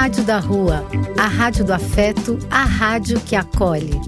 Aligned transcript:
Rádio 0.00 0.24
da 0.24 0.38
Rua, 0.38 0.82
a 1.18 1.26
rádio 1.26 1.62
do 1.62 1.74
afeto, 1.74 2.38
a 2.50 2.64
rádio 2.64 3.20
que 3.20 3.36
acolhe. 3.36 4.00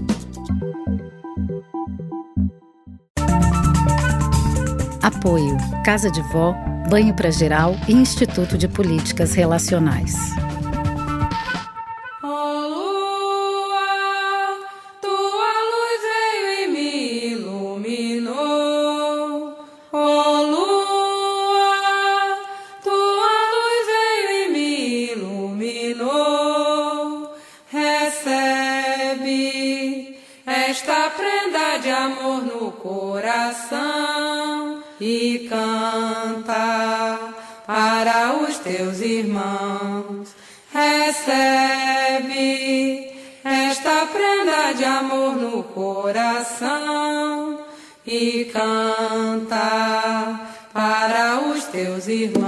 Apoio: 5.03 5.55
Casa 5.85 6.09
de 6.09 6.19
Vó, 6.31 6.55
Banho 6.89 7.13
para 7.13 7.29
Geral 7.29 7.75
e 7.87 7.93
Instituto 7.93 8.57
de 8.57 8.67
Políticas 8.67 9.35
Relacionais. 9.35 10.15
teus 51.73 52.07
irmãos. 52.07 52.42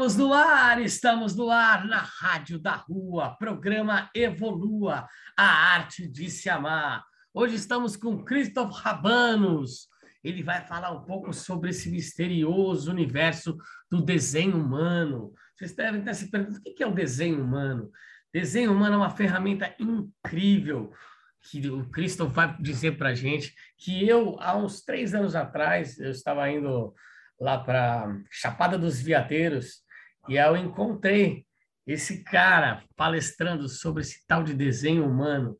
Estamos 0.00 0.16
no 0.16 0.32
ar, 0.32 0.80
estamos 0.80 1.36
no 1.36 1.50
ar 1.50 1.84
na 1.84 1.98
Rádio 1.98 2.58
da 2.58 2.72
Rua, 2.74 3.36
programa 3.36 4.10
Evolua, 4.14 5.06
a 5.36 5.44
arte 5.74 6.08
de 6.08 6.30
se 6.30 6.48
amar. 6.48 7.04
Hoje 7.34 7.56
estamos 7.56 7.96
com 7.96 8.24
Christoph 8.24 8.72
Rabanos. 8.72 9.88
Ele 10.24 10.42
vai 10.42 10.66
falar 10.66 10.90
um 10.90 11.04
pouco 11.04 11.34
sobre 11.34 11.68
esse 11.68 11.90
misterioso 11.90 12.90
universo 12.90 13.58
do 13.90 14.00
desenho 14.00 14.56
humano. 14.56 15.34
Vocês 15.54 15.74
devem 15.74 16.00
estar 16.00 16.14
se 16.14 16.30
perguntando 16.30 16.62
o 16.66 16.74
que 16.74 16.82
é 16.82 16.86
o 16.86 16.94
desenho 16.94 17.44
humano. 17.44 17.90
Desenho 18.32 18.72
humano 18.72 18.94
é 18.94 18.98
uma 18.98 19.10
ferramenta 19.10 19.76
incrível 19.78 20.94
que 21.42 21.68
o 21.68 21.86
Christoph 21.90 22.32
vai 22.32 22.56
dizer 22.58 22.96
para 22.96 23.14
gente 23.14 23.54
que 23.76 24.08
eu, 24.08 24.38
há 24.40 24.56
uns 24.56 24.80
três 24.80 25.14
anos 25.14 25.34
atrás, 25.34 25.98
eu 25.98 26.10
estava 26.10 26.50
indo 26.50 26.94
lá 27.38 27.58
para 27.58 28.18
Chapada 28.30 28.78
dos 28.78 28.98
Veadeiros 28.98 29.89
e 30.30 30.38
aí 30.38 30.48
eu 30.48 30.56
encontrei 30.56 31.44
esse 31.84 32.22
cara 32.22 32.84
palestrando 32.94 33.68
sobre 33.68 34.02
esse 34.02 34.24
tal 34.28 34.44
de 34.44 34.54
desenho 34.54 35.04
humano. 35.04 35.58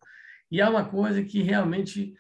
E 0.49 0.61
é 0.61 0.69
uma 0.69 0.89
coisa 0.89 1.25
que 1.25 1.43
realmente, 1.43 2.15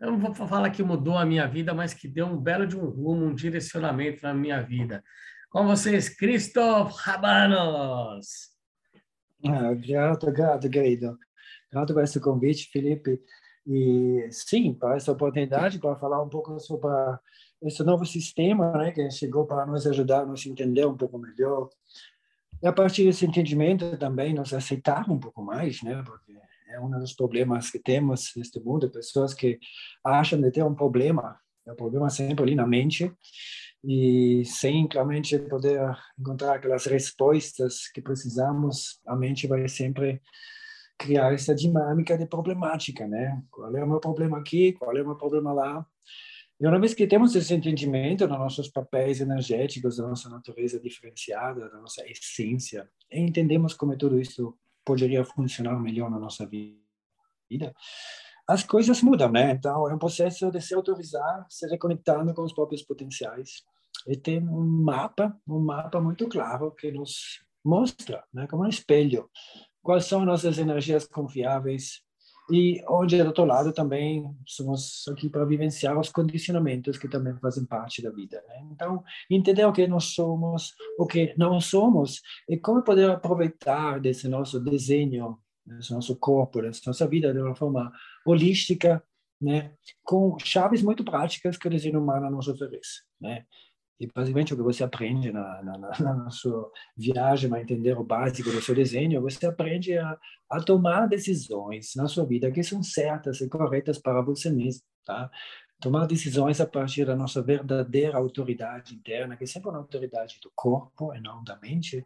eu 0.00 0.10
não 0.10 0.18
vou 0.18 0.34
falar 0.34 0.70
que 0.70 0.82
mudou 0.82 1.16
a 1.16 1.24
minha 1.24 1.46
vida, 1.46 1.72
mas 1.72 1.94
que 1.94 2.08
deu 2.08 2.26
um 2.26 2.36
belo 2.36 2.66
de 2.66 2.76
um 2.76 2.86
rumo, 2.86 3.26
um 3.26 3.34
direcionamento 3.34 4.20
na 4.24 4.34
minha 4.34 4.60
vida. 4.60 5.00
Com 5.48 5.64
vocês, 5.64 6.08
Christoph 6.08 6.92
Rabanos. 6.96 8.50
Ah, 9.46 9.70
obrigado, 9.70 10.24
obrigado, 10.24 10.68
querido. 10.68 11.16
Obrigado 11.68 11.94
por 11.94 12.02
esse 12.02 12.18
convite, 12.18 12.68
Felipe. 12.72 13.20
E 13.64 14.26
sim, 14.32 14.74
para 14.74 14.96
essa 14.96 15.12
oportunidade 15.12 15.78
para 15.78 15.94
falar 15.94 16.20
um 16.20 16.28
pouco 16.28 16.58
sobre 16.58 16.90
esse 17.62 17.82
novo 17.82 18.04
sistema, 18.04 18.72
né, 18.72 18.92
que 18.92 19.10
chegou 19.10 19.46
para 19.46 19.66
nos 19.66 19.86
ajudar 19.86 20.22
a 20.22 20.26
nos 20.26 20.44
entender 20.46 20.86
um 20.86 20.96
pouco 20.96 21.18
melhor. 21.18 21.68
E 22.62 22.66
a 22.66 22.72
partir 22.72 23.04
desse 23.04 23.24
entendimento 23.26 23.96
também 23.96 24.34
nos 24.34 24.52
aceitar 24.52 25.08
um 25.10 25.18
pouco 25.18 25.42
mais, 25.42 25.82
né, 25.82 26.02
porque 26.04 26.32
é 26.68 26.80
um 26.80 26.90
dos 26.90 27.12
problemas 27.12 27.70
que 27.70 27.78
temos 27.78 28.32
neste 28.36 28.58
mundo, 28.60 28.90
pessoas 28.90 29.34
que 29.34 29.58
acham 30.04 30.40
de 30.40 30.50
ter 30.50 30.64
um 30.64 30.74
problema, 30.74 31.38
é 31.66 31.72
um 31.72 31.76
problema 31.76 32.08
sempre 32.10 32.42
ali 32.42 32.54
na 32.54 32.66
mente, 32.66 33.12
e 33.84 34.44
sem 34.44 34.88
realmente 34.90 35.38
poder 35.38 35.80
encontrar 36.18 36.54
aquelas 36.54 36.86
respostas 36.86 37.88
que 37.88 38.00
precisamos, 38.00 39.00
a 39.06 39.16
mente 39.16 39.46
vai 39.46 39.68
sempre 39.68 40.22
criar 40.96 41.32
essa 41.32 41.54
dinâmica 41.54 42.16
de 42.16 42.26
problemática, 42.26 43.08
né? 43.08 43.42
Qual 43.50 43.74
é 43.74 43.82
o 43.82 43.88
meu 43.88 43.98
problema 43.98 44.38
aqui? 44.38 44.72
Qual 44.72 44.96
é 44.96 45.02
o 45.02 45.06
meu 45.06 45.16
problema 45.16 45.52
lá? 45.52 45.86
E 46.62 46.66
uma 46.66 46.78
vez 46.78 46.94
que 46.94 47.08
temos 47.08 47.34
esse 47.34 47.52
entendimento 47.52 48.24
dos 48.24 48.38
nossos 48.38 48.68
papéis 48.68 49.20
energéticos, 49.20 49.96
da 49.96 50.06
nossa 50.06 50.28
natureza 50.28 50.78
diferenciada, 50.78 51.68
da 51.68 51.80
nossa 51.80 52.08
essência, 52.08 52.88
e 53.10 53.18
entendemos 53.18 53.74
como 53.74 53.98
tudo 53.98 54.20
isso 54.20 54.56
poderia 54.84 55.24
funcionar 55.24 55.76
melhor 55.80 56.08
na 56.08 56.20
nossa 56.20 56.46
vida, 56.46 57.74
as 58.46 58.62
coisas 58.62 59.02
mudam, 59.02 59.32
né? 59.32 59.50
Então, 59.50 59.90
é 59.90 59.94
um 59.94 59.98
processo 59.98 60.52
de 60.52 60.60
se 60.60 60.72
autorizar, 60.72 61.44
se 61.50 61.66
reconectando 61.66 62.32
com 62.32 62.42
os 62.42 62.52
próprios 62.52 62.84
potenciais. 62.84 63.64
E 64.06 64.16
tem 64.16 64.38
um 64.48 64.64
mapa, 64.64 65.36
um 65.48 65.58
mapa 65.58 66.00
muito 66.00 66.28
claro 66.28 66.70
que 66.70 66.92
nos 66.92 67.42
mostra, 67.64 68.22
né, 68.32 68.46
como 68.46 68.62
um 68.62 68.68
espelho, 68.68 69.28
quais 69.82 70.04
são 70.04 70.24
nossas 70.24 70.58
energias 70.58 71.08
confiáveis, 71.08 72.04
e 72.50 72.82
onde, 72.88 73.16
do 73.22 73.28
outro 73.28 73.44
lado, 73.44 73.72
também 73.72 74.24
somos 74.46 75.04
aqui 75.08 75.28
para 75.28 75.44
vivenciar 75.44 75.98
os 75.98 76.10
condicionamentos 76.10 76.98
que 76.98 77.08
também 77.08 77.36
fazem 77.36 77.64
parte 77.64 78.02
da 78.02 78.10
vida. 78.10 78.42
Né? 78.48 78.66
Então, 78.72 79.02
entender 79.30 79.64
o 79.64 79.72
que 79.72 79.86
nós 79.86 80.04
somos, 80.06 80.74
o 80.98 81.06
que 81.06 81.34
não 81.36 81.60
somos, 81.60 82.20
e 82.48 82.56
como 82.56 82.82
poder 82.82 83.10
aproveitar 83.10 84.00
desse 84.00 84.28
nosso 84.28 84.58
desenho, 84.58 85.38
desse 85.64 85.92
nosso 85.92 86.16
corpo, 86.16 86.60
dessa 86.60 86.82
nossa 86.86 87.06
vida 87.06 87.32
de 87.32 87.40
uma 87.40 87.54
forma 87.54 87.92
holística, 88.26 89.02
né? 89.40 89.72
com 90.02 90.36
chaves 90.38 90.82
muito 90.82 91.04
práticas 91.04 91.56
que 91.56 91.68
o 91.68 91.70
desenho 91.70 92.00
humano 92.00 92.30
nos 92.30 92.48
oferece. 92.48 93.02
Né? 93.20 93.44
E 94.02 94.10
basicamente 94.12 94.52
o 94.52 94.56
que 94.56 94.64
você 94.64 94.82
aprende 94.82 95.30
na, 95.30 95.62
na, 95.62 95.78
na, 95.78 96.28
sua 96.30 96.68
viagem 96.96 97.54
a 97.54 97.60
entender 97.60 97.96
o 97.96 98.02
básico 98.02 98.50
do 98.50 98.60
seu 98.60 98.74
desenho, 98.74 99.22
você 99.22 99.46
aprende 99.46 99.96
a, 99.96 100.18
a 100.50 100.60
tomar 100.60 101.06
decisões 101.06 101.92
na 101.94 102.08
sua 102.08 102.26
vida 102.26 102.50
que 102.50 102.64
são 102.64 102.82
certas 102.82 103.40
e 103.40 103.48
corretas 103.48 104.00
para 104.00 104.20
você 104.20 104.50
mesmo, 104.50 104.82
tá? 105.06 105.30
Tomar 105.80 106.06
decisões 106.06 106.60
a 106.60 106.66
partir 106.66 107.04
da 107.04 107.14
nossa 107.14 107.40
verdadeira 107.40 108.18
autoridade 108.18 108.92
interna, 108.92 109.36
que 109.36 109.44
é 109.44 109.46
sempre 109.46 109.68
uma 109.68 109.78
autoridade 109.78 110.40
do 110.42 110.50
corpo 110.52 111.14
e 111.14 111.20
não 111.20 111.44
da 111.44 111.56
mente, 111.60 112.04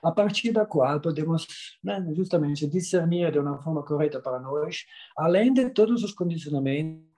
a 0.00 0.12
partir 0.12 0.52
da 0.52 0.64
qual 0.64 1.00
podemos 1.00 1.46
né, 1.82 2.04
justamente 2.14 2.68
discernir 2.68 3.32
de 3.32 3.40
uma 3.40 3.60
forma 3.60 3.82
correta 3.84 4.20
para 4.20 4.38
nós, 4.38 4.84
além 5.16 5.52
de 5.52 5.70
todos 5.70 6.04
os 6.04 6.12
condicionamentos 6.12 7.11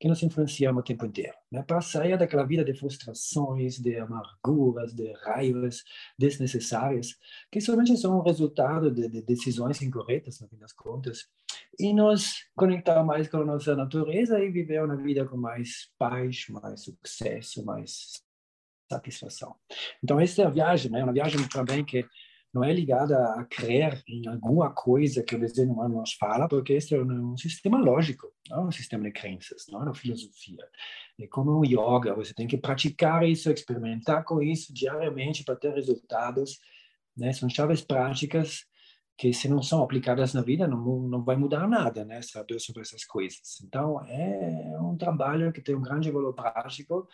que 0.00 0.08
nos 0.08 0.22
influenciam 0.22 0.74
o 0.76 0.82
tempo 0.82 1.06
inteiro, 1.06 1.34
né? 1.50 1.62
para 1.62 1.80
sair 1.80 2.16
daquela 2.18 2.44
vida 2.44 2.64
de 2.64 2.74
frustrações, 2.74 3.78
de 3.78 3.96
amarguras, 3.96 4.94
de 4.94 5.12
raivas 5.24 5.84
desnecessárias, 6.18 7.16
que 7.50 7.60
somente 7.60 7.96
são 7.96 8.20
resultado 8.22 8.90
de, 8.90 9.08
de 9.08 9.22
decisões 9.22 9.82
incorretas, 9.82 10.40
no 10.40 10.48
fim 10.48 10.56
das 10.56 10.72
contas, 10.72 11.28
e 11.78 11.92
nos 11.92 12.46
conectar 12.56 13.02
mais 13.04 13.28
com 13.28 13.38
a 13.38 13.44
nossa 13.44 13.76
natureza 13.76 14.42
e 14.42 14.50
viver 14.50 14.82
uma 14.82 14.96
vida 14.96 15.24
com 15.26 15.36
mais 15.36 15.90
paz, 15.98 16.46
mais 16.48 16.82
sucesso, 16.82 17.64
mais 17.64 18.22
satisfação. 18.90 19.54
Então, 20.02 20.18
essa 20.18 20.42
é 20.42 20.44
a 20.46 20.50
viagem, 20.50 20.90
né? 20.90 21.04
Uma 21.04 21.12
viagem 21.12 21.46
também 21.48 21.84
que 21.84 22.04
não 22.52 22.64
é 22.64 22.72
ligada 22.72 23.34
a 23.34 23.44
crer 23.44 24.02
em 24.08 24.26
alguma 24.26 24.70
coisa 24.70 25.22
que 25.22 25.36
o 25.36 25.38
desenho 25.38 25.72
humano 25.72 25.96
nos 25.96 26.14
fala, 26.14 26.48
porque 26.48 26.72
esse 26.72 26.94
é 26.94 27.02
um, 27.02 27.36
sistema 27.36 27.78
lógico, 27.78 28.32
não 28.48 28.58
é 28.58 28.64
um 28.66 28.72
sistema 28.72 29.04
de 29.04 29.12
crenças, 29.12 29.66
não 29.68 29.80
é 29.80 29.84
uma 29.84 29.94
filosofia. 29.94 30.66
É 31.20 31.26
como 31.26 31.58
um 31.58 31.64
yoga, 31.64 32.14
você 32.14 32.32
tem 32.32 32.46
que 32.46 32.56
praticar 32.56 33.26
isso, 33.28 33.50
experimentar 33.50 34.24
com 34.24 34.42
isso 34.42 34.72
diariamente 34.72 35.44
para 35.44 35.56
ter 35.56 35.74
resultados. 35.74 36.58
Né? 37.16 37.32
São 37.32 37.48
chaves 37.48 37.82
práticas 37.82 38.64
que 39.18 39.32
se 39.32 39.48
não 39.48 39.60
são 39.60 39.82
aplicadas 39.82 40.32
na 40.32 40.40
vida 40.40 40.68
não, 40.68 41.02
não 41.02 41.24
vai 41.24 41.36
mudar 41.36 41.66
nada, 41.66 42.04
né? 42.04 42.22
Saber 42.22 42.60
sobre 42.60 42.82
essas 42.82 43.04
coisas. 43.04 43.60
Então 43.64 44.00
é 44.06 44.78
um 44.80 44.96
trabalho 44.96 45.52
que 45.52 45.60
tem 45.60 45.74
um 45.74 45.82
grande 45.82 46.08
valor 46.08 46.32
prático 46.32 47.08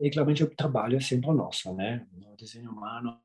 e 0.00 0.10
claramente 0.10 0.42
o 0.42 0.50
trabalho 0.50 0.96
é 0.96 1.00
sempre 1.00 1.30
nosso, 1.32 1.72
né? 1.72 2.04
O 2.32 2.36
desenho 2.36 2.72
humano 2.72 3.16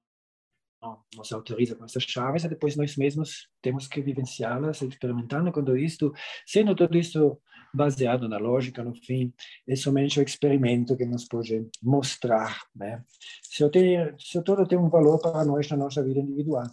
nos 1.15 1.31
autoriza 1.31 1.75
com 1.75 1.85
essas 1.85 2.03
chaves 2.03 2.43
e 2.43 2.49
depois 2.49 2.75
nós 2.75 2.95
mesmos 2.95 3.49
temos 3.61 3.87
que 3.87 4.01
vivenciá-las, 4.01 4.81
experimentando 4.81 5.51
com 5.51 5.75
isto, 5.75 6.13
sendo 6.45 6.75
tudo 6.75 6.97
isso 6.97 7.39
baseado 7.73 8.29
na 8.29 8.37
lógica, 8.37 8.83
no 8.83 8.95
fim, 8.95 9.33
é 9.67 9.75
somente 9.75 10.19
o 10.19 10.23
experimento 10.23 10.95
que 10.95 11.05
nos 11.05 11.25
pode 11.25 11.67
mostrar, 11.83 12.61
né? 12.73 13.03
Se 13.43 13.63
eu 13.63 13.69
tenho, 13.69 14.15
se 14.19 14.41
tudo 14.43 14.65
tem 14.65 14.77
um 14.77 14.89
valor 14.89 15.19
para 15.19 15.43
nós 15.43 15.69
na 15.69 15.77
nossa 15.77 16.01
vida 16.03 16.19
individual. 16.19 16.63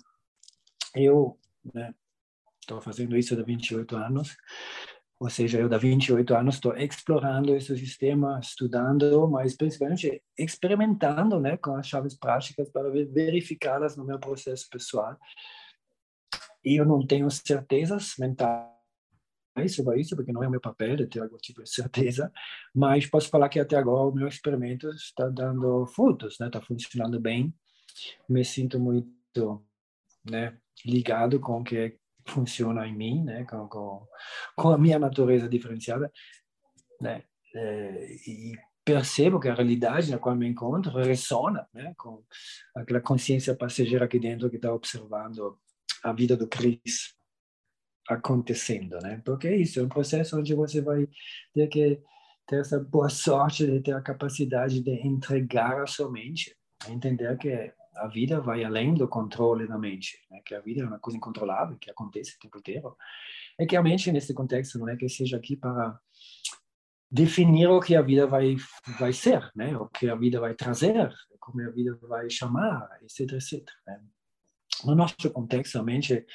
Eu, 0.94 1.38
né, 1.74 1.92
estou 2.60 2.80
fazendo 2.80 3.16
isso 3.16 3.38
há 3.38 3.42
28 3.42 3.96
anos, 3.96 4.36
ou 5.22 5.30
seja, 5.30 5.60
eu, 5.60 5.72
há 5.72 5.78
28 5.78 6.34
anos, 6.34 6.56
estou 6.56 6.76
explorando 6.76 7.54
esse 7.54 7.78
sistema, 7.78 8.40
estudando, 8.42 9.28
mas 9.30 9.56
principalmente 9.56 10.20
experimentando 10.36 11.38
né, 11.38 11.56
com 11.56 11.76
as 11.76 11.86
chaves 11.86 12.18
práticas 12.18 12.68
para 12.68 12.90
verificá-las 12.90 13.96
no 13.96 14.04
meu 14.04 14.18
processo 14.18 14.68
pessoal. 14.68 15.16
E 16.64 16.74
eu 16.74 16.84
não 16.84 17.06
tenho 17.06 17.30
certezas 17.30 18.14
mentais 18.18 18.66
sobre 19.68 20.00
isso, 20.00 20.16
porque 20.16 20.32
não 20.32 20.42
é 20.42 20.48
o 20.48 20.50
meu 20.50 20.60
papel 20.60 20.96
de 20.96 21.06
ter 21.06 21.20
algum 21.20 21.36
tipo 21.36 21.62
de 21.62 21.70
certeza, 21.70 22.32
mas 22.74 23.06
posso 23.06 23.28
falar 23.28 23.48
que 23.48 23.60
até 23.60 23.76
agora 23.76 24.08
o 24.08 24.12
meu 24.12 24.26
experimento 24.26 24.88
está 24.88 25.28
dando 25.28 25.86
frutos, 25.86 26.36
né? 26.40 26.48
está 26.48 26.60
funcionando 26.60 27.20
bem. 27.20 27.54
Me 28.28 28.44
sinto 28.44 28.80
muito 28.80 29.64
né, 30.28 30.58
ligado 30.84 31.38
com 31.38 31.60
o 31.60 31.64
que 31.64 31.96
funciona 32.26 32.86
em 32.86 32.94
mim, 32.94 33.24
né, 33.24 33.44
com, 33.44 33.68
com, 33.68 34.06
com 34.56 34.68
a 34.70 34.78
minha 34.78 34.98
natureza 34.98 35.48
diferenciada, 35.48 36.10
né, 37.00 37.22
é, 37.54 38.06
e 38.26 38.52
percebo 38.84 39.38
que 39.38 39.48
a 39.48 39.54
realidade 39.54 40.10
na 40.10 40.18
qual 40.18 40.34
me 40.34 40.46
encontro 40.46 40.92
ressona, 40.92 41.66
né, 41.72 41.94
com 41.96 42.22
aquela 42.74 43.00
consciência 43.00 43.54
passageira 43.54 44.04
aqui 44.04 44.18
dentro 44.18 44.50
que 44.50 44.56
está 44.56 44.72
observando 44.72 45.58
a 46.02 46.12
vida 46.12 46.36
do 46.36 46.48
Cris 46.48 47.14
acontecendo, 48.08 48.98
né? 49.00 49.22
Porque 49.24 49.46
é 49.46 49.56
isso, 49.56 49.78
é 49.78 49.82
um 49.84 49.88
processo 49.88 50.38
onde 50.38 50.54
você 50.54 50.80
vai 50.80 51.08
ter 51.54 51.68
que 51.68 52.00
ter 52.46 52.60
essa 52.60 52.78
boa 52.80 53.08
sorte 53.08 53.66
de 53.66 53.80
ter 53.80 53.94
a 53.94 54.02
capacidade 54.02 54.80
de 54.80 54.90
entregar 55.06 55.80
a 55.80 55.86
sua 55.86 56.10
mente, 56.10 56.56
entender 56.88 57.36
que 57.38 57.72
a 57.94 58.06
vida 58.06 58.40
vai 58.40 58.64
além 58.64 58.94
do 58.94 59.06
controle 59.06 59.66
da 59.66 59.78
mente, 59.78 60.18
né? 60.30 60.40
que 60.44 60.54
a 60.54 60.60
vida 60.60 60.82
é 60.82 60.86
uma 60.86 60.98
coisa 60.98 61.16
incontrolável, 61.16 61.76
que 61.78 61.90
acontece 61.90 62.36
o 62.36 62.38
tempo 62.38 62.58
inteiro. 62.58 62.96
É 63.58 63.66
que 63.66 63.76
a 63.76 63.82
mente, 63.82 64.10
nesse 64.10 64.32
contexto, 64.32 64.78
não 64.78 64.88
é 64.88 64.96
que 64.96 65.08
seja 65.08 65.36
aqui 65.36 65.56
para 65.56 65.98
definir 67.10 67.68
o 67.68 67.80
que 67.80 67.94
a 67.94 68.02
vida 68.02 68.26
vai 68.26 68.56
vai 68.98 69.12
ser, 69.12 69.50
né? 69.54 69.76
O 69.76 69.86
que 69.86 70.08
a 70.08 70.14
vida 70.14 70.40
vai 70.40 70.54
trazer, 70.54 71.12
como 71.38 71.60
a 71.60 71.70
vida 71.70 71.98
vai 72.02 72.30
chamar, 72.30 72.88
etc, 73.02 73.32
etc. 73.32 73.62
Né? 73.86 74.00
No 74.84 74.94
nosso 74.94 75.30
contexto, 75.30 75.78
a 75.78 75.82
mente 75.82 76.26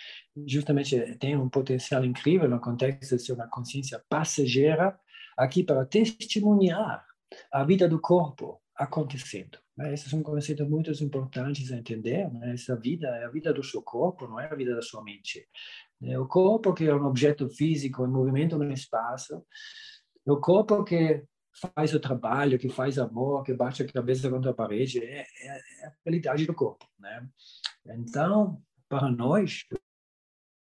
justamente 0.45 1.17
tem 1.17 1.35
um 1.35 1.49
potencial 1.49 2.05
incrível 2.05 2.47
no 2.47 2.61
contexto 2.61 3.17
de 3.17 3.23
ser 3.23 3.33
uma 3.33 3.47
consciência 3.47 4.01
passageira 4.07 4.97
aqui 5.35 5.63
para 5.63 5.85
testemunhar 5.85 7.05
a 7.51 7.63
vida 7.63 7.89
do 7.89 7.99
corpo 7.99 8.61
acontecendo. 8.75 9.57
Né? 9.77 9.93
Esses 9.93 10.09
são 10.09 10.23
conceitos 10.23 10.67
muito 10.67 10.91
importantes 11.03 11.71
a 11.71 11.77
entender. 11.77 12.31
Né? 12.33 12.53
Essa 12.53 12.75
vida 12.75 13.07
é 13.07 13.25
a 13.25 13.29
vida 13.29 13.53
do 13.53 13.63
seu 13.63 13.81
corpo, 13.81 14.27
não 14.27 14.39
é 14.39 14.51
a 14.51 14.55
vida 14.55 14.75
da 14.75 14.81
sua 14.81 15.03
mente. 15.03 15.47
É 16.01 16.17
o 16.19 16.27
corpo 16.27 16.73
que 16.73 16.85
é 16.85 16.95
um 16.95 17.05
objeto 17.05 17.49
físico 17.49 18.05
em 18.05 18.09
movimento 18.09 18.57
no 18.57 18.71
espaço, 18.71 19.43
é 20.25 20.31
o 20.31 20.39
corpo 20.39 20.83
que 20.83 21.23
faz 21.75 21.93
o 21.93 21.99
trabalho, 21.99 22.59
que 22.59 22.69
faz 22.69 22.99
amor, 22.99 23.43
que 23.43 23.53
bate 23.53 23.81
a 23.81 23.91
cabeça 23.91 24.29
contra 24.29 24.51
a 24.51 24.53
parede, 24.53 25.03
é, 25.03 25.21
é, 25.21 25.47
é 25.81 25.87
a 25.87 25.93
realidade 26.05 26.45
do 26.45 26.53
corpo, 26.53 26.85
né? 26.99 27.27
Então, 27.87 28.61
para 28.87 29.09
nós, 29.09 29.65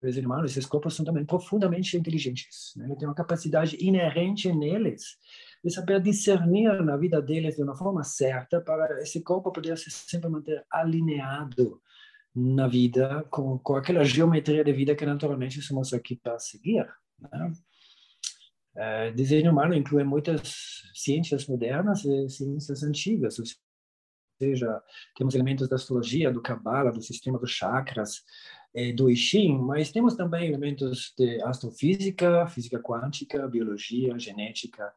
os 0.02 0.16
humanos, 0.16 0.52
esses 0.52 0.64
corpos 0.64 0.94
são 0.94 1.04
também 1.04 1.26
profundamente 1.26 1.96
inteligentes, 1.96 2.72
né? 2.76 2.94
Tem 2.98 3.06
uma 3.06 3.14
capacidade 3.14 3.76
inerente 3.78 4.50
neles 4.52 5.18
de 5.62 5.70
saber 5.70 6.00
discernir 6.00 6.82
na 6.82 6.96
vida 6.96 7.20
deles 7.20 7.56
de 7.56 7.62
uma 7.62 7.76
forma 7.76 8.02
certa 8.02 8.60
para 8.60 9.00
esse 9.02 9.22
corpo 9.22 9.52
poder 9.52 9.76
se 9.76 9.90
sempre 9.90 10.28
manter 10.28 10.64
alinhado 10.70 11.80
na 12.34 12.66
vida 12.66 13.24
com, 13.30 13.58
com 13.58 13.76
aquela 13.76 14.04
geometria 14.04 14.64
de 14.64 14.72
vida 14.72 14.94
que 14.94 15.04
naturalmente 15.04 15.60
somos 15.60 15.92
aqui 15.92 16.16
para 16.16 16.38
seguir. 16.38 16.86
Né? 17.18 17.52
É, 18.76 19.10
desenho 19.12 19.50
humano 19.50 19.74
inclui 19.74 20.04
muitas 20.04 20.82
ciências 20.94 21.46
modernas 21.46 22.04
e 22.04 22.28
ciências 22.28 22.82
antigas, 22.82 23.38
ou 23.38 23.44
seja, 24.40 24.82
temos 25.16 25.34
elementos 25.34 25.68
da 25.68 25.76
astrologia, 25.76 26.32
do 26.32 26.40
Kabbalah, 26.40 26.90
do 26.90 27.02
sistema 27.02 27.38
dos 27.38 27.50
chakras, 27.50 28.22
é, 28.72 28.92
do 28.92 29.10
I 29.10 29.16
Ching, 29.16 29.58
mas 29.58 29.90
temos 29.90 30.14
também 30.14 30.46
elementos 30.46 31.12
de 31.18 31.42
astrofísica, 31.42 32.46
física 32.46 32.80
quântica, 32.80 33.46
biologia, 33.48 34.18
genética, 34.18 34.92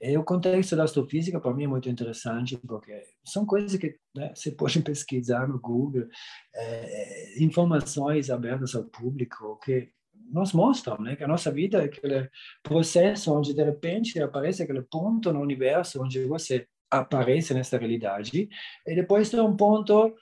é, 0.00 0.18
o 0.18 0.24
contexto 0.24 0.76
da 0.76 0.84
astrofísica, 0.84 1.40
para 1.40 1.54
mim, 1.54 1.64
é 1.64 1.68
muito 1.68 1.88
interessante, 1.88 2.56
porque 2.58 3.04
são 3.24 3.46
coisas 3.46 3.78
que 3.78 3.96
né, 4.14 4.32
você 4.34 4.50
pode 4.50 4.80
pesquisar 4.82 5.48
no 5.48 5.58
Google, 5.58 6.08
é, 6.54 7.42
informações 7.42 8.30
abertas 8.30 8.74
ao 8.74 8.84
público, 8.84 9.58
que 9.64 9.90
nos 10.30 10.52
mostram 10.52 11.00
né, 11.00 11.16
que 11.16 11.24
a 11.24 11.28
nossa 11.28 11.50
vida 11.50 11.82
é 11.82 11.84
aquele 11.84 12.30
processo 12.62 13.32
onde, 13.32 13.54
de 13.54 13.62
repente, 13.62 14.20
aparece 14.20 14.62
aquele 14.62 14.82
ponto 14.82 15.32
no 15.32 15.40
universo 15.40 16.02
onde 16.02 16.24
você 16.24 16.66
aparece 16.90 17.54
nessa 17.54 17.78
realidade, 17.78 18.48
e 18.86 18.94
depois 18.94 19.30
tem 19.30 19.40
um 19.40 19.56
ponto 19.56 20.14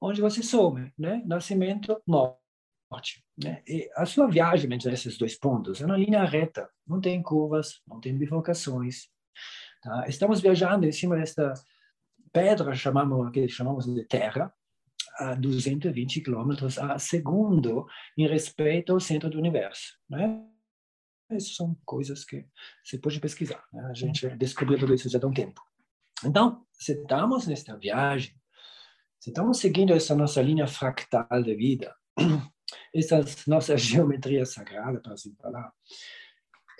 onde 0.00 0.20
você 0.20 0.42
some, 0.42 0.92
né? 0.98 1.22
Nascimento, 1.26 2.00
morte. 2.06 3.22
Né? 3.42 3.62
E 3.66 3.88
a 3.96 4.06
sua 4.06 4.26
viagem 4.28 4.72
entre 4.72 4.92
esses 4.92 5.16
dois 5.18 5.38
pontos 5.38 5.80
é 5.80 5.86
uma 5.86 5.96
linha 5.96 6.24
reta, 6.24 6.68
não 6.86 7.00
tem 7.00 7.22
curvas, 7.22 7.80
não 7.86 8.00
tem 8.00 8.16
bifurcações, 8.16 9.08
Tá? 9.82 10.06
Estamos 10.08 10.40
viajando 10.40 10.86
em 10.86 10.92
cima 10.92 11.16
desta 11.16 11.54
pedra, 12.32 12.74
chamamos, 12.74 13.30
que 13.32 13.48
chamamos 13.48 13.86
de 13.86 14.04
terra, 14.04 14.52
a 15.18 15.34
220 15.34 16.20
quilômetros 16.20 16.78
a 16.78 16.98
segundo 16.98 17.86
em 18.16 18.26
respeito 18.26 18.92
ao 18.92 19.00
centro 19.00 19.28
do 19.28 19.38
universo. 19.38 19.98
Né? 20.08 20.42
Essas 21.30 21.54
são 21.54 21.76
coisas 21.84 22.24
que 22.24 22.46
você 22.82 22.98
pode 22.98 23.20
pesquisar. 23.20 23.62
Né? 23.72 23.86
A 23.90 23.94
gente 23.94 24.28
descobriu 24.36 24.78
tudo 24.78 24.94
isso 24.94 25.08
já 25.08 25.18
há 25.22 25.26
um 25.26 25.32
tempo. 25.32 25.60
Então, 26.24 26.66
se 26.72 26.92
estamos 26.92 27.46
nesta 27.46 27.76
viagem, 27.76 28.34
se 29.18 29.30
estamos 29.30 29.58
seguindo 29.58 29.92
essa 29.92 30.14
nossa 30.14 30.40
linha 30.42 30.66
fractal 30.66 31.42
de 31.42 31.54
vida, 31.54 31.94
essa 32.94 33.24
nossa 33.46 33.76
geometria 33.76 34.44
sagrada, 34.46 35.00
para 35.00 35.14
assim 35.14 35.34
falar, 35.36 35.72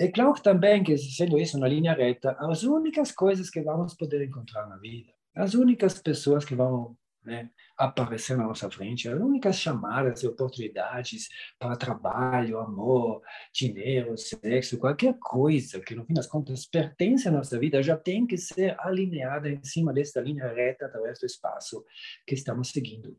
é 0.01 0.09
claro 0.09 0.33
também 0.41 0.83
que, 0.83 0.97
sendo 0.97 1.39
isso 1.39 1.59
uma 1.59 1.69
linha 1.69 1.93
reta, 1.93 2.35
as 2.41 2.63
únicas 2.63 3.13
coisas 3.13 3.51
que 3.51 3.61
vamos 3.61 3.95
poder 3.95 4.25
encontrar 4.25 4.67
na 4.67 4.79
vida, 4.79 5.13
as 5.37 5.53
únicas 5.53 6.01
pessoas 6.01 6.43
que 6.43 6.55
vão 6.55 6.97
né, 7.23 7.51
aparecer 7.77 8.35
na 8.35 8.47
nossa 8.47 8.71
frente, 8.71 9.11
as 9.11 9.21
únicas 9.21 9.57
chamadas 9.57 10.23
e 10.23 10.27
oportunidades 10.27 11.29
para 11.59 11.77
trabalho, 11.77 12.59
amor, 12.59 13.21
dinheiro, 13.53 14.17
sexo, 14.17 14.79
qualquer 14.79 15.19
coisa 15.21 15.79
que, 15.81 15.95
no 15.95 16.07
fim 16.07 16.15
das 16.15 16.27
contas, 16.27 16.65
pertence 16.65 17.29
à 17.29 17.31
nossa 17.31 17.59
vida, 17.59 17.83
já 17.83 17.95
tem 17.95 18.27
que 18.27 18.39
ser 18.39 18.75
alinhada 18.81 19.51
em 19.51 19.63
cima 19.63 19.93
desta 19.93 20.19
linha 20.23 20.49
reta 20.49 20.87
através 20.87 21.19
do 21.21 21.27
espaço 21.27 21.85
que 22.27 22.35
estamos 22.35 22.71
seguindo. 22.71 23.19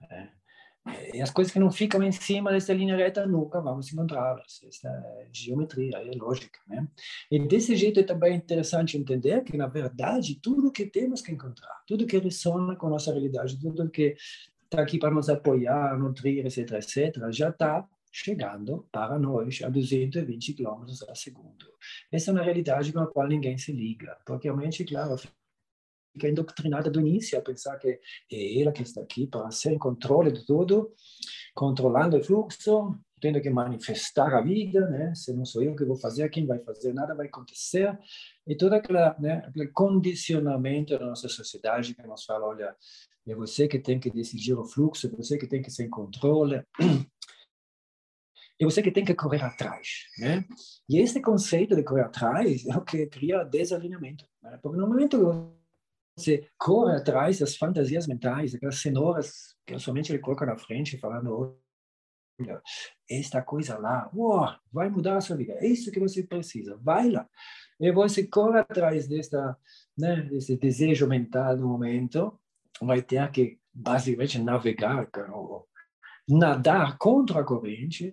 Né? 0.00 0.32
E 1.12 1.20
as 1.20 1.30
coisas 1.30 1.52
que 1.52 1.58
não 1.58 1.70
ficam 1.70 2.02
em 2.02 2.12
cima 2.12 2.50
dessa 2.50 2.72
linha 2.72 2.96
reta 2.96 3.26
nunca 3.26 3.60
vamos 3.60 3.92
encontrá-las. 3.92 4.62
Essa 4.66 4.90
geometria, 5.30 5.98
é 5.98 6.16
lógica. 6.16 6.58
Né? 6.66 6.86
E 7.30 7.38
desse 7.46 7.76
jeito 7.76 8.00
é 8.00 8.02
também 8.02 8.34
interessante 8.34 8.96
entender 8.96 9.42
que, 9.44 9.56
na 9.56 9.66
verdade, 9.66 10.40
tudo 10.40 10.72
que 10.72 10.86
temos 10.86 11.20
que 11.20 11.32
encontrar, 11.32 11.82
tudo 11.86 12.06
que 12.06 12.18
ressona 12.18 12.76
com 12.76 12.86
a 12.86 12.90
nossa 12.90 13.12
realidade, 13.12 13.60
tudo 13.60 13.90
que 13.90 14.16
está 14.64 14.82
aqui 14.82 14.98
para 14.98 15.10
nos 15.10 15.28
apoiar, 15.28 15.98
nutrir, 15.98 16.46
etc., 16.46 16.72
etc., 16.72 17.30
já 17.30 17.50
está 17.50 17.86
chegando 18.12 18.88
para 18.90 19.18
nós 19.18 19.60
a 19.62 19.68
220 19.68 20.54
km 20.54 20.84
a 21.08 21.14
segundo. 21.14 21.66
Essa 22.10 22.30
é 22.30 22.34
uma 22.34 22.42
realidade 22.42 22.92
com 22.92 23.00
a 23.00 23.06
qual 23.06 23.28
ninguém 23.28 23.56
se 23.58 23.72
liga, 23.72 24.16
porque 24.26 24.48
a 24.48 24.56
mente, 24.56 24.84
claro, 24.84 25.16
fica 26.12 26.28
indoctrinada 26.28 26.90
do 26.90 27.00
início 27.00 27.38
a 27.38 27.42
pensar 27.42 27.76
que 27.78 28.00
é 28.32 28.60
ela 28.60 28.72
que 28.72 28.82
está 28.82 29.00
aqui 29.00 29.26
para 29.26 29.50
ser 29.50 29.72
em 29.72 29.78
controle 29.78 30.32
de 30.32 30.44
tudo, 30.44 30.92
controlando 31.54 32.16
o 32.16 32.22
fluxo, 32.22 32.98
tendo 33.20 33.40
que 33.40 33.50
manifestar 33.50 34.34
a 34.34 34.40
vida, 34.40 34.88
né? 34.88 35.14
Se 35.14 35.32
não 35.32 35.44
sou 35.44 35.62
eu 35.62 35.76
que 35.76 35.84
vou 35.84 35.96
fazer, 35.96 36.28
quem 36.30 36.46
vai 36.46 36.58
fazer? 36.60 36.92
Nada 36.94 37.14
vai 37.14 37.26
acontecer. 37.26 37.96
E 38.46 38.56
todo 38.56 38.72
aquela, 38.72 39.16
né, 39.18 39.42
aquele 39.46 39.68
condicionamento 39.68 40.98
da 40.98 41.06
nossa 41.06 41.28
sociedade 41.28 41.94
que 41.94 42.06
nos 42.06 42.24
fala, 42.24 42.46
olha, 42.46 42.74
é 43.26 43.34
você 43.34 43.68
que 43.68 43.78
tem 43.78 44.00
que 44.00 44.10
decidir 44.10 44.54
o 44.54 44.64
fluxo, 44.64 45.06
é 45.06 45.10
você 45.10 45.36
que 45.36 45.46
tem 45.46 45.62
que 45.62 45.70
ser 45.70 45.84
em 45.84 45.90
controle. 45.90 46.64
É 48.58 48.64
você 48.64 48.82
que 48.82 48.90
tem 48.90 49.04
que 49.04 49.14
correr 49.14 49.42
atrás, 49.42 50.04
né? 50.18 50.44
E 50.86 50.98
esse 50.98 51.20
conceito 51.22 51.74
de 51.74 51.82
correr 51.82 52.02
atrás 52.02 52.66
é 52.66 52.76
o 52.76 52.84
que 52.84 53.06
cria 53.06 53.42
desalinhamento, 53.42 54.26
né? 54.42 54.58
Porque 54.62 54.76
no 54.76 54.86
momento 54.86 55.50
você 56.16 56.48
corre 56.58 56.96
atrás 56.96 57.38
das 57.38 57.56
fantasias 57.56 58.06
mentais, 58.06 58.54
aquelas 58.54 58.80
cenouras 58.80 59.54
que 59.66 59.78
somente 59.78 60.12
ele 60.12 60.18
coloca 60.18 60.44
na 60.46 60.56
frente, 60.56 60.98
falando: 60.98 61.56
olha, 62.38 62.62
esta 63.08 63.42
coisa 63.42 63.78
lá, 63.78 64.10
vai 64.72 64.88
mudar 64.88 65.16
a 65.16 65.20
sua 65.20 65.36
vida, 65.36 65.54
é 65.54 65.66
isso 65.66 65.90
que 65.90 66.00
você 66.00 66.22
precisa, 66.22 66.78
vai 66.82 67.10
lá. 67.10 67.28
E 67.78 67.90
você 67.92 68.26
corre 68.26 68.58
atrás 68.58 69.08
desta, 69.08 69.56
né, 69.96 70.22
desse 70.22 70.56
desejo 70.56 71.06
mental 71.06 71.56
no 71.56 71.68
momento, 71.68 72.38
vai 72.80 73.02
ter 73.02 73.30
que 73.30 73.58
basicamente 73.72 74.38
navegar, 74.38 75.08
ou 75.32 75.66
nadar 76.28 76.98
contra 76.98 77.40
a 77.40 77.44
corrente, 77.44 78.12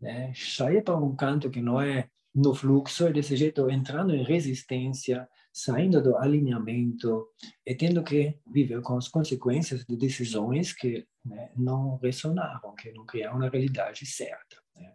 né, 0.00 0.32
sair 0.34 0.82
para 0.82 0.96
um 0.96 1.14
canto 1.14 1.50
que 1.50 1.60
não 1.60 1.80
é 1.80 2.08
no 2.34 2.54
fluxo 2.54 3.08
e 3.08 3.12
desse 3.12 3.36
jeito 3.36 3.70
entrando 3.70 4.14
em 4.14 4.24
resistência, 4.24 5.28
saindo 5.54 6.02
do 6.02 6.16
alinhamento 6.16 7.28
e 7.64 7.76
tendo 7.76 8.02
que 8.02 8.36
viver 8.44 8.82
com 8.82 8.96
as 8.96 9.06
consequências 9.06 9.84
de 9.84 9.96
decisões 9.96 10.72
que 10.72 11.06
né, 11.24 11.52
não 11.56 11.96
ressonaram, 11.98 12.74
que 12.74 12.90
não 12.90 13.06
criaram 13.06 13.36
uma 13.36 13.48
realidade 13.48 14.04
certa. 14.04 14.56
Né? 14.74 14.92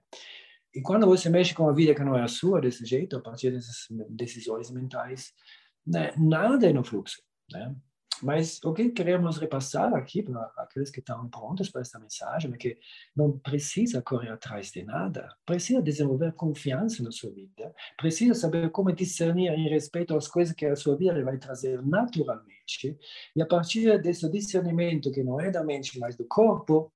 E 0.75 0.81
quando 0.81 1.07
você 1.07 1.29
mexe 1.29 1.55
com 1.55 1.69
a 1.69 1.73
vida 1.73 1.95
que 1.95 2.03
não 2.03 2.17
é 2.17 2.23
a 2.23 2.27
sua 2.27 2.59
desse 2.59 2.85
jeito, 2.85 3.15
a 3.15 3.21
partir 3.21 3.51
dessas 3.51 3.87
decisões 4.09 4.69
mentais, 4.69 5.31
né, 5.87 6.11
nada 6.17 6.69
é 6.69 6.73
no 6.73 6.83
fluxo. 6.83 7.23
Né? 7.49 7.73
Mas 8.21 8.59
o 8.63 8.73
que 8.73 8.89
queremos 8.89 9.37
repassar 9.37 9.93
aqui 9.93 10.21
para 10.21 10.51
aqueles 10.57 10.89
que 10.89 10.99
estão 10.99 11.27
prontos 11.29 11.69
para 11.69 11.81
esta 11.81 11.99
mensagem 11.99 12.53
é 12.53 12.57
que 12.57 12.77
não 13.15 13.37
precisa 13.39 14.01
correr 14.01 14.29
atrás 14.29 14.71
de 14.71 14.83
nada, 14.83 15.29
precisa 15.45 15.81
desenvolver 15.81 16.33
confiança 16.33 17.01
na 17.03 17.11
sua 17.11 17.31
vida, 17.31 17.73
precisa 17.97 18.33
saber 18.33 18.69
como 18.71 18.91
discernir 18.91 19.51
em 19.51 19.69
respeito 19.69 20.15
às 20.15 20.27
coisas 20.27 20.53
que 20.53 20.65
a 20.65 20.75
sua 20.75 20.95
vida 20.97 21.23
vai 21.23 21.37
trazer 21.37 21.81
naturalmente, 21.81 22.97
e 23.35 23.41
a 23.41 23.45
partir 23.45 24.01
desse 24.01 24.29
discernimento 24.29 25.11
que 25.11 25.23
não 25.23 25.39
é 25.39 25.49
da 25.49 25.63
mente, 25.63 25.97
mas 25.99 26.15
do 26.15 26.25
corpo, 26.25 26.91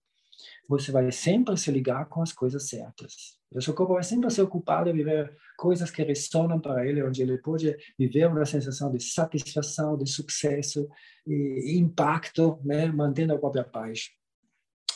você 0.67 0.91
vai 0.91 1.11
sempre 1.11 1.55
se 1.57 1.71
ligar 1.71 2.07
com 2.07 2.21
as 2.21 2.33
coisas 2.33 2.67
certas. 2.67 3.37
O 3.55 3.61
seu 3.61 3.73
corpo 3.73 3.93
vai 3.93 4.03
sempre 4.03 4.29
se 4.31 4.41
ocupar 4.41 4.83
de 4.83 4.93
viver 4.93 5.35
coisas 5.57 5.91
que 5.91 6.03
ressonam 6.03 6.59
para 6.59 6.85
ele, 6.87 7.03
onde 7.03 7.21
ele 7.21 7.37
pode 7.37 7.75
viver 7.97 8.27
uma 8.27 8.45
sensação 8.45 8.91
de 8.91 9.01
satisfação, 9.01 9.97
de 9.97 10.09
sucesso 10.09 10.87
e 11.27 11.77
impacto, 11.77 12.59
né, 12.63 12.87
mantendo 12.87 13.33
a 13.33 13.39
própria 13.39 13.63
paz. 13.63 14.09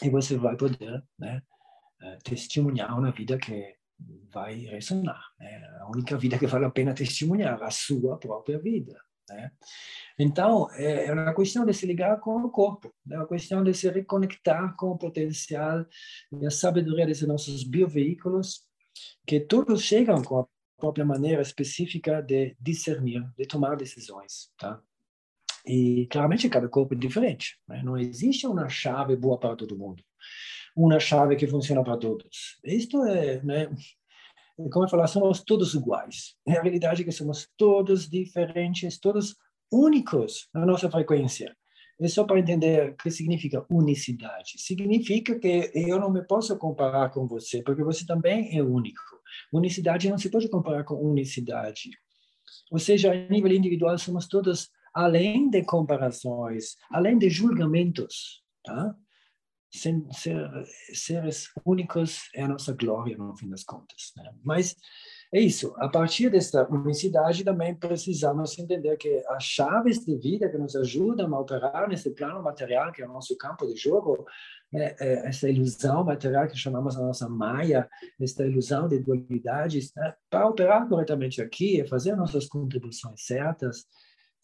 E 0.02 0.10
você 0.10 0.38
vai 0.38 0.56
poder, 0.56 1.04
né, 1.18 1.42
eh, 2.02 2.18
testemunhar 2.24 2.98
uma 2.98 3.12
vida 3.12 3.38
que 3.38 3.76
vai 4.32 4.56
ressonar. 4.66 5.22
Né? 5.40 5.64
A 5.80 5.90
única 5.90 6.18
vida 6.18 6.38
que 6.38 6.48
vale 6.48 6.66
a 6.66 6.70
pena 6.70 6.94
testemunhar, 6.94 7.62
a 7.62 7.72
sua 7.72 8.18
própria 8.18 8.60
vida. 8.60 9.00
Né? 9.30 9.52
Então, 10.18 10.70
é, 10.74 11.08
é 11.08 11.14
uma 11.14 11.34
questão 11.34 11.66
de 11.66 11.74
se 11.74 11.86
ligar 11.86 12.20
com 12.20 12.38
o 12.38 12.50
corpo, 12.50 12.94
é 13.10 13.18
uma 13.18 13.28
questão 13.28 13.64
de 13.64 13.74
se 13.74 13.90
reconectar 13.90 14.76
com 14.76 14.92
o 14.92 14.98
potencial 14.98 15.86
e 16.32 16.46
a 16.46 16.52
sabedoria 16.52 17.06
desses 17.06 17.28
nossos 17.28 17.64
bioveículos, 17.64 18.66
que 19.26 19.40
todos 19.40 19.82
chegam 19.82 20.22
com 20.24 20.40
a 20.40 20.48
própria 20.78 21.06
maneira 21.06 21.42
específica 21.42 22.22
de 22.22 22.56
discernir, 22.60 23.24
de 23.38 23.46
tomar 23.46 23.76
decisões. 23.76 24.50
Tá? 24.58 24.82
E, 25.66 26.08
claramente, 26.10 26.50
cada 26.50 26.70
corpo 26.70 26.94
é 26.94 26.98
diferente. 26.98 27.60
Né? 27.68 27.82
Não 27.84 27.98
existe 27.98 28.48
uma 28.48 28.70
chave 28.70 29.16
boa 29.16 29.38
para 29.38 29.56
todo 29.56 29.78
mundo, 29.78 30.02
uma 30.76 31.00
chave 31.00 31.36
que 31.36 31.48
funciona 31.48 31.84
para 31.84 31.98
todos. 31.98 32.60
Isto 32.64 33.04
é, 33.04 33.42
né, 33.44 33.70
como 34.72 34.86
eu 34.86 34.90
falar, 34.90 35.08
somos 35.08 35.44
todos 35.44 35.76
iguais. 35.76 36.36
É 36.48 36.58
a 36.58 36.62
realidade 36.62 37.02
é 37.04 37.06
que 37.06 37.12
somos 37.12 37.48
todos 37.56 38.10
diferentes, 38.10 39.00
todos 39.00 39.36
únicos 39.72 40.50
na 40.54 40.66
nossa 40.66 40.90
frequência. 40.90 41.56
É 42.00 42.08
só 42.08 42.24
para 42.24 42.40
entender 42.40 42.92
o 42.92 42.96
que 42.96 43.10
significa 43.10 43.66
unicidade. 43.70 44.54
Significa 44.58 45.40
que 45.40 45.72
eu 45.74 46.00
não 46.00 46.12
me 46.12 46.24
posso 46.24 46.58
comparar 46.58 47.10
com 47.10 47.28
você, 47.28 47.64
porque 47.64 47.84
você 47.84 48.06
também 48.06 48.56
é 48.58 48.62
único. 48.62 49.02
Unicidade 49.52 50.10
não 50.10 50.18
se 50.18 50.30
pode 50.30 50.48
comparar 50.50 50.84
com 50.84 50.96
unicidade. 50.96 51.90
Ou 52.72 52.80
seja, 52.80 53.12
a 53.12 53.16
nível 53.30 53.52
individual, 53.52 53.98
somos 53.98 54.28
todos 54.28 54.70
além 54.94 55.50
de 55.50 55.64
comparações, 55.64 56.76
além 56.92 57.18
de 57.18 57.30
julgamentos. 57.30 58.44
Tá? 58.64 58.96
Ser, 59.72 59.96
seres 60.94 61.50
únicos 61.66 62.30
é 62.34 62.44
a 62.44 62.48
nossa 62.48 62.74
glória, 62.74 63.18
no 63.18 63.36
fim 63.36 63.50
das 63.50 63.64
contas. 63.64 64.14
Né? 64.16 64.32
Mas 64.44 64.76
é 65.34 65.40
isso. 65.40 65.74
A 65.78 65.90
partir 65.90 66.30
desta 66.30 66.68
unicidade, 66.70 67.44
também 67.44 67.76
precisamos 67.76 68.58
entender 68.58 68.96
que 68.98 69.24
as 69.30 69.44
chaves 69.44 70.06
de 70.06 70.18
vida 70.18 70.50
que 70.50 70.58
nos 70.58 70.76
ajudam 70.76 71.34
a 71.36 71.40
operar 71.40 71.90
nesse 71.90 72.12
plano 72.12 72.42
material, 72.42 72.92
que 72.92 73.02
é 73.02 73.06
o 73.06 73.12
nosso 73.12 73.38
campo 73.38 73.68
de 73.68 73.76
jogo, 73.76 74.26
né? 74.72 74.96
é 75.00 75.28
essa 75.28 75.50
ilusão 75.50 76.04
material 76.04 76.48
que 76.48 76.58
chamamos 76.58 76.96
a 76.96 77.02
nossa 77.02 77.28
maia, 77.28 77.90
esta 78.20 78.46
ilusão 78.46 78.88
de 78.88 79.00
dualidades, 79.00 79.94
né? 79.96 80.14
para 80.30 80.48
operar 80.48 80.88
corretamente 80.88 81.42
aqui 81.42 81.82
e 81.82 81.88
fazer 81.88 82.16
nossas 82.16 82.48
contribuições 82.48 83.26
certas, 83.26 83.86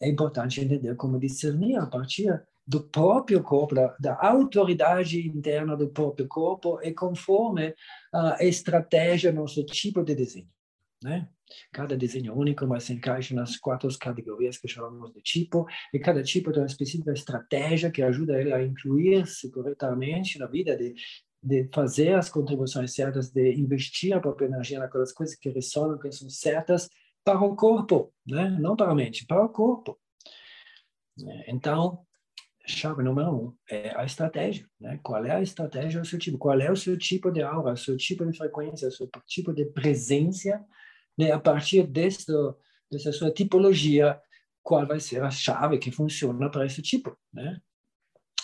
é 0.00 0.08
importante 0.08 0.60
entender 0.60 0.94
como 0.96 1.18
discernir 1.18 1.76
a 1.76 1.86
partir 1.86 2.42
do 2.66 2.82
próprio 2.82 3.42
corpo, 3.42 3.74
da, 3.74 3.94
da, 4.00 4.18
autoridade 4.20 5.26
interna 5.28 5.76
do 5.76 5.88
próprio 5.88 6.26
corpo 6.26 6.80
e 6.82 6.92
conforme 6.92 7.74
a 8.12 8.42
estratégia, 8.42 9.32
nosso 9.32 9.64
tipo 9.64 10.02
de 10.02 10.14
desenho. 10.14 10.48
Né? 11.02 11.28
Cada 11.70 11.96
desenho 11.96 12.32
é 12.32 12.34
único, 12.34 12.66
mas 12.66 12.84
se 12.84 12.94
encaixa 12.94 13.34
nas 13.34 13.58
quatro 13.58 13.88
categorias 13.98 14.56
que 14.56 14.66
chamamos 14.66 15.12
de 15.12 15.20
tipo, 15.20 15.66
e 15.92 15.98
cada 15.98 16.22
tipo 16.22 16.50
tem 16.50 16.62
uma 16.62 16.66
específica 16.66 17.12
estratégia 17.12 17.90
que 17.90 18.02
ajuda 18.02 18.40
ele 18.40 18.52
a 18.52 18.62
incluir-se 18.62 19.50
corretamente 19.50 20.38
na 20.38 20.46
vida, 20.46 20.74
de, 20.74 20.94
de 21.42 21.68
fazer 21.72 22.14
as 22.14 22.30
contribuições 22.30 22.94
certas, 22.94 23.30
de 23.30 23.52
investir 23.52 24.14
a 24.14 24.20
própria 24.20 24.46
energia 24.46 24.78
naquelas 24.78 25.12
coisas 25.12 25.36
que 25.36 25.50
ressonam, 25.50 25.98
que 25.98 26.10
são 26.10 26.30
certas 26.30 26.88
para 27.22 27.40
o 27.40 27.54
corpo, 27.54 28.12
né? 28.26 28.56
não 28.58 28.74
para 28.74 28.90
a 28.90 28.94
mente, 28.94 29.26
para 29.26 29.44
o 29.44 29.48
corpo. 29.50 29.98
Então, 31.46 32.04
chave 32.66 33.02
número 33.02 33.30
um 33.30 33.56
é 33.68 33.94
a 33.96 34.04
estratégia, 34.04 34.66
né? 34.80 34.98
Qual 35.02 35.24
é 35.24 35.32
a 35.32 35.42
estratégia 35.42 36.00
do 36.00 36.06
seu 36.06 36.18
tipo? 36.18 36.38
Qual 36.38 36.58
é 36.58 36.70
o 36.70 36.76
seu 36.76 36.96
tipo 36.96 37.30
de 37.30 37.42
aura, 37.42 37.72
o 37.72 37.76
seu 37.76 37.96
tipo 37.96 38.24
de 38.24 38.36
frequência, 38.36 38.88
o 38.88 38.92
seu 38.92 39.08
tipo 39.26 39.52
de 39.52 39.66
presença, 39.66 40.64
né? 41.18 41.32
A 41.32 41.38
partir 41.38 41.86
desse, 41.86 42.26
dessa 42.90 43.12
sua 43.12 43.30
tipologia, 43.30 44.20
qual 44.62 44.86
vai 44.86 45.00
ser 45.00 45.22
a 45.22 45.30
chave 45.30 45.78
que 45.78 45.90
funciona 45.90 46.50
para 46.50 46.66
esse 46.66 46.80
tipo, 46.80 47.16
né? 47.32 47.60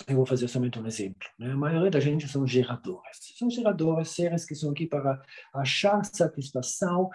Eu 0.07 0.17
vou 0.17 0.27
fazer 0.27 0.49
somente 0.49 0.79
um 0.79 0.87
exemplo. 0.87 1.29
Né? 1.39 1.53
A 1.53 1.57
maioria 1.57 1.91
da 1.91 2.01
gente 2.01 2.27
são 2.27 2.47
geradores. 2.47 3.19
São 3.39 3.51
geradores, 3.51 4.09
seres 4.11 4.47
que 4.47 4.55
estão 4.55 4.71
aqui 4.71 4.87
para 4.87 5.23
achar 5.53 6.03
satisfação 6.05 7.11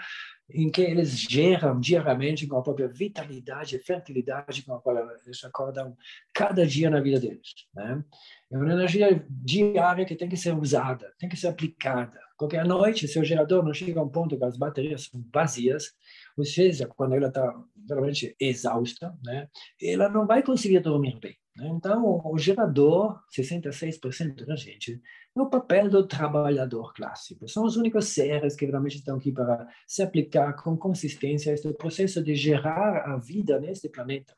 em 0.49 0.69
que 0.69 0.81
eles 0.81 1.09
geram 1.17 1.79
diariamente 1.79 2.45
com 2.45 2.57
a 2.57 2.61
própria 2.61 2.87
vitalidade 2.87 3.79
fertilidade 3.79 4.61
com 4.63 4.73
a 4.73 4.81
qual 4.81 4.97
eles 4.97 5.43
acordam 5.43 5.97
cada 6.33 6.65
dia 6.65 6.89
na 6.89 7.01
vida 7.01 7.19
deles. 7.19 7.53
Né? 7.73 8.03
É 8.51 8.57
uma 8.57 8.71
energia 8.71 9.25
diária 9.29 10.05
que 10.05 10.15
tem 10.15 10.29
que 10.29 10.37
ser 10.37 10.55
usada, 10.55 11.11
tem 11.17 11.27
que 11.27 11.37
ser 11.37 11.47
aplicada. 11.47 12.19
Porque 12.37 12.57
à 12.57 12.65
noite, 12.65 13.07
se 13.07 13.17
o 13.19 13.23
gerador 13.23 13.63
não 13.63 13.73
chega 13.73 13.99
a 13.99 14.03
um 14.03 14.09
ponto 14.09 14.37
que 14.37 14.43
as 14.43 14.57
baterias 14.57 15.05
são 15.05 15.23
vazias, 15.33 15.93
ou 16.37 16.45
seja, 16.45 16.85
quando 16.87 17.15
ela 17.15 17.27
está 17.27 17.55
realmente 17.89 18.35
exausta, 18.39 19.17
né, 19.23 19.47
ela 19.81 20.09
não 20.09 20.27
vai 20.27 20.43
conseguir 20.43 20.79
dormir 20.79 21.17
bem. 21.19 21.35
Né? 21.55 21.67
Então, 21.69 22.21
o 22.25 22.37
gerador, 22.37 23.19
66% 23.31 24.45
da 24.45 24.55
gente, 24.55 25.01
é 25.35 25.41
o 25.41 25.49
papel 25.49 25.89
do 25.89 26.05
trabalhador 26.05 26.93
clássico. 26.93 27.47
São 27.47 27.65
os 27.65 27.77
únicos 27.77 28.09
seres 28.09 28.55
que 28.55 28.65
realmente 28.65 28.97
estão 28.97 29.17
aqui 29.17 29.31
para 29.31 29.67
se 29.87 30.03
aplicar 30.03 30.53
com 30.53 30.77
consistência 30.77 31.51
a 31.51 31.55
este 31.55 31.71
processo 31.73 32.23
de 32.23 32.35
gerar 32.35 33.09
a 33.09 33.17
vida 33.17 33.59
neste 33.59 33.89
planeta. 33.89 34.35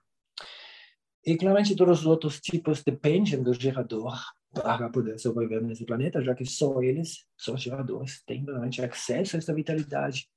E 1.25 1.35
claramente 1.35 1.75
todos 1.75 2.01
os 2.01 2.05
outros 2.05 2.39
tipos 2.39 2.83
dependem 2.83 3.43
do 3.43 3.53
gerador 3.53 4.17
para 4.53 4.89
poder 4.89 5.19
sobreviver 5.19 5.61
nesse 5.61 5.85
planeta, 5.85 6.23
já 6.23 6.33
que 6.33 6.45
só 6.45 6.81
eles, 6.81 7.25
só 7.35 7.53
os 7.53 7.61
geradores, 7.61 8.23
têm 8.25 8.45
realmente 8.45 8.81
acesso 8.81 9.35
a 9.35 9.39
esta 9.39 9.53
vitalidade. 9.53 10.29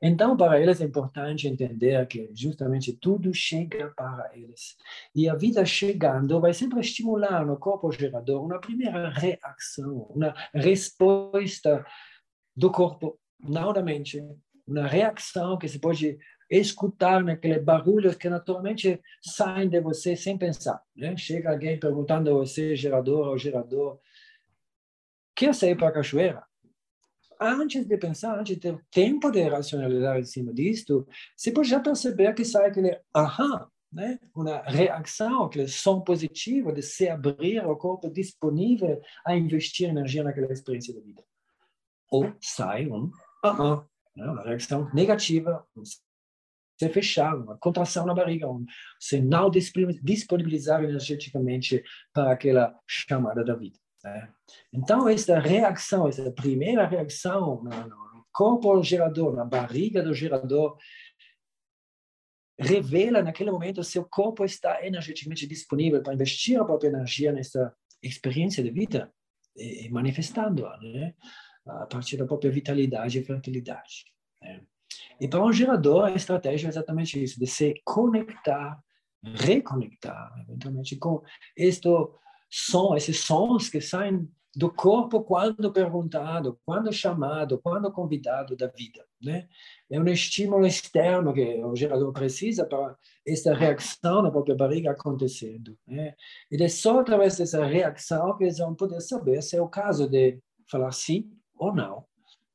Então, 0.00 0.36
para 0.36 0.60
eles 0.60 0.80
é 0.80 0.84
importante 0.84 1.48
entender 1.48 2.06
que 2.06 2.30
justamente 2.34 2.92
tudo 2.92 3.32
chega 3.32 3.92
para 3.96 4.30
eles. 4.34 4.76
E 5.14 5.28
a 5.28 5.34
vida 5.34 5.64
chegando 5.64 6.40
vai 6.40 6.52
sempre 6.52 6.80
estimular 6.80 7.44
no 7.46 7.56
corpo 7.56 7.90
gerador 7.92 8.44
uma 8.44 8.60
primeira 8.60 9.10
reação, 9.10 10.06
uma 10.10 10.34
resposta 10.52 11.84
do 12.56 12.70
corpo, 12.70 13.18
não 13.40 13.72
da 13.72 13.82
mente, 13.82 14.22
uma 14.66 14.86
reação 14.86 15.58
que 15.58 15.68
se 15.68 15.78
pode 15.78 16.18
escutar 16.50 17.22
naqueles 17.22 17.62
barulhos 17.62 18.16
que 18.16 18.28
naturalmente 18.28 19.00
saem 19.22 19.68
de 19.68 19.80
você 19.80 20.14
sem 20.16 20.36
pensar. 20.36 20.80
Né? 20.94 21.16
Chega 21.16 21.50
alguém 21.50 21.78
perguntando 21.78 22.30
a 22.30 22.34
você, 22.34 22.76
gerador 22.76 23.28
ou 23.28 23.38
gerador, 23.38 23.98
quer 25.34 25.54
sair 25.54 25.76
para 25.76 25.88
a 25.88 25.92
cachoeira? 25.92 26.44
Antes 27.44 27.84
de 27.86 27.98
pensar, 27.98 28.38
antes 28.38 28.54
de 28.54 28.60
ter 28.60 28.82
tempo 28.90 29.30
de 29.30 29.42
racionalizar 29.42 30.18
em 30.18 30.24
cima 30.24 30.50
disto, 30.50 31.06
você 31.36 31.52
pode 31.52 31.68
já 31.68 31.78
perceber 31.78 32.32
que 32.32 32.42
sai 32.42 32.70
aquele 32.70 32.98
aham, 33.14 33.68
né? 33.92 34.18
uma 34.34 34.62
reação, 34.62 35.44
aquele 35.44 35.68
som 35.68 36.00
positivo 36.00 36.72
de 36.72 36.80
se 36.80 37.06
abrir 37.06 37.62
o 37.66 37.76
corpo 37.76 38.08
disponível 38.08 38.98
a 39.26 39.36
investir 39.36 39.90
energia 39.90 40.24
naquela 40.24 40.50
experiência 40.50 40.94
da 40.94 41.02
vida. 41.02 41.22
Ou 42.10 42.34
sai 42.40 42.86
um 42.86 43.10
aham, 43.44 43.86
né? 44.16 44.24
uma 44.24 44.42
reação 44.42 44.90
negativa, 44.94 45.66
se 46.78 46.88
fechar, 46.88 47.36
uma 47.36 47.58
contração 47.58 48.06
na 48.06 48.14
barriga, 48.14 48.48
um, 48.48 48.64
se 48.98 49.20
não 49.20 49.50
disponibilizar 49.50 50.82
energeticamente 50.82 51.84
para 52.10 52.32
aquela 52.32 52.74
chamada 52.86 53.44
da 53.44 53.54
vida. 53.54 53.83
Né? 54.04 54.28
Então, 54.70 55.08
essa 55.08 55.38
reação, 55.38 56.06
essa 56.06 56.30
primeira 56.30 56.86
reação 56.86 57.64
no 57.64 58.26
corpo 58.30 58.76
do 58.76 58.82
gerador, 58.82 59.34
na 59.34 59.44
barriga 59.44 60.02
do 60.02 60.12
gerador, 60.12 60.76
revela 62.58 63.22
naquele 63.22 63.50
momento 63.50 63.82
seu 63.82 64.04
corpo 64.04 64.44
está 64.44 64.86
energeticamente 64.86 65.46
disponível 65.46 66.02
para 66.02 66.14
investir 66.14 66.60
a 66.60 66.64
própria 66.64 66.88
energia 66.88 67.32
nessa 67.32 67.74
experiência 68.02 68.62
de 68.62 68.70
vida 68.70 69.12
e 69.56 69.88
manifestando-a 69.88 70.76
né? 70.78 71.14
a 71.66 71.86
partir 71.86 72.16
da 72.16 72.26
própria 72.26 72.50
vitalidade 72.50 73.18
e 73.18 73.24
fertilidade. 73.24 74.04
Né? 74.40 74.60
E 75.20 75.26
para 75.26 75.44
um 75.44 75.52
gerador, 75.52 76.04
a 76.04 76.12
estratégia 76.12 76.66
é 76.66 76.70
exatamente 76.70 77.20
isso, 77.22 77.38
de 77.38 77.46
se 77.46 77.74
conectar, 77.84 78.78
reconectar, 79.22 80.32
eventualmente, 80.42 80.96
com 80.96 81.22
este 81.56 81.88
som, 82.56 82.94
esses 82.94 83.18
sons 83.18 83.68
que 83.68 83.80
saem 83.80 84.28
do 84.54 84.72
corpo 84.72 85.24
quando 85.24 85.72
perguntado, 85.72 86.60
quando 86.64 86.92
chamado, 86.92 87.58
quando 87.58 87.90
convidado 87.90 88.56
da 88.56 88.68
vida, 88.68 89.04
né? 89.20 89.48
É 89.90 89.98
um 89.98 90.06
estímulo 90.06 90.64
externo 90.64 91.34
que 91.34 91.64
o 91.64 91.74
gerador 91.74 92.12
precisa 92.12 92.64
para 92.64 92.96
essa 93.26 93.52
reação 93.52 94.22
na 94.22 94.30
própria 94.30 94.54
barriga 94.54 94.92
acontecendo, 94.92 95.76
né? 95.84 96.14
E 96.48 96.62
é 96.62 96.68
só 96.68 97.00
através 97.00 97.36
dessa 97.36 97.64
reação 97.64 98.36
que 98.36 98.44
eles 98.44 98.58
vão 98.58 98.72
poder 98.72 99.00
saber 99.00 99.42
se 99.42 99.56
é 99.56 99.60
o 99.60 99.68
caso 99.68 100.08
de 100.08 100.38
falar 100.70 100.92
sim 100.92 101.28
ou 101.56 101.74
não, 101.74 102.04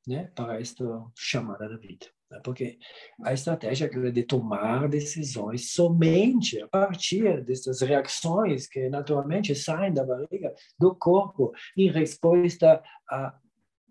né? 0.08 0.32
Para 0.34 0.62
esta 0.62 0.86
chamada 1.13 1.68
da 1.68 1.75
vida. 1.75 2.08
Né? 2.29 2.39
Porque 2.43 2.77
a 3.24 3.33
estratégia 3.33 3.89
é 3.91 4.12
de 4.12 4.24
tomar 4.24 4.88
decisões 4.88 5.71
somente 5.71 6.62
a 6.62 6.67
partir 6.67 7.43
dessas 7.43 7.81
reações 7.81 8.67
que 8.67 8.89
naturalmente 8.89 9.55
saem 9.55 9.93
da 9.93 10.05
barriga, 10.05 10.53
do 10.77 10.95
corpo, 10.95 11.51
em 11.77 11.89
resposta 11.89 12.81
a 13.09 13.37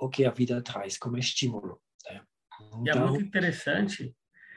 o 0.01 0.09
que 0.09 0.25
a 0.25 0.31
vida 0.31 0.63
traz 0.63 0.97
como 0.97 1.19
estímulo. 1.19 1.81
Né? 2.09 2.21
Então... 2.61 2.85
E 2.87 2.91
é 2.91 2.95
muito 2.95 3.15
então 3.17 3.27
interessante, 3.27 4.15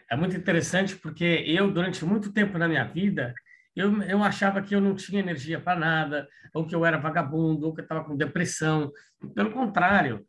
é 0.10 0.16
muito 0.16 0.38
interessante 0.38 0.96
porque 0.96 1.44
eu, 1.48 1.72
durante 1.72 2.06
muito 2.06 2.32
tempo 2.32 2.58
na 2.58 2.68
minha 2.68 2.84
vida, 2.84 3.34
eu, 3.76 4.02
eu 4.04 4.24
achava 4.24 4.62
que 4.62 4.76
eu 4.76 4.82
não 4.82 4.96
tinha 4.96 5.22
energia 5.22 5.60
para 5.60 5.80
nada, 5.80 6.28
ou 6.54 6.66
que 6.66 6.76
eu 6.76 6.86
era 6.86 6.98
vagabundo, 6.98 7.66
ou 7.66 7.74
que 7.74 7.82
eu 7.82 7.84
estava 7.84 8.04
com 8.04 8.16
depressão. 8.16 8.92
Pelo 9.34 9.52
contrário, 9.52 10.26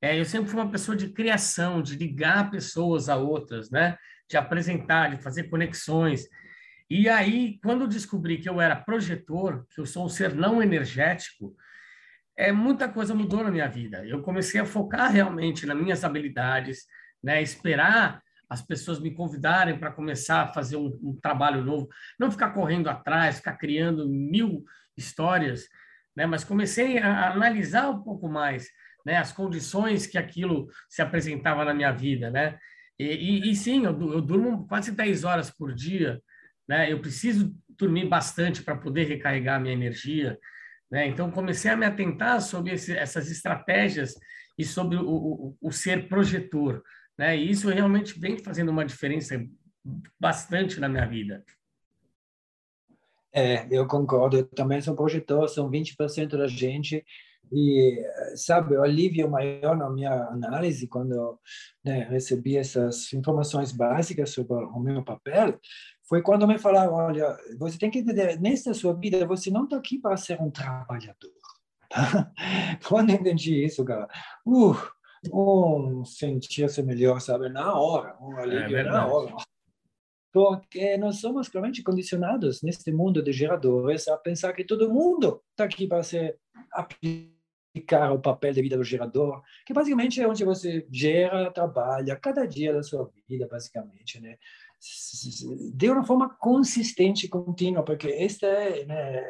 é, 0.00 0.18
eu 0.18 0.24
sempre 0.24 0.50
fui 0.50 0.60
uma 0.60 0.70
pessoa 0.70 0.96
de 0.96 1.08
criação, 1.08 1.80
de 1.80 1.96
ligar 1.96 2.50
pessoas 2.50 3.08
a 3.08 3.16
outras, 3.16 3.70
né? 3.70 3.96
De 4.28 4.36
apresentar, 4.36 5.14
de 5.14 5.22
fazer 5.22 5.44
conexões. 5.44 6.26
E 6.88 7.08
aí, 7.08 7.58
quando 7.62 7.82
eu 7.82 7.88
descobri 7.88 8.38
que 8.38 8.48
eu 8.48 8.60
era 8.60 8.76
projetor, 8.76 9.66
que 9.70 9.80
eu 9.80 9.86
sou 9.86 10.04
um 10.04 10.08
ser 10.08 10.34
não 10.34 10.62
energético, 10.62 11.56
é 12.36 12.52
muita 12.52 12.88
coisa 12.88 13.14
mudou 13.14 13.42
na 13.42 13.50
minha 13.50 13.66
vida. 13.66 14.04
Eu 14.06 14.22
comecei 14.22 14.60
a 14.60 14.66
focar 14.66 15.10
realmente 15.10 15.64
nas 15.64 15.76
minhas 15.76 16.04
habilidades, 16.04 16.84
né? 17.22 17.40
Esperar 17.40 18.22
as 18.48 18.62
pessoas 18.62 19.00
me 19.00 19.10
convidarem 19.12 19.78
para 19.78 19.90
começar 19.90 20.42
a 20.42 20.52
fazer 20.52 20.76
um, 20.76 20.96
um, 21.02 21.18
trabalho 21.20 21.64
novo, 21.64 21.88
não 22.18 22.30
ficar 22.30 22.50
correndo 22.50 22.88
atrás, 22.88 23.38
ficar 23.38 23.56
criando 23.56 24.08
mil 24.08 24.64
histórias, 24.96 25.66
né? 26.14 26.26
Mas 26.26 26.44
comecei 26.44 26.98
a 26.98 27.32
analisar 27.32 27.90
um 27.90 28.02
pouco 28.02 28.28
mais 28.28 28.68
né, 29.06 29.18
as 29.18 29.30
condições 29.30 30.04
que 30.04 30.18
aquilo 30.18 30.68
se 30.88 31.00
apresentava 31.00 31.64
na 31.64 31.72
minha 31.72 31.92
vida, 31.92 32.28
né? 32.28 32.58
E, 32.98 33.04
e, 33.04 33.50
e 33.52 33.54
sim, 33.54 33.84
eu, 33.84 33.92
eu, 34.12 34.20
durmo 34.20 34.66
quase 34.66 34.90
10 34.90 35.22
horas 35.22 35.48
por 35.48 35.72
dia, 35.72 36.20
né? 36.68 36.90
Eu 36.90 37.00
preciso 37.00 37.54
dormir 37.68 38.08
bastante 38.08 38.64
para 38.64 38.76
poder 38.76 39.04
recarregar 39.04 39.56
a 39.56 39.60
minha 39.60 39.74
energia, 39.74 40.36
né? 40.90 41.06
Então, 41.06 41.30
comecei 41.30 41.70
a 41.70 41.76
me 41.76 41.86
atentar 41.86 42.42
sobre 42.42 42.72
esse, 42.72 42.96
essas 42.96 43.30
estratégias 43.30 44.14
e 44.58 44.64
sobre 44.64 44.96
o, 44.96 45.08
o, 45.08 45.56
o 45.60 45.70
ser 45.70 46.08
projetor, 46.08 46.82
né? 47.16 47.36
E 47.36 47.48
isso 47.48 47.70
realmente 47.70 48.18
vem 48.18 48.36
fazendo 48.36 48.70
uma 48.70 48.84
diferença 48.84 49.40
bastante 50.18 50.80
na 50.80 50.88
minha 50.88 51.06
vida. 51.06 51.44
É, 53.32 53.68
eu 53.70 53.86
concordo. 53.86 54.38
Eu 54.38 54.48
também 54.48 54.80
sou 54.80 54.96
projetor, 54.96 55.48
são 55.48 55.70
20% 55.70 56.36
da 56.36 56.48
gente 56.48 57.04
e, 57.52 58.02
sabe, 58.34 58.76
o 58.76 58.82
alívio 58.82 59.30
maior 59.30 59.76
na 59.76 59.88
minha 59.88 60.12
análise, 60.28 60.88
quando 60.88 61.38
né, 61.84 62.04
recebi 62.10 62.56
essas 62.56 63.12
informações 63.12 63.72
básicas 63.72 64.30
sobre 64.30 64.54
o 64.54 64.80
meu 64.80 65.04
papel, 65.04 65.58
foi 66.08 66.22
quando 66.22 66.46
me 66.46 66.58
falaram: 66.58 66.94
olha, 66.94 67.36
você 67.58 67.78
tem 67.78 67.90
que 67.90 68.00
entender, 68.00 68.40
nesta 68.40 68.74
sua 68.74 68.94
vida, 68.94 69.26
você 69.26 69.50
não 69.50 69.64
está 69.64 69.76
aqui 69.76 69.98
para 69.98 70.16
ser 70.16 70.40
um 70.40 70.50
trabalhador. 70.50 71.30
quando 72.88 73.10
entendi 73.12 73.64
isso, 73.64 73.84
cara, 73.84 74.08
uh, 74.44 74.76
um 75.32 76.04
sentir-se 76.04 76.82
melhor, 76.82 77.20
sabe, 77.20 77.48
na 77.48 77.74
hora, 77.78 78.16
um 78.20 78.36
alívio 78.36 78.76
é 78.76 78.82
na 78.82 79.06
hora. 79.06 79.36
Porque 80.32 80.98
nós 80.98 81.20
somos 81.20 81.48
claramente 81.48 81.82
condicionados 81.82 82.60
neste 82.60 82.92
mundo 82.92 83.22
de 83.22 83.32
geradores 83.32 84.06
a 84.06 84.18
pensar 84.18 84.52
que 84.52 84.64
todo 84.64 84.92
mundo 84.92 85.42
está 85.52 85.64
aqui 85.64 85.86
para 85.86 86.02
ser 86.02 86.38
aplicado 86.70 87.35
explicar 87.76 88.12
o 88.12 88.20
papel 88.20 88.54
da 88.54 88.62
vida 88.62 88.76
do 88.76 88.84
gerador, 88.84 89.42
que 89.64 89.74
basicamente 89.74 90.20
é 90.20 90.26
onde 90.26 90.44
você 90.44 90.86
gera, 90.90 91.50
trabalha 91.50 92.16
cada 92.16 92.46
dia 92.46 92.72
da 92.72 92.82
sua 92.82 93.10
vida, 93.28 93.46
basicamente, 93.50 94.20
né? 94.20 94.38
De 95.74 95.90
uma 95.90 96.04
forma 96.04 96.34
consistente 96.36 97.26
e 97.26 97.28
contínua, 97.28 97.82
porque 97.82 98.08
este 98.08 98.46
é 98.46 98.84
né, 98.84 99.24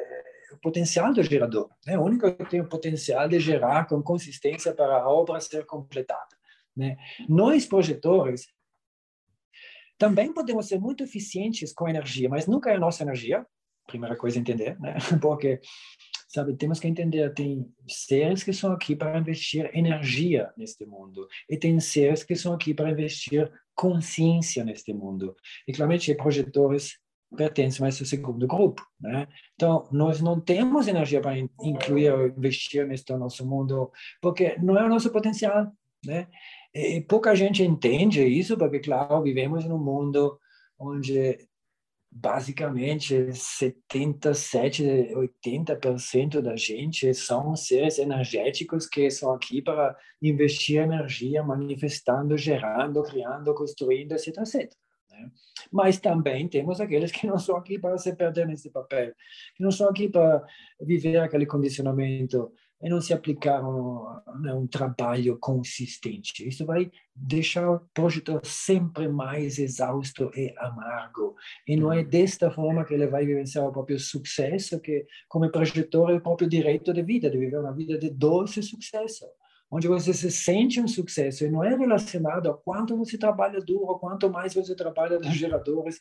o 0.53 0.59
potencial 0.59 1.13
do 1.13 1.23
gerador, 1.23 1.71
né? 1.87 1.99
O 1.99 2.03
único 2.03 2.33
que 2.33 2.45
tem 2.45 2.61
o 2.61 2.69
potencial 2.69 3.29
de 3.29 3.41
gerar 3.41 3.87
com 3.87 4.03
consistência 4.03 4.73
para 4.73 5.03
a 5.03 5.09
obra 5.09 5.41
ser 5.41 5.67
completada, 5.67 6.37
né? 6.77 6.97
Nós 7.29 7.67
projetores 7.67 8.49
também 9.99 10.33
podemos 10.33 10.69
ser 10.69 10.79
muito 10.79 11.03
eficientes 11.03 11.73
com 11.73 11.89
energia, 11.89 12.29
mas 12.29 12.47
nunca 12.47 12.71
é 12.71 12.77
a 12.77 12.81
nossa 12.81 13.03
energia, 13.03 13.47
primeira 13.87 14.15
coisa 14.15 14.39
a 14.39 14.41
entender, 14.41 14.79
né? 14.79 14.97
Porque 15.23 15.61
sabe? 16.37 16.55
Temos 16.55 16.79
que 16.79 16.87
entender, 16.87 17.33
tem 17.33 17.67
seres 17.89 18.45
que 18.45 18.53
são 18.53 18.71
aqui 18.73 18.95
para 18.95 19.19
investir 19.19 19.71
energia 19.75 20.53
neste 20.57 20.85
mundo 20.85 21.27
e 21.49 21.57
tem 21.57 21.81
seres 21.81 22.23
que 22.23 22.37
são 22.37 22.53
aqui 22.53 22.75
para 22.75 22.91
investir 22.91 23.51
consciência 23.75 24.63
neste 24.63 24.93
mundo. 24.93 25.35
E 25.67 25.73
claramente 25.73 26.15
projetores 26.15 26.99
pertencem 27.35 27.85
a 27.85 27.89
esse 27.89 28.05
segundo 28.05 28.47
grupo, 28.47 28.83
né? 29.01 29.27
Então, 29.55 29.89
nós 29.91 30.21
não 30.21 30.39
temos 30.39 30.87
energia 30.87 31.21
para 31.21 31.39
incluir 31.39 32.13
ou 32.13 32.29
investir 32.29 32.87
neste 32.87 33.17
nosso 33.17 33.45
mundo, 33.47 33.91
porque 34.21 34.57
não 34.59 34.79
é 34.79 34.85
o 34.85 34.89
nosso 34.89 35.11
potencial, 35.11 35.73
né? 36.05 36.29
E 36.75 37.01
pouca 37.01 37.35
gente 37.35 37.63
entende 37.63 38.23
isso, 38.25 38.57
porque, 38.59 38.79
claro, 38.79 39.23
vivemos 39.23 39.65
num 39.65 39.79
mundo 39.79 40.39
onde 40.79 41.39
basicamente 42.11 43.33
77, 43.33 44.83
80% 45.15 46.41
da 46.41 46.57
gente 46.57 47.13
são 47.15 47.55
seres 47.55 47.99
energéticos 47.99 48.87
que 48.89 49.03
estão 49.03 49.33
aqui 49.33 49.61
para 49.61 49.97
investir 50.23 50.81
energia, 50.81 51.43
manifestando, 51.43 52.37
gerando, 52.37 53.03
criando, 53.03 53.55
construindo, 53.55 54.13
etc. 54.13 54.37
Né? 55.11 55.31
Mas 55.73 55.99
também 55.99 56.49
temos 56.49 56.81
aqueles 56.81 57.11
que 57.13 57.27
não 57.27 57.37
estão 57.37 57.57
aqui 57.57 57.79
para 57.79 57.99
se 57.99 58.15
perder 58.15 58.47
nesse 58.47 58.71
papel, 58.71 59.13
que 59.55 59.63
não 59.63 59.71
estão 59.71 59.89
aqui 59.89 60.09
para 60.09 60.45
viver 60.81 61.19
aquele 61.19 61.47
condicionamento 61.47 62.53
e 62.83 62.89
não 62.89 63.01
se 63.01 63.13
aplicar 63.13 63.63
um, 63.63 64.05
né, 64.41 64.53
um 64.53 64.67
trabalho 64.67 65.39
consistente. 65.39 66.47
Isso 66.47 66.67
vai 66.67 66.91
deixar 67.15 67.71
o 67.71 67.81
projeto 67.95 68.41
sempre 68.45 69.09
mais 69.09 69.59
exausto 69.59 70.31
e 70.37 70.55
amargo. 70.59 71.35
E 71.67 71.77
não 71.77 71.93
é 71.93 72.05
desta 72.05 72.51
forma 72.51 72.85
que 72.85 72.95
ele 72.95 73.07
vai 73.07 73.25
vivenciar 73.25 73.67
o 73.67 73.73
próprio 73.73 73.99
sucesso, 73.99 74.81
que 74.81 75.07
como 75.29 75.51
projetor 75.51 76.11
é 76.11 76.15
o 76.15 76.21
próprio 76.21 76.49
direito 76.49 76.93
de 76.93 77.03
vida, 77.03 77.31
de 77.31 77.39
viver 77.39 77.59
uma 77.59 77.73
vida 77.73 77.99
de 77.99 78.11
doce 78.11 78.63
sucesso 78.63 79.27
onde 79.71 79.89
você 79.89 80.13
se 80.15 80.31
sente 80.31 80.81
um 80.81 80.87
sucesso 80.87 81.45
e 81.45 81.51
não 81.51 81.63
é 81.65 81.77
relacionado 81.77 82.49
a 82.49 82.55
quanto 82.55 82.97
você 82.97 83.19
trabalha 83.19 83.61
duro, 83.61 83.99
quanto 83.99 84.31
mais 84.31 84.55
você 84.55 84.75
trabalha 84.75 85.19
nos 85.19 85.35
geradores, 85.35 86.01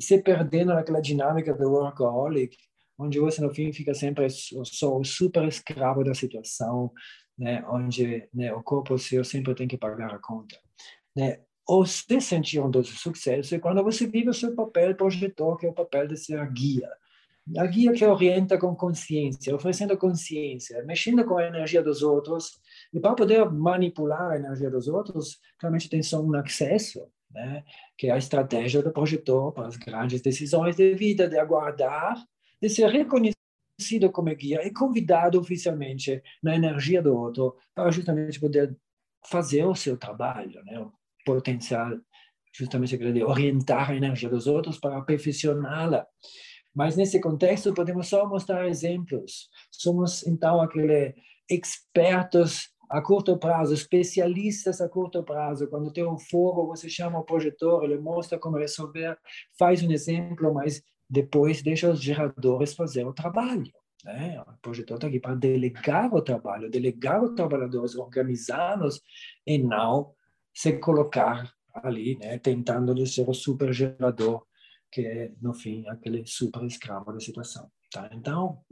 se 0.00 0.20
perdendo 0.22 0.72
naquela 0.72 1.00
dinâmica 1.00 1.52
do 1.54 1.70
workaholic, 1.70 2.56
onde 2.98 3.20
você 3.20 3.40
no 3.40 3.54
fim 3.54 3.72
fica 3.72 3.94
sempre 3.94 4.28
só 4.28 4.98
o 4.98 5.04
super 5.04 5.46
escravo 5.46 6.02
da 6.02 6.14
situação, 6.14 6.92
né, 7.38 7.64
onde 7.68 8.28
né, 8.34 8.52
o 8.52 8.62
corpo 8.62 8.98
seu 8.98 9.24
sempre 9.24 9.54
tem 9.54 9.68
que 9.68 9.78
pagar 9.78 10.12
a 10.12 10.18
conta. 10.18 10.58
Né? 11.16 11.40
Ou 11.66 11.86
se 11.86 12.20
sentir 12.20 12.60
um 12.60 12.70
doce 12.70 12.96
sucesso 12.96 13.54
é 13.54 13.58
quando 13.58 13.84
você 13.84 14.06
vive 14.06 14.30
o 14.30 14.34
seu 14.34 14.54
papel 14.54 14.96
projetor, 14.96 15.56
que 15.56 15.66
é 15.66 15.68
o 15.68 15.74
papel 15.74 16.08
de 16.08 16.16
ser 16.16 16.38
a 16.38 16.46
guia. 16.46 16.88
A 17.56 17.66
guia 17.66 17.92
que 17.92 18.04
orienta 18.04 18.58
com 18.58 18.74
consciência, 18.74 19.54
oferecendo 19.54 19.96
consciência, 19.96 20.82
mexendo 20.84 21.24
com 21.24 21.38
a 21.38 21.46
energia 21.46 21.82
dos 21.82 22.02
outros. 22.02 22.58
E 22.92 22.98
para 22.98 23.14
poder 23.14 23.48
manipular 23.50 24.32
a 24.32 24.36
energia 24.36 24.70
dos 24.70 24.88
outros, 24.88 25.38
realmente 25.60 25.88
tem 25.88 26.02
só 26.02 26.20
um 26.20 26.34
acesso, 26.34 27.06
né? 27.30 27.62
que 27.96 28.08
é 28.08 28.12
a 28.12 28.18
estratégia 28.18 28.82
do 28.82 28.92
projetor 28.92 29.52
para 29.52 29.66
as 29.66 29.76
grandes 29.76 30.20
decisões 30.20 30.76
de 30.76 30.94
vida, 30.94 31.28
de 31.28 31.38
aguardar 31.38 32.16
de 32.60 32.68
ser 32.68 32.88
reconhecido 32.88 34.10
como 34.12 34.34
guia 34.34 34.66
e 34.66 34.72
convidado 34.72 35.38
oficialmente 35.38 36.22
na 36.42 36.56
energia 36.56 37.00
do 37.00 37.16
outro 37.16 37.56
para 37.74 37.90
justamente 37.90 38.40
poder 38.40 38.76
fazer 39.26 39.64
o 39.64 39.74
seu 39.74 39.96
trabalho, 39.96 40.62
né? 40.64 40.80
o 40.80 40.92
potencial 41.24 41.98
justamente 42.52 42.96
de 42.96 43.22
orientar 43.22 43.90
a 43.90 43.94
energia 43.94 44.28
dos 44.28 44.46
outros 44.46 44.78
para 44.78 45.00
perfeccioná-la. 45.02 46.06
Mas 46.74 46.96
nesse 46.96 47.20
contexto 47.20 47.74
podemos 47.74 48.08
só 48.08 48.28
mostrar 48.28 48.68
exemplos. 48.68 49.48
Somos 49.70 50.26
então 50.26 50.60
aqueles 50.60 51.14
expertos 51.48 52.68
a 52.90 53.02
curto 53.02 53.36
prazo, 53.38 53.74
especialistas 53.74 54.80
a 54.80 54.88
curto 54.88 55.22
prazo. 55.22 55.68
Quando 55.68 55.92
tem 55.92 56.06
um 56.06 56.18
fogo, 56.18 56.66
você 56.66 56.88
chama 56.88 57.18
o 57.18 57.24
projetor, 57.24 57.84
ele 57.84 57.98
mostra 57.98 58.38
como 58.38 58.56
resolver, 58.56 59.16
faz 59.58 59.82
um 59.82 59.90
exemplo, 59.90 60.52
mas 60.54 60.82
depois 61.08 61.62
deixa 61.62 61.90
os 61.90 62.02
geradores 62.02 62.74
fazer 62.74 63.04
o 63.06 63.12
trabalho. 63.12 63.72
Né? 64.04 64.40
O 64.40 64.58
projetor 64.60 64.96
está 64.96 65.06
aqui 65.08 65.20
para 65.20 65.34
delegar 65.34 66.14
o 66.14 66.22
trabalho, 66.22 66.70
delegar 66.70 67.22
os 67.22 67.34
trabalhadores, 67.34 67.96
organizá-los 67.96 69.00
e 69.46 69.58
não 69.58 70.14
se 70.54 70.78
colocar 70.78 71.52
ali, 71.74 72.16
né? 72.18 72.38
tentando 72.38 73.06
ser 73.06 73.28
o 73.28 73.34
super 73.34 73.72
gerador, 73.72 74.44
que 74.90 75.02
é, 75.02 75.32
no 75.40 75.54
fim, 75.54 75.86
aquele 75.88 76.24
super 76.26 76.64
escravo 76.64 77.12
da 77.12 77.20
situação. 77.20 77.70
Tá? 77.90 78.08
Então, 78.12 78.62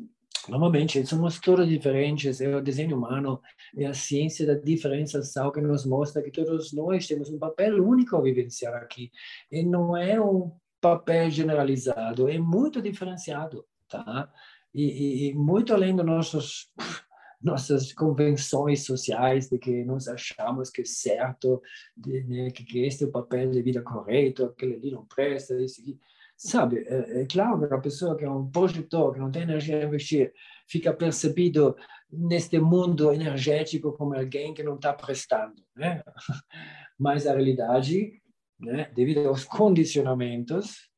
Normalmente, 0.49 1.05
somos 1.05 1.40
todos 1.40 1.68
diferentes, 1.68 2.40
é 2.40 2.55
o 2.55 2.62
desenho 2.62 2.96
humano, 2.96 3.40
é 3.77 3.85
a 3.87 3.94
ciência 3.94 4.46
da 4.46 4.55
diferenciação 4.55 5.51
que 5.51 5.61
nos 5.61 5.85
mostra 5.85 6.22
que 6.22 6.31
todos 6.31 6.72
nós 6.72 7.07
temos 7.07 7.29
um 7.31 7.38
papel 7.38 7.85
único 7.85 8.16
a 8.16 8.20
vivenciar 8.20 8.75
aqui. 8.75 9.11
E 9.51 9.64
não 9.64 9.96
é 9.96 10.20
um 10.20 10.53
papel 10.87 11.31
generalizado, 11.31 12.29
é 12.29 12.38
muito 12.38 12.81
diferenciado, 12.81 13.64
tá? 13.88 14.31
E, 14.72 15.29
e, 15.29 15.35
muito 15.35 15.75
além 15.75 15.96
dos 15.96 16.05
nossos 16.05 16.70
nossas 17.42 17.92
convenções 17.92 18.85
sociais 18.85 19.49
de 19.49 19.59
que 19.59 19.85
nós 19.85 20.09
achamos 20.09 20.70
que 20.70 20.83
é 20.83 20.85
certo, 20.85 21.62
de, 21.96 22.25
né, 22.25 22.51
que 22.51 22.81
este 22.81 23.05
é 23.05 23.07
o 23.07 23.11
papel 23.11 23.51
de 23.51 23.62
vida 23.62 23.83
correto, 23.83 24.46
aquele 24.46 24.75
ali 24.75 24.90
não 24.90 25.05
presta, 25.07 25.55
isso 25.62 25.81
aqui. 25.81 25.99
Sabe, 26.37 26.85
é, 26.87 27.22
é 27.22 27.27
claro 27.27 27.66
que 27.66 27.72
a 27.72 27.79
pessoa 27.79 28.16
que 28.16 28.25
é 28.25 28.31
um 28.31 28.51
projetor, 28.51 29.14
que 29.14 29.20
não 29.20 29.31
tem 29.31 29.42
energia 29.42 29.81
a 29.81 29.85
investir, 29.85 30.33
fica 30.68 30.92
percebido 30.92 31.77
neste 32.11 32.59
mundo 32.59 33.12
energético 33.12 33.92
como 33.92 34.14
alguém 34.14 34.53
que 34.53 34.62
não 34.62 34.75
está 34.75 34.92
prestando, 34.92 35.62
né? 35.75 36.03
Mas 36.99 37.27
a 37.27 37.33
realidade 37.33 38.20
né, 38.59 38.90
aos 39.27 39.45
condicionamentos, 39.47 40.88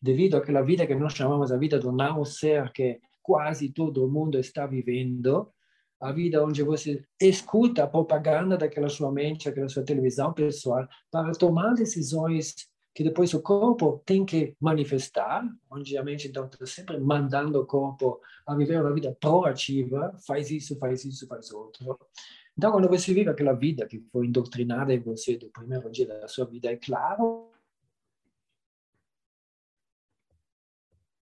devido 0.00 0.36
àquela 0.36 0.62
vida 0.62 0.86
que 0.86 0.94
nós 0.94 1.14
chamamos 1.14 1.52
a 1.52 1.56
vida 1.56 1.78
do 1.78 1.92
não 1.92 2.24
ser 2.24 2.72
que 2.72 3.00
quase 3.22 3.70
todo 3.70 4.08
mundo 4.08 4.38
está 4.38 4.66
vivendo, 4.66 5.50
a 6.00 6.12
vida 6.12 6.44
onde 6.44 6.62
você 6.62 7.04
escuta 7.20 7.84
a 7.84 7.88
propaganda 7.88 8.56
daquela 8.56 8.88
sua 8.88 9.10
mente, 9.10 9.46
daquela 9.46 9.68
sua 9.68 9.84
televisão 9.84 10.32
pessoal, 10.32 10.86
para 11.10 11.32
tomar 11.32 11.74
decisões 11.74 12.54
que 12.94 13.04
depois 13.04 13.32
o 13.32 13.40
corpo 13.40 14.02
tem 14.04 14.24
que 14.24 14.56
manifestar, 14.60 15.44
onde 15.70 15.96
a 15.96 16.02
mente 16.02 16.26
então 16.26 16.46
está 16.46 16.66
sempre 16.66 16.98
mandando 16.98 17.60
o 17.60 17.66
corpo 17.66 18.20
a 18.46 18.56
viver 18.56 18.80
uma 18.80 18.92
vida 18.92 19.16
proativa, 19.20 20.12
faz 20.26 20.50
isso, 20.50 20.76
faz 20.78 21.04
isso, 21.04 21.26
faz 21.28 21.52
outro. 21.52 21.96
Então, 22.58 22.72
quando 22.72 22.88
você 22.88 23.14
vive 23.14 23.30
aquela 23.30 23.52
vida 23.52 23.86
que 23.86 24.00
foi 24.10 24.26
indoctrinada 24.26 24.92
em 24.92 24.98
você 24.98 25.38
do 25.38 25.48
primeiro 25.48 25.88
dia 25.92 26.08
da 26.08 26.26
sua 26.26 26.44
vida, 26.44 26.68
é 26.68 26.76
claro 26.76 27.52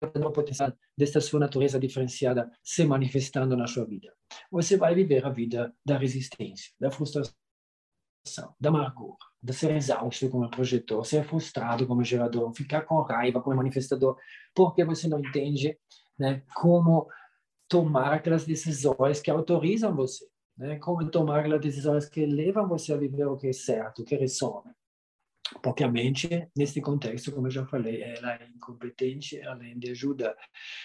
o 0.02 0.32
potencial 0.32 0.72
desta 0.98 1.20
sua 1.20 1.42
natureza 1.42 1.78
diferenciada 1.78 2.50
se 2.63 2.86
manifestando 2.86 3.58
na 3.58 3.68
sua 3.68 3.84
vida. 3.84 4.13
Você 4.50 4.78
vai 4.78 4.96
viver 4.96 5.26
a 5.26 5.30
vida 5.30 5.76
da 5.86 5.98
resistência, 5.98 6.72
da 6.80 6.90
frustração, 6.90 7.36
da 8.58 8.70
amargura, 8.70 9.18
de 9.44 9.52
ser 9.52 9.76
exausto 9.76 10.30
como 10.30 10.50
projetor, 10.50 11.06
ser 11.06 11.26
frustrado 11.26 11.86
como 11.86 12.06
gerador, 12.06 12.54
ficar 12.56 12.84
com 12.84 13.02
raiva 13.02 13.42
como 13.42 13.58
manifestador, 13.58 14.18
porque 14.56 14.86
você 14.86 15.10
não 15.10 15.20
entende 15.20 15.78
né, 16.18 16.42
como 16.56 17.06
tomar 17.68 18.13
aquelas 18.13 18.46
decisões 18.46 19.20
que 19.20 19.30
autorizam 19.30 19.94
você 19.94 20.26
né? 20.58 20.78
como 20.80 21.10
tomar 21.10 21.52
as 21.52 21.62
decisões 21.62 22.10
que 22.10 22.26
levam 22.26 22.67
você 22.67 22.93
a 22.93 22.98
viver 22.98 23.26
o 23.26 23.38
que 23.38 23.48
é 23.48 23.54
certo, 23.54 24.02
o 24.02 24.06
que 24.06 24.15
ressona. 24.15 24.76
Porque 25.62 25.84
a 25.84 25.89
mente, 25.89 26.28
nesse 26.56 26.82
contexto, 26.82 27.32
como 27.32 27.48
eu 27.48 27.52
já 27.52 27.65
falei, 27.65 28.02
ela 28.02 28.34
é 28.34 28.48
incompetente 28.50 29.41
além 29.43 29.80
de 29.80 29.91
ajuda. 29.91 30.36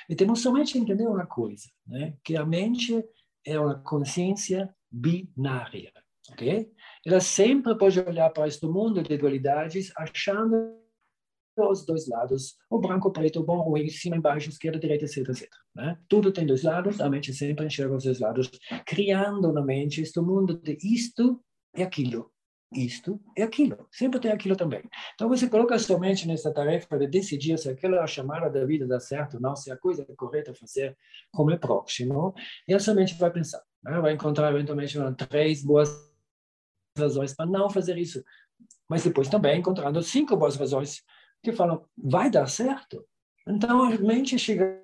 E 0.09 0.15
temos 0.15 0.41
somente 0.41 0.79
entender 0.79 1.07
uma 1.07 1.27
coisa, 1.27 1.69
né? 1.87 2.17
que 2.23 2.37
a 2.37 2.45
mente 2.45 3.05
é 3.45 3.59
uma 3.59 3.81
consciência 3.81 4.73
binária. 4.91 5.93
ok? 6.31 6.71
Ela 7.05 7.21
sempre 7.21 7.77
pode 7.77 7.99
olhar 7.99 8.31
para 8.31 8.47
este 8.47 8.67
mundo 8.67 9.03
de 9.03 9.17
dualidades 9.17 9.91
achando 9.97 10.82
os 11.57 11.85
dois 11.85 12.09
lados, 12.09 12.57
o 12.71 12.79
branco, 12.79 13.09
o 13.09 13.13
preto, 13.13 13.41
o 13.41 13.45
bom, 13.45 13.59
o 13.59 13.63
ruim, 13.63 13.89
cima, 13.89 14.17
embaixo, 14.17 14.49
esquerda, 14.49 14.79
direita, 14.79 15.05
etc, 15.05 15.29
etc. 15.29 15.49
Né? 15.75 15.99
Tudo 16.09 16.33
tem 16.33 16.47
dois 16.47 16.63
lados, 16.63 17.01
a 17.01 17.09
mente 17.09 17.33
sempre 17.33 17.67
enxerga 17.67 17.97
os 17.97 18.05
dois 18.05 18.21
lados, 18.21 18.51
criando 18.87 19.53
na 19.53 19.63
mente 19.63 20.01
este 20.01 20.21
mundo 20.21 20.59
de 20.59 20.77
isto 20.83 21.43
e 21.77 21.83
aquilo. 21.83 22.31
Isto 22.75 23.21
e 23.37 23.43
aquilo. 23.43 23.87
Sempre 23.93 24.19
tem 24.19 24.31
aquilo 24.31 24.57
também. 24.57 24.83
Então 25.15 25.29
você 25.29 25.47
coloca 25.47 25.79
sua 25.79 25.99
mente 25.99 26.27
nessa 26.27 26.51
tarefa 26.53 26.99
de 26.99 27.07
decidir 27.07 27.59
se 27.59 27.69
aquela 27.69 28.07
chamada 28.07 28.49
da 28.49 28.65
vida 28.65 28.87
dá 28.87 28.99
certo 28.99 29.35
ou 29.35 29.41
não, 29.41 29.55
se 29.55 29.71
a 29.71 29.77
coisa 29.77 30.07
é 30.09 30.15
correta 30.15 30.55
fazer 30.55 30.97
como 31.31 31.51
é 31.51 31.59
próximo, 31.59 32.35
e 32.67 32.73
a 32.73 32.79
sua 32.79 32.95
mente 32.95 33.15
vai 33.15 33.31
pensar. 33.31 33.63
Né? 33.83 34.01
Vai 34.01 34.15
encontrar 34.15 34.51
eventualmente 34.53 34.97
três 35.29 35.63
boas 35.63 35.91
razões 36.97 37.35
para 37.35 37.47
não 37.47 37.69
fazer 37.69 37.99
isso. 37.99 38.25
Mas 38.89 39.05
depois 39.05 39.29
também 39.29 39.59
encontrando 39.59 40.03
cinco 40.03 40.37
boas 40.37 40.57
razões 40.57 41.03
que 41.43 41.53
falam, 41.53 41.85
vai 41.97 42.31
dar 42.31 42.47
certo? 42.47 43.05
Então, 43.47 43.83
a 43.83 43.99
mente 43.99 44.39
chega 44.39 44.81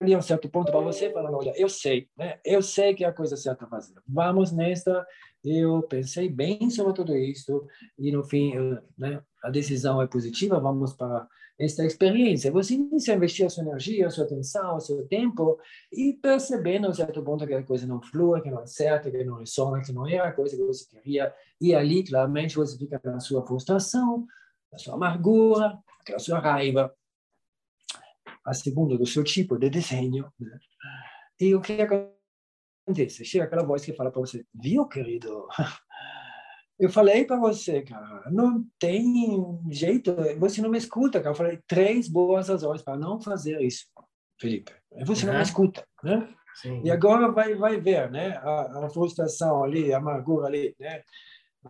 ali 0.00 0.14
a 0.14 0.18
um 0.18 0.22
certo 0.22 0.48
ponto 0.48 0.70
para 0.70 0.80
você 0.80 1.10
falando, 1.10 1.36
olha, 1.36 1.52
eu 1.56 1.68
sei, 1.68 2.08
né? 2.16 2.38
eu 2.44 2.60
sei 2.60 2.94
que 2.94 3.04
é 3.04 3.08
a 3.08 3.12
coisa 3.12 3.36
certa 3.36 3.64
a 3.64 3.68
fazer. 3.68 3.94
Vamos 4.06 4.52
nesta, 4.52 5.06
eu 5.44 5.82
pensei 5.82 6.28
bem 6.28 6.68
sobre 6.70 6.92
tudo 6.92 7.16
isso 7.16 7.66
e 7.98 8.10
no 8.10 8.24
fim, 8.24 8.52
eu, 8.54 8.82
né, 8.98 9.22
a 9.42 9.50
decisão 9.50 10.02
é 10.02 10.06
positiva, 10.06 10.58
vamos 10.58 10.94
para 10.94 11.26
esta 11.58 11.84
experiência. 11.84 12.50
Você 12.50 12.74
inicia 12.74 13.14
a 13.14 13.16
investir 13.16 13.46
a 13.46 13.50
sua 13.50 13.62
energia, 13.62 14.06
a 14.06 14.10
sua 14.10 14.24
atenção, 14.24 14.76
o 14.76 14.80
seu 14.80 15.06
tempo 15.06 15.58
e 15.92 16.14
percebendo 16.14 16.86
a 16.86 16.90
um 16.90 16.94
certo 16.94 17.22
ponto 17.22 17.46
que 17.46 17.54
a 17.54 17.62
coisa 17.62 17.86
não 17.86 18.02
flui, 18.02 18.40
que 18.40 18.50
não 18.50 18.62
é 18.62 18.66
certa, 18.66 19.10
que 19.10 19.24
não 19.24 19.38
ressona, 19.38 19.80
que 19.80 19.92
não 19.92 20.06
é 20.06 20.18
a 20.18 20.32
coisa 20.32 20.56
que 20.56 20.64
você 20.64 20.84
queria. 20.88 21.32
E 21.60 21.74
ali, 21.74 22.02
claramente, 22.02 22.56
você 22.56 22.76
fica 22.76 23.00
na 23.04 23.20
sua 23.20 23.46
frustração, 23.46 24.26
a 24.74 24.78
sua 24.78 24.94
amargura, 24.94 25.78
aquela 26.00 26.18
sua 26.18 26.38
raiva. 26.38 26.94
a 28.44 28.52
segunda 28.52 28.98
do 28.98 29.06
seu 29.06 29.24
tipo 29.24 29.56
de 29.56 29.70
desenho. 29.70 30.30
Né? 30.38 30.58
E 31.40 31.54
o 31.54 31.60
que 31.60 31.78
acontece? 31.80 33.24
Chega 33.24 33.44
aquela 33.44 33.64
voz 33.64 33.84
que 33.84 33.94
fala 33.94 34.10
para 34.10 34.20
você, 34.20 34.44
viu, 34.54 34.86
querido? 34.86 35.48
Eu 36.76 36.90
falei 36.90 37.24
para 37.24 37.38
você, 37.38 37.82
cara, 37.82 38.28
não 38.32 38.66
tem 38.80 39.60
jeito, 39.70 40.12
você 40.38 40.60
não 40.60 40.68
me 40.68 40.76
escuta, 40.76 41.20
cara. 41.20 41.30
Eu 41.30 41.36
falei 41.36 41.60
três 41.68 42.08
boas 42.08 42.48
razões 42.48 42.82
para 42.82 42.96
não 42.96 43.20
fazer 43.20 43.60
isso, 43.60 43.86
Felipe. 44.40 44.72
Você 45.06 45.24
uhum. 45.24 45.32
não 45.32 45.38
me 45.38 45.44
escuta, 45.44 45.86
né? 46.02 46.34
Sim. 46.56 46.82
E 46.84 46.90
agora 46.90 47.30
vai, 47.30 47.54
vai 47.54 47.80
ver, 47.80 48.10
né? 48.10 48.36
A, 48.38 48.86
a, 48.86 48.90
frustração 48.90 49.62
ali, 49.62 49.92
a 49.92 49.98
amargura 49.98 50.48
ali, 50.48 50.74
né? 50.78 51.02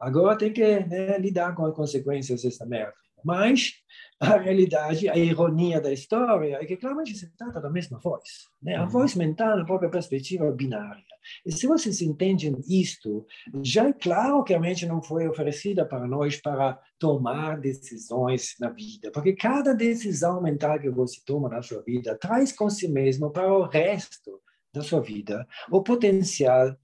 Agora 0.00 0.38
tem 0.38 0.52
que 0.52 0.80
né, 0.80 1.18
lidar 1.18 1.54
com 1.54 1.64
as 1.64 1.74
consequências 1.74 2.42
dessa 2.42 2.66
merda. 2.66 2.94
Mas 3.24 3.72
a 4.20 4.36
realidade, 4.36 5.08
a 5.08 5.16
ironia 5.16 5.80
da 5.80 5.92
história 5.92 6.56
é 6.60 6.64
que 6.64 6.76
claramente 6.76 7.16
se 7.16 7.34
trata 7.36 7.60
da 7.60 7.70
mesma 7.70 7.98
voz. 7.98 8.48
Né? 8.62 8.76
A 8.76 8.82
uhum. 8.82 8.88
voz 8.88 9.14
mental, 9.14 9.58
a 9.58 9.64
própria 9.64 9.90
perspectiva 9.90 10.50
binária. 10.52 11.02
E 11.44 11.50
se 11.50 11.66
vocês 11.66 12.02
entendem 12.02 12.54
isto, 12.68 13.26
já 13.62 13.88
é 13.88 13.92
claro 13.94 14.44
que 14.44 14.52
a 14.52 14.60
mente 14.60 14.84
não 14.84 15.02
foi 15.02 15.26
oferecida 15.26 15.86
para 15.86 16.06
nós 16.06 16.36
para 16.36 16.78
tomar 16.98 17.58
decisões 17.58 18.54
na 18.60 18.68
vida, 18.68 19.10
porque 19.10 19.32
cada 19.32 19.74
decisão 19.74 20.42
mental 20.42 20.78
que 20.78 20.90
você 20.90 21.20
toma 21.24 21.48
na 21.48 21.62
sua 21.62 21.82
vida 21.82 22.16
traz 22.18 22.52
com 22.52 22.68
si 22.68 22.88
mesmo 22.88 23.30
para 23.30 23.50
o 23.50 23.62
resto 23.62 24.38
da 24.72 24.82
sua 24.82 25.00
vida 25.00 25.46
o 25.70 25.82
potencial 25.82 26.76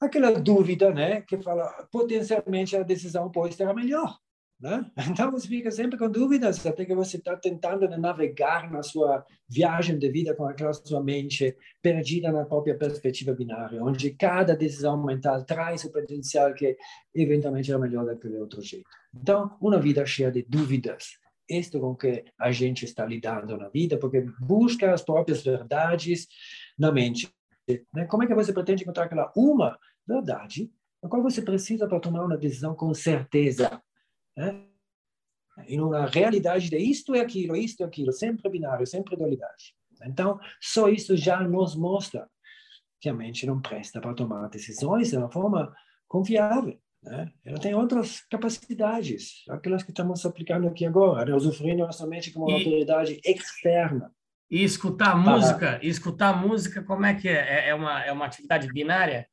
aquela 0.00 0.32
dúvida, 0.32 0.92
né, 0.92 1.20
que 1.20 1.36
fala 1.38 1.86
potencialmente 1.92 2.76
a 2.76 2.82
decisão 2.82 3.30
pode 3.30 3.54
estar 3.54 3.72
melhor. 3.74 4.18
Né? 4.60 4.84
Então 5.10 5.30
você 5.30 5.48
fica 5.48 5.70
sempre 5.70 5.98
com 5.98 6.10
dúvidas, 6.10 6.64
até 6.66 6.84
que 6.84 6.94
você 6.94 7.16
está 7.16 7.36
tentando 7.36 7.88
navegar 7.98 8.70
na 8.70 8.82
sua 8.82 9.24
viagem 9.48 9.98
de 9.98 10.10
vida 10.10 10.34
com 10.34 10.44
aquela 10.44 10.72
sua 10.72 11.02
mente 11.02 11.56
perdida 11.82 12.30
na 12.30 12.44
própria 12.44 12.76
perspectiva 12.76 13.32
binária, 13.32 13.82
onde 13.82 14.10
cada 14.10 14.54
decisão 14.54 15.02
mental 15.02 15.44
traz 15.44 15.84
o 15.84 15.92
potencial 15.92 16.52
que 16.54 16.76
eventualmente 17.14 17.72
é 17.72 17.78
melhor 17.78 18.04
daquele 18.04 18.38
outro 18.38 18.60
jeito. 18.60 18.88
Então, 19.14 19.56
uma 19.60 19.78
vida 19.80 20.04
cheia 20.04 20.30
de 20.30 20.42
dúvidas. 20.42 21.18
Isto 21.48 21.80
com 21.80 21.96
que 21.96 22.24
a 22.38 22.52
gente 22.52 22.84
está 22.84 23.04
lidando 23.04 23.56
na 23.56 23.68
vida, 23.68 23.98
porque 23.98 24.24
busca 24.38 24.92
as 24.92 25.02
próprias 25.02 25.42
verdades 25.42 26.28
na 26.78 26.92
mente. 26.92 27.28
Né? 27.92 28.04
Como 28.06 28.22
é 28.22 28.26
que 28.26 28.34
você 28.34 28.52
pretende 28.52 28.82
encontrar 28.82 29.04
aquela 29.04 29.32
uma 29.34 29.76
verdade 30.14 30.70
na 31.02 31.08
qual 31.08 31.22
você 31.22 31.40
precisa 31.40 31.88
para 31.88 32.00
tomar 32.00 32.24
uma 32.24 32.36
decisão 32.36 32.74
com 32.74 32.92
certeza? 32.92 33.82
Né? 34.36 34.66
Em 35.66 35.80
uma 35.80 36.06
realidade 36.06 36.68
de 36.68 36.78
isto 36.78 37.14
é 37.14 37.20
aquilo, 37.20 37.56
isto 37.56 37.82
é 37.82 37.86
aquilo, 37.86 38.12
sempre 38.12 38.48
binário, 38.50 38.86
sempre 38.86 39.16
dualidade. 39.16 39.74
Então, 40.02 40.38
só 40.60 40.88
isso 40.88 41.16
já 41.16 41.42
nos 41.42 41.76
mostra 41.76 42.28
que 43.00 43.08
a 43.08 43.14
mente 43.14 43.46
não 43.46 43.60
presta 43.60 44.00
para 44.00 44.14
tomar 44.14 44.48
decisões 44.48 45.10
de 45.10 45.16
uma 45.16 45.30
forma 45.30 45.74
confiável. 46.08 46.78
Né? 47.02 47.30
Ela 47.44 47.58
tem 47.58 47.74
outras 47.74 48.20
capacidades, 48.30 49.44
aquelas 49.48 49.82
que 49.82 49.90
estamos 49.90 50.24
aplicando 50.24 50.68
aqui 50.68 50.84
agora, 50.84 51.30
né? 51.30 51.34
usufruindo 51.34 51.84
nossa 51.84 52.06
mente 52.06 52.30
como 52.30 52.46
uma 52.46 52.58
e, 52.58 52.58
autoridade 52.58 53.20
externa. 53.24 54.12
E 54.50 54.62
escutar 54.62 55.16
música, 55.16 55.78
e 55.82 55.88
escutar 55.88 56.34
música, 56.46 56.82
como 56.82 57.06
é 57.06 57.14
que 57.14 57.28
é? 57.28 57.66
É, 57.66 57.68
é 57.70 57.74
uma, 57.74 58.04
é 58.04 58.12
uma 58.12 58.26
atividade 58.26 58.68
binária? 58.68 59.26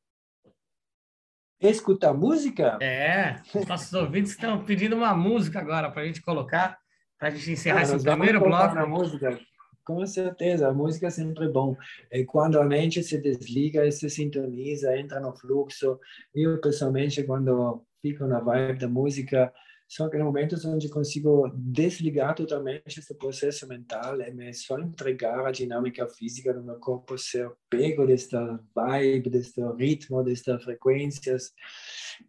Escutar 1.60 2.12
música? 2.14 2.78
É, 2.80 3.36
nossos 3.66 3.92
ouvintes 3.92 4.32
estão 4.32 4.64
pedindo 4.64 4.96
uma 4.96 5.14
música 5.14 5.58
agora 5.60 5.90
para 5.90 6.02
a 6.02 6.06
gente 6.06 6.22
colocar, 6.22 6.78
para 7.18 7.28
a 7.28 7.30
gente 7.30 7.52
encerrar 7.52 7.80
ah, 7.80 7.82
esse 7.82 8.02
primeiro 8.02 8.40
bloco. 8.40 8.74
Na 8.74 8.86
música. 8.86 9.38
Com 9.84 10.06
certeza, 10.06 10.68
a 10.68 10.74
música 10.74 11.06
é 11.06 11.10
sempre 11.10 11.48
bom. 11.48 11.74
E 12.12 12.22
quando 12.24 12.60
a 12.60 12.64
mente 12.64 13.02
se 13.02 13.18
desliga 13.18 13.86
e 13.86 13.90
se 13.90 14.10
sintoniza, 14.10 14.96
entra 14.98 15.18
no 15.18 15.34
fluxo. 15.34 15.98
Eu, 16.34 16.60
pessoalmente, 16.60 17.22
quando 17.22 17.82
fico 18.02 18.26
na 18.26 18.38
vibe 18.38 18.78
da 18.78 18.88
música, 18.88 19.52
são 19.88 20.06
aqueles 20.06 20.26
momentos 20.26 20.64
onde 20.66 20.88
consigo 20.90 21.50
desligar 21.54 22.34
totalmente 22.34 22.98
esse 22.98 23.14
processo 23.14 23.66
mental 23.66 24.20
e 24.20 24.30
me 24.30 24.52
só 24.52 24.78
entregar 24.78 25.46
a 25.46 25.50
dinâmica 25.50 26.06
física 26.06 26.52
do 26.52 26.62
meu 26.62 26.78
corpo, 26.78 27.16
ser 27.16 27.50
pego 27.70 28.06
desta 28.06 28.62
vibe, 28.74 29.30
deste 29.30 29.62
ritmo, 29.78 30.22
destas 30.22 30.62
frequências. 30.62 31.54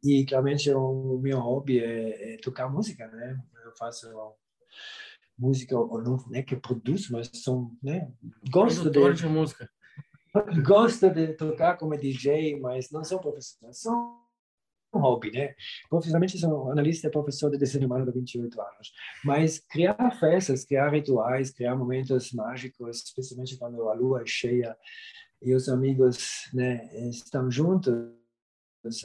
E 0.02 0.26
claramente 0.26 0.72
o 0.72 1.20
meu 1.22 1.40
hobby 1.40 1.80
é, 1.80 2.36
é 2.36 2.38
tocar 2.38 2.70
música, 2.70 3.06
né? 3.10 3.38
Eu 3.66 3.76
faço 3.78 4.08
música, 5.38 5.78
ou 5.78 6.02
não 6.02 6.18
é 6.34 6.42
que 6.42 6.56
produzo, 6.56 7.12
mas 7.12 7.30
são, 7.34 7.76
né? 7.84 8.10
Gosto 8.50 8.90
de, 8.90 9.14
de 9.14 9.28
música. 9.28 9.70
Gosto 10.66 11.10
de 11.10 11.34
tocar 11.34 11.78
como 11.78 11.98
DJ, 11.98 12.58
mas 12.58 12.90
não 12.90 13.04
sou 13.04 13.20
profissional. 13.20 13.74
Sou 13.74 14.29
um 14.94 15.00
hobby, 15.00 15.32
né? 15.32 15.54
Profissionalmente 15.90 16.38
sou 16.38 16.72
analista 16.72 17.08
e 17.08 17.12
professor 17.12 17.52
de 17.52 17.58
desenho 17.58 17.86
humano 17.86 18.10
há 18.10 18.12
28 18.12 18.62
anos. 18.62 18.92
Mas 19.24 19.60
criar 19.60 20.12
festas, 20.20 20.66
criar 20.66 20.90
rituais, 20.90 21.52
criar 21.52 21.76
momentos 21.76 22.32
mágicos, 22.32 23.04
especialmente 23.04 23.58
quando 23.58 23.88
a 23.90 23.94
lua 23.94 24.22
é 24.22 24.26
cheia 24.26 24.76
e 25.42 25.54
os 25.54 25.70
amigos 25.70 26.50
né, 26.54 26.90
estão 27.10 27.50
juntos, 27.50 27.96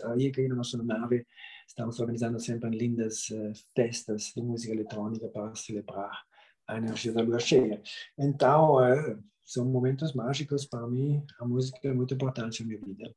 aí 0.05 0.29
aqui 0.29 0.49
na 0.49 0.55
nossa 0.55 0.77
nave 0.83 1.27
estamos 1.67 1.99
organizando 1.99 2.39
sempre 2.39 2.71
lindas 2.71 3.29
uh, 3.31 3.53
festas 3.75 4.33
de 4.35 4.43
música 4.43 4.73
eletrônica 4.73 5.29
para 5.29 5.55
celebrar 5.55 6.23
a 6.67 6.77
energia 6.79 7.13
da 7.13 7.23
lua 7.23 7.39
cheia. 7.39 7.83
Então, 8.19 8.77
uh, 8.77 9.23
são 9.45 9.65
momentos 9.67 10.15
mágicos 10.15 10.65
para 10.65 10.87
mim. 10.87 11.25
A 11.39 11.45
música 11.45 11.89
é 11.89 11.93
muito 11.93 12.15
importante 12.15 12.63
na 12.63 12.69
minha 12.69 12.81
vida. 12.81 13.15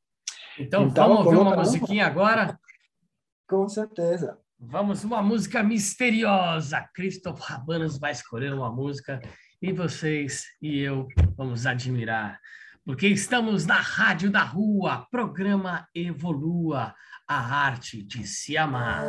Então, 0.58 0.88
então 0.88 1.08
vamos 1.08 1.26
ouvir 1.26 1.38
uma 1.38 1.56
musiquinha 1.56 2.06
agora? 2.06 2.58
Com 3.48 3.68
certeza. 3.68 4.38
Vamos, 4.58 5.04
uma 5.04 5.22
música 5.22 5.62
misteriosa. 5.62 6.88
Christoph 6.92 7.40
Rabanas 7.40 7.98
vai 7.98 8.12
escolher 8.12 8.52
uma 8.52 8.70
música 8.70 9.20
e 9.62 9.72
vocês 9.72 10.44
e 10.60 10.80
eu 10.80 11.06
vamos 11.36 11.64
admirar. 11.64 12.40
Porque 12.84 13.06
estamos 13.06 13.66
na 13.66 13.80
Rádio 13.80 14.30
da 14.30 14.42
Rua, 14.42 15.06
programa 15.10 15.86
Evolua, 15.94 16.94
a 17.28 17.66
arte 17.66 18.02
de 18.02 18.26
se 18.26 18.56
amar. 18.56 19.04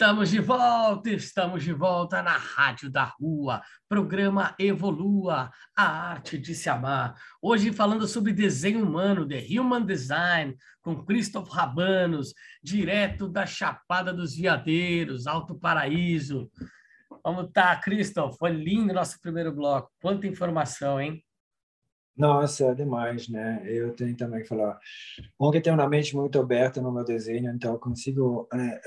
Estamos 0.00 0.30
de 0.30 0.38
volta, 0.38 1.10
estamos 1.10 1.64
de 1.64 1.72
volta 1.72 2.22
na 2.22 2.36
Rádio 2.36 2.88
da 2.88 3.02
Rua, 3.02 3.60
programa 3.88 4.54
Evolua, 4.56 5.50
a 5.76 6.10
arte 6.10 6.38
de 6.38 6.54
se 6.54 6.70
amar. 6.70 7.16
Hoje 7.42 7.72
falando 7.72 8.06
sobre 8.06 8.32
desenho 8.32 8.84
humano, 8.84 9.26
The 9.26 9.44
Human 9.58 9.84
Design, 9.84 10.56
com 10.82 11.04
Christoph 11.04 11.48
Rabanos, 11.48 12.32
direto 12.62 13.28
da 13.28 13.44
Chapada 13.44 14.12
dos 14.14 14.36
Veadeiros, 14.36 15.26
Alto 15.26 15.58
Paraíso. 15.58 16.48
Vamos 17.24 17.50
tá, 17.52 17.74
Christoph, 17.74 18.38
foi 18.38 18.52
lindo 18.52 18.94
nosso 18.94 19.20
primeiro 19.20 19.52
bloco. 19.52 19.90
Quanta 20.00 20.28
informação, 20.28 21.00
hein? 21.00 21.24
Nossa, 22.16 22.66
é 22.66 22.74
demais, 22.74 23.28
né? 23.28 23.62
Eu 23.64 23.92
tenho 23.94 24.16
também 24.16 24.42
que 24.42 24.48
falar. 24.48 24.78
Bom 25.36 25.50
que 25.50 25.60
tenho 25.60 25.74
uma 25.74 25.88
mente 25.88 26.14
muito 26.14 26.38
aberta 26.38 26.80
no 26.80 26.92
meu 26.92 27.04
desenho, 27.04 27.52
então 27.52 27.72
eu 27.72 27.78
consigo. 27.80 28.48
Né, 28.52 28.80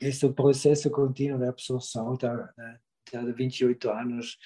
esse 0.00 0.28
processo 0.32 0.90
contínuo 0.90 1.38
de 1.38 1.46
absorção 1.46 2.16
tá, 2.16 2.52
né, 2.56 2.78
há 3.14 3.20
28 3.32 3.90
anos 3.90 4.38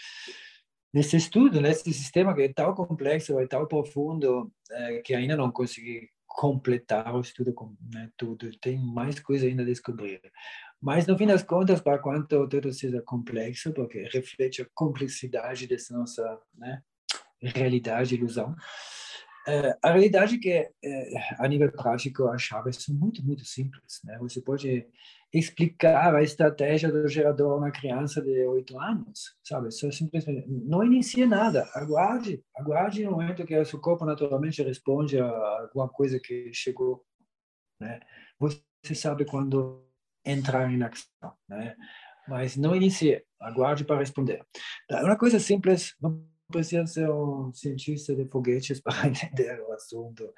nesse 0.92 1.16
estudo, 1.16 1.60
nesse 1.60 1.92
sistema 1.92 2.34
que 2.34 2.42
é 2.42 2.52
tão 2.52 2.72
complexo, 2.72 3.38
é 3.40 3.46
tão 3.46 3.66
profundo, 3.66 4.52
é, 4.70 4.98
que 4.98 5.12
ainda 5.12 5.36
não 5.36 5.50
consegui 5.50 6.08
completar 6.26 7.14
o 7.14 7.20
estudo 7.20 7.52
com 7.52 7.76
né, 7.92 8.10
tudo. 8.16 8.50
Tem 8.58 8.78
mais 8.78 9.18
coisa 9.18 9.46
ainda 9.46 9.62
a 9.62 9.66
descobrir. 9.66 10.20
Mas, 10.80 11.06
no 11.06 11.16
fim 11.16 11.26
das 11.26 11.42
contas, 11.42 11.80
para 11.80 11.98
quanto 11.98 12.48
tudo 12.48 12.72
seja 12.72 13.02
complexo, 13.02 13.72
porque 13.72 14.08
reflete 14.12 14.62
a 14.62 14.66
complexidade 14.74 15.66
dessa 15.66 15.96
nossa 15.96 16.38
né, 16.54 16.82
realidade, 17.40 18.14
ilusão. 18.14 18.54
Uh, 19.46 19.76
a 19.82 19.90
realidade 19.90 20.36
é 20.36 20.38
que, 20.38 20.60
uh, 20.60 21.18
a 21.38 21.46
nível 21.46 21.70
prático, 21.70 22.26
as 22.28 22.40
chaves 22.40 22.76
são 22.76 22.94
muito, 22.94 23.24
muito 23.24 23.44
simples. 23.44 24.00
Né? 24.04 24.16
Você 24.18 24.40
pode 24.40 24.86
explicar 25.32 26.14
a 26.14 26.22
estratégia 26.22 26.90
do 26.90 27.06
gerador 27.08 27.52
a 27.52 27.56
uma 27.56 27.70
criança 27.70 28.22
de 28.22 28.46
oito 28.46 28.78
anos, 28.78 29.36
sabe? 29.42 29.70
Só 29.72 29.90
simplesmente 29.90 30.46
não 30.48 30.84
inicie 30.84 31.26
nada. 31.26 31.68
Aguarde, 31.74 32.42
aguarde 32.56 33.04
no 33.04 33.10
momento 33.10 33.44
que 33.44 33.58
o 33.58 33.64
seu 33.64 33.80
corpo 33.80 34.04
naturalmente 34.04 34.62
responde 34.62 35.18
a 35.18 35.26
alguma 35.26 35.88
coisa 35.88 36.20
que 36.20 36.50
chegou. 36.52 37.04
Né? 37.80 38.00
Você 38.38 38.94
sabe 38.94 39.24
quando 39.24 39.84
entrar 40.24 40.70
em 40.72 40.82
ação, 40.82 41.34
né? 41.48 41.74
Mas 42.26 42.56
não 42.56 42.74
inicie, 42.74 43.22
aguarde 43.38 43.84
para 43.84 43.98
responder. 43.98 44.40
É 44.90 45.02
uma 45.02 45.18
coisa 45.18 45.38
simples, 45.38 45.94
precisa 46.50 46.86
ser 46.86 47.10
um 47.10 47.52
cientista 47.52 48.14
de 48.14 48.26
foguetes 48.26 48.80
para 48.82 49.08
entender 49.08 49.60
o 49.60 49.72
assunto, 49.72 50.32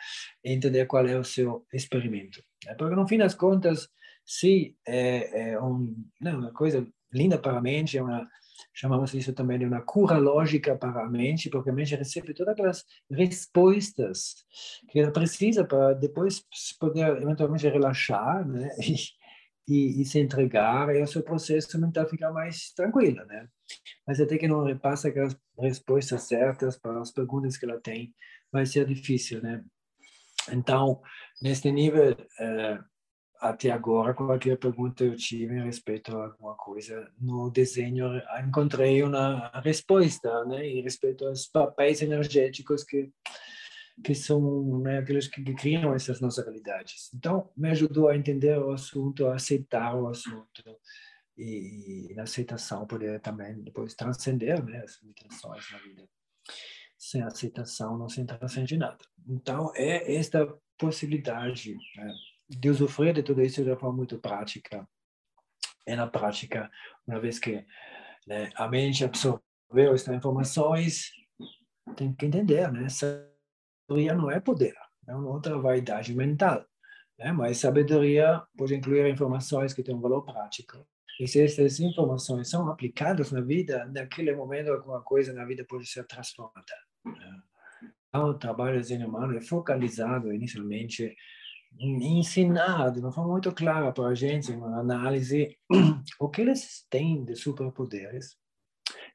entender 0.45 0.87
qual 0.87 1.07
é 1.07 1.19
o 1.19 1.25
seu 1.25 1.67
experimento. 1.73 2.43
Porque, 2.79 2.95
no 2.95 3.07
fim 3.07 3.19
das 3.19 3.35
contas, 3.35 3.89
se 4.25 4.77
é, 4.87 5.53
é 5.53 5.63
um, 5.63 5.95
não, 6.21 6.39
uma 6.41 6.53
coisa 6.53 6.87
linda 7.13 7.39
para 7.39 7.57
a 7.57 7.61
mente, 7.61 7.97
é 7.97 8.03
uma, 8.03 8.29
chamamos 8.75 9.15
isso 9.15 9.33
também 9.33 9.59
de 9.59 9.65
uma 9.65 9.83
cura 9.83 10.19
lógica 10.19 10.77
para 10.77 11.05
a 11.05 11.09
mente, 11.09 11.49
porque 11.49 11.71
a 11.71 11.73
mente 11.73 11.95
recebe 11.95 12.35
todas 12.35 12.53
aquelas 12.53 12.85
respostas 13.11 14.45
que 14.89 14.99
ela 14.99 15.13
precisa 15.13 15.65
para 15.65 15.95
depois 15.95 16.43
poder 16.79 17.23
eventualmente 17.23 17.69
relaxar, 17.69 18.47
né? 18.47 18.69
E, 18.81 18.97
e, 19.69 20.01
e 20.01 20.05
se 20.05 20.21
entregar, 20.21 20.95
e 20.95 21.03
o 21.03 21.07
seu 21.09 21.25
processo 21.25 21.77
mental 21.81 22.09
fica 22.09 22.31
mais 22.31 22.73
tranquilo, 22.73 23.25
né? 23.27 23.49
Mas 24.07 24.21
até 24.21 24.39
que 24.39 24.49
não 24.49 24.65
repassa 24.65 25.09
aquelas 25.09 25.37
respostas 25.59 26.23
certas 26.23 26.79
para 26.79 27.01
as 27.01 27.11
perguntas 27.11 27.57
que 27.57 27.65
ela 27.65 27.81
tem, 27.81 28.15
vai 28.53 28.65
ser 28.67 28.87
difícil, 28.87 29.43
né? 29.43 29.65
Então, 30.53 31.03
neste 31.43 31.71
nível, 31.73 32.13
uh, 32.13 32.85
até 33.41 33.71
agora, 33.71 34.15
qualquer 34.15 34.57
pergunta 34.57 35.05
eu 35.05 35.17
tive 35.17 35.59
a 35.59 35.65
respeito 35.65 36.17
a 36.17 36.27
alguma 36.27 36.55
coisa 36.55 37.11
no 37.21 37.51
desenho, 37.51 38.07
encontrei 38.47 39.03
uma 39.03 39.51
resposta, 39.61 40.45
né? 40.45 40.67
Em 40.67 40.83
respeito 40.83 41.27
aos 41.27 41.47
papéis 41.47 42.01
energéticos 42.03 42.85
que 42.85 43.11
que 44.05 44.15
são 44.15 44.79
né, 44.81 44.99
aqueles 44.99 45.27
que, 45.27 45.43
que 45.43 45.55
criam 45.55 45.95
essas 45.95 46.21
nossas 46.21 46.45
realidades. 46.45 47.11
Então, 47.15 47.51
me 47.57 47.71
ajudou 47.71 48.09
a 48.09 48.17
entender 48.17 48.59
o 48.59 48.71
assunto, 48.71 49.27
a 49.27 49.37
aceitar 49.37 49.95
o 49.95 50.09
assunto 50.09 50.63
e, 51.37 52.09
e 52.11 52.15
na 52.15 52.23
aceitação 52.23 52.87
poder 52.87 53.21
também 53.21 53.61
depois 53.63 53.95
transcender 53.95 54.65
né, 54.65 54.83
as 54.83 55.01
limitações 55.01 55.71
na 55.71 55.79
vida. 55.79 56.09
Sem 56.99 57.23
aceitação 57.23 57.99
não 57.99 58.09
se 58.09 58.25
transcende 58.25 58.77
nada. 58.77 59.05
Então, 59.29 59.71
é 59.75 60.15
esta 60.15 60.47
possibilidade 60.79 61.77
né, 61.97 62.15
de 62.49 62.71
usufruir 62.71 63.15
de 63.15 63.23
tudo 63.23 63.43
isso 63.43 63.63
de 63.63 63.71
uma 63.71 63.79
forma 63.79 63.97
muito 63.97 64.19
prática. 64.19 64.89
É 65.87 65.95
na 65.95 66.07
prática, 66.07 66.71
uma 67.07 67.21
vez 67.21 67.39
que 67.39 67.65
né, 68.27 68.51
a 68.57 68.67
mente 68.67 69.05
absorveu 69.05 69.95
essas 69.95 70.15
informações, 70.15 71.11
tem 71.95 72.13
que 72.13 72.27
entender, 72.27 72.73
né? 72.73 72.89
Sabedoria 72.89 74.15
não 74.15 74.31
é 74.31 74.41
poder, 74.41 74.75
é 75.07 75.15
uma 75.15 75.31
outra 75.31 75.57
vaidade 75.59 76.15
mental. 76.15 76.67
Né? 77.19 77.31
Mas 77.31 77.59
sabedoria 77.59 78.43
pode 78.57 78.75
incluir 78.75 79.09
informações 79.09 79.73
que 79.73 79.83
têm 79.83 79.95
um 79.95 80.01
valor 80.01 80.25
prático 80.25 80.85
e 81.19 81.27
se 81.27 81.43
essas 81.43 81.81
informações 81.81 82.49
são 82.49 82.69
aplicadas 82.69 83.33
na 83.33 83.41
vida, 83.41 83.87
naquele 83.87 84.35
momento 84.35 84.71
alguma 84.71 85.03
coisa 85.03 85.33
na 85.33 85.45
vida 85.45 85.65
pode 85.65 85.87
ser 85.87 86.05
transformada. 86.07 86.65
Então, 88.09 88.31
o 88.31 88.35
trabalho 88.35 88.81
de 88.83 88.95
humano 88.95 89.37
é 89.37 89.41
focalizado 89.41 90.33
inicialmente 90.33 91.15
em 91.79 92.19
ensinar 92.19 92.91
de 92.91 93.01
uma 93.01 93.13
forma 93.13 93.33
muito 93.33 93.53
clara 93.53 93.93
para 93.93 94.09
a 94.09 94.15
gente, 94.15 94.53
uma 94.53 94.81
análise, 94.81 95.59
o 96.21 96.29
que 96.29 96.41
eles 96.41 96.87
têm 96.89 97.25
de 97.25 97.35
superpoderes. 97.35 98.37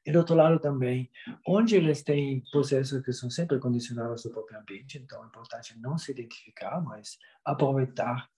E 0.04 0.12
do 0.12 0.18
outro 0.18 0.34
lado 0.34 0.58
também, 0.58 1.08
onde 1.46 1.76
eles 1.76 2.02
têm 2.02 2.42
processos 2.50 3.02
que 3.02 3.12
são 3.12 3.30
sempre 3.30 3.58
condicionados 3.60 4.26
ao 4.26 4.32
próprio 4.32 4.58
ambiente, 4.58 4.98
então 4.98 5.22
é 5.22 5.26
importante 5.26 5.78
não 5.78 5.96
se 5.96 6.10
identificar, 6.10 6.80
mas 6.80 7.18
aproveitar 7.44 8.28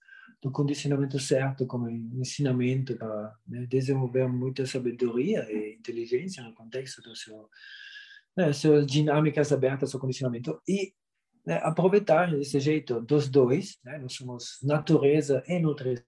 do 0.41 0.51
condicionamento 0.51 1.19
certo 1.19 1.65
como 1.65 1.89
ensinamento 1.89 2.95
para 2.95 3.35
né, 3.47 3.65
desenvolver 3.65 4.27
muita 4.27 4.65
sabedoria 4.65 5.45
e 5.51 5.75
inteligência 5.75 6.43
no 6.43 6.53
contexto 6.53 7.01
do 7.01 7.15
seu 7.15 7.49
né, 8.37 8.51
suas 8.53 8.85
dinâmicas 8.85 9.51
abertas 9.51 9.93
ao 9.93 10.01
condicionamento 10.01 10.61
e 10.67 10.93
né, 11.45 11.59
aproveitar 11.63 12.31
desse 12.31 12.59
jeito 12.59 13.01
dos 13.01 13.29
dois 13.29 13.79
né, 13.83 13.97
nós 13.97 14.13
somos 14.13 14.59
natureza 14.61 15.43
e 15.47 15.59
nutrição. 15.59 16.05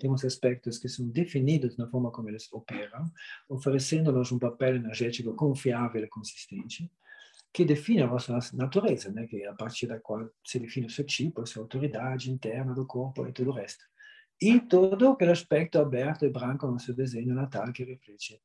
Temos 0.00 0.24
aspectos 0.24 0.78
que 0.78 0.88
são 0.88 1.08
definidos 1.08 1.76
na 1.76 1.88
forma 1.88 2.10
como 2.10 2.28
eles 2.28 2.50
operam 2.52 3.10
oferecendo-nos 3.48 4.30
um 4.32 4.38
papel 4.38 4.76
energético 4.76 5.34
confiável 5.34 6.02
e 6.02 6.08
consistente 6.08 6.90
que 7.52 7.64
define 7.64 8.02
a 8.02 8.06
nossa 8.06 8.38
natureza, 8.54 9.10
né? 9.10 9.26
que 9.26 9.42
é 9.42 9.48
a 9.48 9.54
partir 9.54 9.86
da 9.86 9.98
qual 9.98 10.28
se 10.44 10.58
define 10.58 10.86
o 10.86 10.90
seu 10.90 11.04
tipo, 11.04 11.40
a 11.40 11.46
sua 11.46 11.62
autoridade 11.62 12.30
interna 12.30 12.74
do 12.74 12.86
corpo 12.86 13.26
e 13.26 13.32
tudo 13.32 13.50
o 13.50 13.54
resto. 13.54 13.82
E 14.40 14.60
todo 14.60 15.08
aquele 15.08 15.30
aspecto 15.30 15.78
aberto 15.78 16.26
e 16.26 16.30
branco 16.30 16.66
no 16.66 16.78
seu 16.78 16.94
desenho 16.94 17.34
natal 17.34 17.72
que 17.72 17.84
reflete 17.84 18.38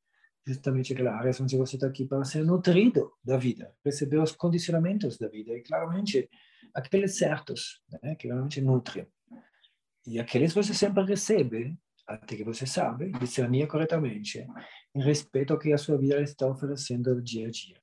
justamente 0.47 0.93
aquela 0.93 1.13
área 1.13 1.31
onde 1.41 1.57
você 1.57 1.75
está 1.75 1.87
aqui 1.87 2.05
para 2.05 2.23
ser 2.23 2.45
nutrido 2.45 3.11
da 3.23 3.37
vida, 3.37 3.75
receber 3.83 4.17
os 4.17 4.31
condicionamentos 4.31 5.17
da 5.17 5.27
vida 5.27 5.51
e 5.53 5.61
claramente 5.61 6.29
aqueles 6.73 7.17
certos, 7.17 7.81
né? 8.01 8.15
que 8.15 8.27
realmente 8.27 8.61
nutrem. 8.61 9.05
E 10.07 10.19
aqueles 10.19 10.53
você 10.53 10.73
sempre 10.73 11.03
recebe, 11.03 11.77
até 12.07 12.37
que 12.37 12.43
você 12.43 12.65
sabe 12.65 13.11
discernir 13.19 13.67
corretamente, 13.67 14.47
em 14.95 15.03
respeito 15.03 15.51
ao 15.51 15.59
que 15.59 15.73
a 15.73 15.77
sua 15.77 15.97
vida 15.97 16.21
está 16.21 16.47
oferecendo 16.47 17.21
dia 17.21 17.47
a 17.47 17.51
dia 17.51 17.80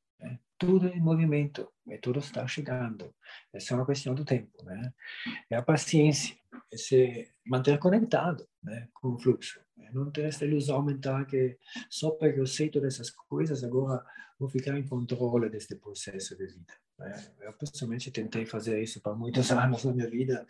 tudo 0.59 0.89
em 0.89 1.01
movimento, 1.01 1.71
e 1.87 1.99
tudo 1.99 2.19
está 2.19 2.47
chegando. 2.47 3.15
Essa 3.53 3.73
é 3.73 3.77
uma 3.77 3.87
questão 3.87 4.15
do 4.15 4.25
tempo, 4.25 4.65
né? 4.65 4.93
É 5.49 5.57
a 5.57 5.63
paciência, 5.63 6.37
é 6.73 6.77
se 6.77 7.33
manter 7.47 7.79
conectado, 7.79 8.47
né, 8.63 8.89
com 8.93 9.09
o 9.09 9.19
fluxo. 9.19 9.61
É 9.79 9.93
não 9.93 10.11
ter 10.11 10.25
essa 10.25 10.45
ilusão 10.45 10.83
mental 10.83 11.25
que 11.25 11.57
só 11.89 12.11
porque 12.11 12.41
eu 12.41 12.47
sei 12.47 12.69
todas 12.69 12.95
essas 12.95 13.11
coisas 13.11 13.63
agora 13.63 14.05
vou 14.39 14.49
ficar 14.49 14.79
em 14.79 14.87
controle 14.87 15.49
deste 15.49 15.75
processo 15.77 16.37
de 16.37 16.47
vida. 16.47 16.75
Né? 16.99 17.27
Eu 17.41 17.53
pessoalmente 17.55 18.11
tentei 18.11 18.45
fazer 18.45 18.81
isso 18.83 19.01
por 19.01 19.19
muitos 19.19 19.51
anos 19.53 19.85
na 19.85 19.93
minha 19.93 20.11
vida 20.11 20.47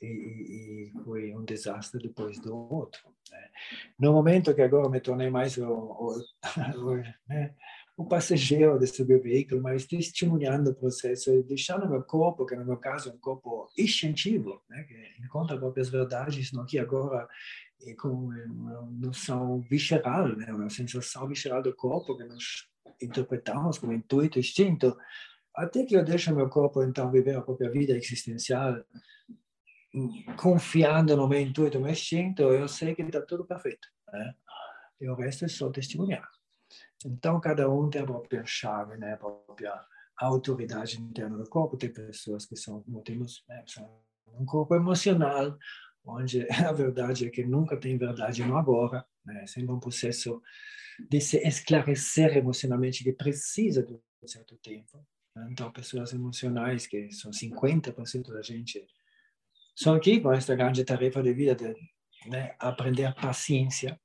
e, 0.00 0.90
e, 0.90 1.04
foi 1.04 1.34
um 1.34 1.44
desastre 1.44 2.02
depois 2.02 2.38
do 2.40 2.54
outro. 2.54 3.00
Né? 3.30 3.50
No 3.98 4.12
momento 4.12 4.54
que 4.54 4.62
agora 4.62 4.88
me 4.88 5.00
tornei 5.00 5.30
mais 5.30 5.56
o, 5.56 5.66
o, 5.66 6.24
o 6.76 6.96
né? 7.28 7.54
O 7.96 8.06
passageiro 8.06 8.78
desse 8.78 9.02
veículo, 9.04 9.60
mas 9.60 9.86
testemunhando 9.86 10.70
o 10.70 10.74
processo, 10.74 11.42
deixando 11.42 11.88
meu 11.88 12.02
corpo, 12.02 12.46
que 12.46 12.56
no 12.56 12.64
meu 12.64 12.76
caso 12.76 13.10
é 13.10 13.12
um 13.12 13.18
corpo 13.18 13.68
instintivo, 13.78 14.62
né, 14.68 14.84
que 14.84 15.24
encontra 15.24 15.58
próprias 15.58 15.90
verdades 15.90 16.52
no 16.52 16.62
aqui 16.62 16.78
agora, 16.78 17.28
e 17.80 17.94
com 17.94 18.08
uma 18.08 18.82
noção 18.90 19.60
visceral, 19.60 20.28
né, 20.28 20.52
uma 20.52 20.70
sensação 20.70 21.28
visceral 21.28 21.62
do 21.62 21.74
corpo 21.74 22.16
que 22.16 22.24
nós 22.24 22.66
interpretamos 23.00 23.78
como 23.78 23.92
intuito, 23.92 24.38
instinto, 24.38 24.96
até 25.54 25.84
que 25.84 25.94
eu 25.94 26.04
deixo 26.04 26.34
meu 26.34 26.48
corpo 26.48 26.82
então 26.82 27.10
viver 27.10 27.36
a 27.36 27.42
própria 27.42 27.70
vida 27.70 27.96
existencial 27.96 28.82
confiando 30.36 31.16
no 31.16 31.28
meu 31.28 31.40
intuito, 31.40 31.78
no 31.78 31.84
meu 31.84 31.92
instinto, 31.92 32.42
eu 32.42 32.66
sei 32.66 32.94
que 32.94 33.02
está 33.02 33.20
tudo 33.20 33.44
perfeito. 33.44 33.88
Né? 34.10 34.34
E 35.00 35.08
o 35.08 35.14
resto 35.14 35.44
é 35.44 35.48
só 35.48 35.70
testemunhar. 35.70 36.26
Então, 37.04 37.40
cada 37.40 37.68
um 37.70 37.88
tem 37.88 38.02
a 38.02 38.06
própria 38.06 38.44
chave, 38.44 38.96
né? 38.96 39.14
a 39.14 39.16
própria 39.16 39.84
autoridade 40.16 41.00
interna 41.00 41.36
do 41.36 41.48
corpo. 41.48 41.76
Tem 41.76 41.92
pessoas 41.92 42.46
que 42.46 42.56
são, 42.56 42.82
temos, 43.04 43.44
né? 43.48 43.64
um 44.28 44.44
corpo 44.44 44.74
emocional, 44.74 45.56
onde 46.04 46.46
a 46.64 46.72
verdade 46.72 47.26
é 47.26 47.30
que 47.30 47.44
nunca 47.44 47.76
tem 47.76 47.96
verdade 47.96 48.44
no 48.44 48.56
agora. 48.56 49.04
Né? 49.24 49.42
É 49.42 49.46
sempre 49.46 49.72
um 49.72 49.80
processo 49.80 50.40
de 51.10 51.20
se 51.20 51.38
esclarecer 51.38 52.36
emocionalmente 52.36 53.02
que 53.04 53.12
precisa 53.12 53.82
de 53.82 53.94
um 53.94 54.26
certo 54.26 54.56
tempo. 54.56 55.04
Então, 55.50 55.72
pessoas 55.72 56.12
emocionais, 56.12 56.86
que 56.86 57.10
são 57.10 57.30
50% 57.30 58.32
da 58.32 58.42
gente, 58.42 58.86
são 59.74 59.94
aqui 59.94 60.20
com 60.20 60.32
esta 60.32 60.54
grande 60.54 60.84
tarefa 60.84 61.22
de 61.22 61.32
vida 61.32 61.54
de 61.54 61.74
né, 62.28 62.54
aprender 62.58 63.14
paciência 63.14 63.98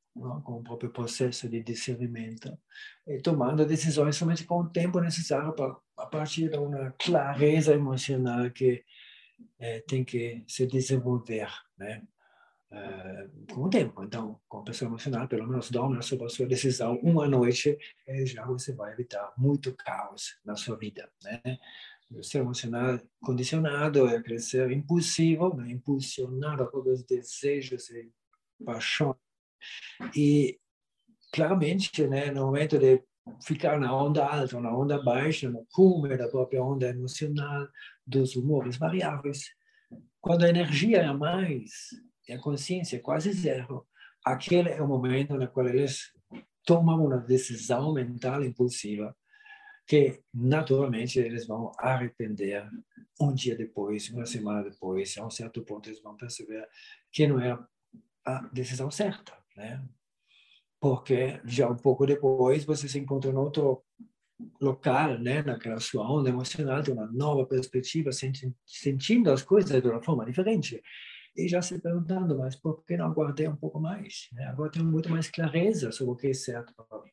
com 0.44 0.54
o 0.54 0.64
próprio 0.64 0.90
processo 0.90 1.48
de 1.50 1.62
discernimento 1.62 2.58
e 3.06 3.20
tomando 3.22 3.66
decisões 3.66 4.16
somente 4.16 4.44
com 4.46 4.62
o 4.62 4.70
tempo 4.70 5.00
necessário 5.00 5.54
para 5.54 5.76
a 5.98 6.06
partir 6.06 6.50
de 6.50 6.58
uma 6.58 6.92
clareza 7.00 7.74
emocional 7.74 8.52
que 8.52 8.84
é, 9.60 9.80
tem 9.82 10.04
que 10.04 10.44
se 10.48 10.68
desenvolver, 10.68 11.50
né? 11.78 12.04
É, 12.70 13.30
com 13.54 13.64
o 13.64 13.70
tempo. 13.70 14.04
Então, 14.04 14.40
com 14.48 14.60
a 14.60 14.64
pessoa 14.64 14.90
emocional, 14.90 15.28
pelo 15.28 15.48
menos 15.48 15.72
dorme 15.72 16.04
sobre 16.04 16.26
a 16.26 16.30
sua 16.30 16.46
decisão 16.46 17.00
uma 17.02 17.28
noite, 17.28 17.78
e 18.06 18.26
já 18.26 18.46
você 18.46 18.74
vai 18.74 18.92
evitar 18.92 19.32
muito 19.38 19.74
caos 19.74 20.38
na 20.44 20.56
sua 20.56 20.76
vida, 20.76 21.10
né? 21.24 21.58
o 22.12 22.24
ser 22.24 22.40
emocional 22.40 23.00
condicionado 23.22 24.08
é 24.08 24.22
crescer 24.22 24.72
impulsivo, 24.72 25.56
né? 25.56 25.72
impulsionado 25.72 26.70
os 26.74 27.04
desejos 27.04 27.90
e 27.90 28.12
paixão. 28.64 29.16
E, 30.16 30.60
claramente, 31.32 32.08
né, 32.08 32.32
no 32.32 32.46
momento 32.46 32.78
de 32.78 33.04
ficar 33.44 33.80
na 33.80 33.96
onda 33.96 34.26
alta, 34.26 34.60
na 34.60 34.76
onda 34.76 35.02
baixa, 35.02 35.50
no 35.50 35.66
cume 35.72 36.18
da 36.18 36.28
própria 36.30 36.64
onda 36.64 36.90
emocional, 36.90 37.68
dos 38.06 38.36
humores 38.36 38.78
variáveis, 38.78 39.46
quando 40.22 40.46
a 40.46 40.50
energia 40.50 41.00
é 41.00 41.14
mais 41.14 41.90
e 42.28 42.34
a 42.34 42.40
consciência 42.40 42.98
é 42.98 43.00
quase 43.00 43.32
zero, 43.32 43.86
aquele 44.26 44.70
é 44.70 44.82
o 44.82 44.88
momento 44.88 45.36
no 45.36 45.48
qual 45.48 45.68
eles 45.68 46.12
tomam 46.66 47.06
uma 47.06 47.18
decisão 47.18 47.94
mental 47.94 48.44
impulsiva 48.44 49.16
que 49.86 50.22
naturalmente 50.34 51.18
eles 51.18 51.48
vão 51.48 51.72
arrepender 51.80 52.70
um 53.22 53.34
dia 53.34 53.56
depois, 53.56 54.10
uma 54.10 54.26
semana 54.26 54.70
depois, 54.70 55.18
a 55.18 55.26
um 55.26 55.30
certo 55.30 55.64
ponto 55.64 55.88
eles 55.88 56.02
vão 56.02 56.18
perceber 56.18 56.68
que 57.10 57.26
não 57.26 57.40
era 57.40 57.66
a 58.26 58.42
decisão 58.52 58.92
certa, 58.92 59.34
né? 59.58 59.84
Porque 60.80 61.42
já 61.44 61.68
um 61.68 61.76
pouco 61.76 62.06
depois 62.06 62.64
você 62.64 62.88
se 62.88 63.00
encontra 63.00 63.32
em 63.32 63.36
outro 63.36 63.84
local, 64.62 65.18
né, 65.18 65.42
naquela 65.42 65.80
sua 65.80 66.08
onda 66.10 66.30
emocional, 66.30 66.84
tem 66.84 66.94
uma 66.94 67.08
nova 67.08 67.44
perspectiva, 67.46 68.12
sentindo 68.12 69.32
as 69.32 69.42
coisas 69.42 69.82
de 69.82 69.90
uma 69.90 70.02
forma 70.02 70.24
diferente 70.26 70.82
e 71.36 71.48
já 71.48 71.62
se 71.62 71.80
perguntando, 71.80 72.38
mas 72.38 72.56
por 72.56 72.84
que 72.86 72.96
não 72.98 73.08
aguardei 73.08 73.48
um 73.48 73.56
pouco 73.56 73.80
mais? 73.80 74.28
Né? 74.34 74.46
Agora 74.46 74.72
tenho 74.72 74.86
muito 74.86 75.10
mais 75.10 75.30
clareza 75.30 75.92
sobre 75.92 76.14
o 76.14 76.16
que 76.16 76.28
é 76.28 76.34
certo 76.34 76.74
para 76.76 77.04
mim. 77.04 77.12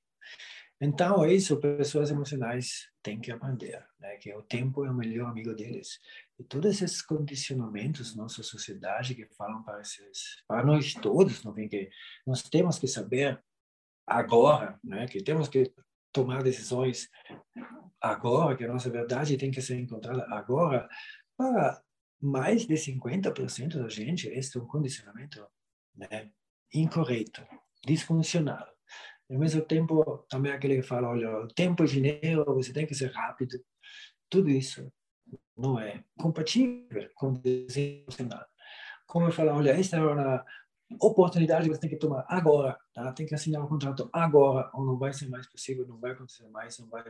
Então, 0.84 1.24
é 1.24 1.32
isso, 1.32 1.56
pessoas 1.56 2.10
emocionais 2.10 2.90
têm 3.02 3.18
que 3.18 3.32
aprender, 3.32 3.82
né? 3.98 4.18
que 4.18 4.34
o 4.34 4.42
tempo 4.42 4.84
é 4.84 4.90
o 4.90 4.94
melhor 4.94 5.30
amigo 5.30 5.54
deles. 5.54 5.98
E 6.38 6.44
todos 6.44 6.82
esses 6.82 7.00
condicionamentos 7.00 8.14
nossa 8.14 8.42
sociedade 8.42 9.14
que 9.14 9.24
falam 9.34 9.62
para, 9.62 9.80
esses, 9.80 10.42
para 10.46 10.62
nós 10.62 10.92
todos, 10.92 11.42
não 11.42 11.54
vem 11.54 11.70
que 11.70 11.88
nós 12.26 12.42
temos 12.42 12.78
que 12.78 12.86
saber 12.86 13.42
agora, 14.06 14.78
né? 14.84 15.06
que 15.06 15.22
temos 15.22 15.48
que 15.48 15.72
tomar 16.12 16.42
decisões 16.42 17.08
agora, 17.98 18.54
que 18.54 18.64
a 18.64 18.68
nossa 18.68 18.90
verdade 18.90 19.38
tem 19.38 19.50
que 19.50 19.62
ser 19.62 19.78
encontrada 19.78 20.26
agora, 20.28 20.86
para 21.34 21.82
mais 22.20 22.66
de 22.66 22.74
50% 22.74 23.78
da 23.78 23.88
gente, 23.88 24.28
este 24.28 24.58
é 24.58 24.60
um 24.60 24.66
condicionamento 24.66 25.46
né? 25.96 26.30
incorreto, 26.74 27.42
disfuncional. 27.86 28.73
Ao 29.30 29.38
mesmo 29.38 29.62
tempo, 29.62 30.24
também 30.28 30.52
aquele 30.52 30.76
que 30.76 30.82
fala, 30.82 31.08
olha, 31.08 31.40
o 31.40 31.48
tempo 31.48 31.82
é 31.82 31.86
dinheiro, 31.86 32.44
você 32.46 32.72
tem 32.72 32.86
que 32.86 32.94
ser 32.94 33.10
rápido. 33.10 33.58
Tudo 34.28 34.50
isso 34.50 34.92
não 35.56 35.78
é 35.78 36.04
compatível 36.18 37.08
com 37.14 37.28
o 37.28 37.38
desenho 37.38 38.02
emocional. 38.02 38.44
Como 39.06 39.26
eu 39.26 39.32
falo, 39.32 39.52
olha, 39.52 39.70
esta 39.70 39.96
é 39.96 40.00
uma 40.00 40.44
oportunidade 41.00 41.68
que 41.68 41.74
você 41.74 41.80
tem 41.80 41.90
que 41.90 41.96
tomar 41.96 42.24
agora, 42.28 42.78
tá? 42.92 43.12
Tem 43.12 43.26
que 43.26 43.34
assinar 43.34 43.62
o 43.62 43.64
um 43.64 43.68
contrato 43.68 44.08
agora, 44.12 44.70
ou 44.74 44.84
não 44.84 44.98
vai 44.98 45.12
ser 45.12 45.28
mais 45.28 45.46
possível, 45.46 45.86
não 45.86 45.98
vai 45.98 46.12
acontecer 46.12 46.48
mais, 46.48 46.78
não 46.78 46.88
vai 46.88 47.04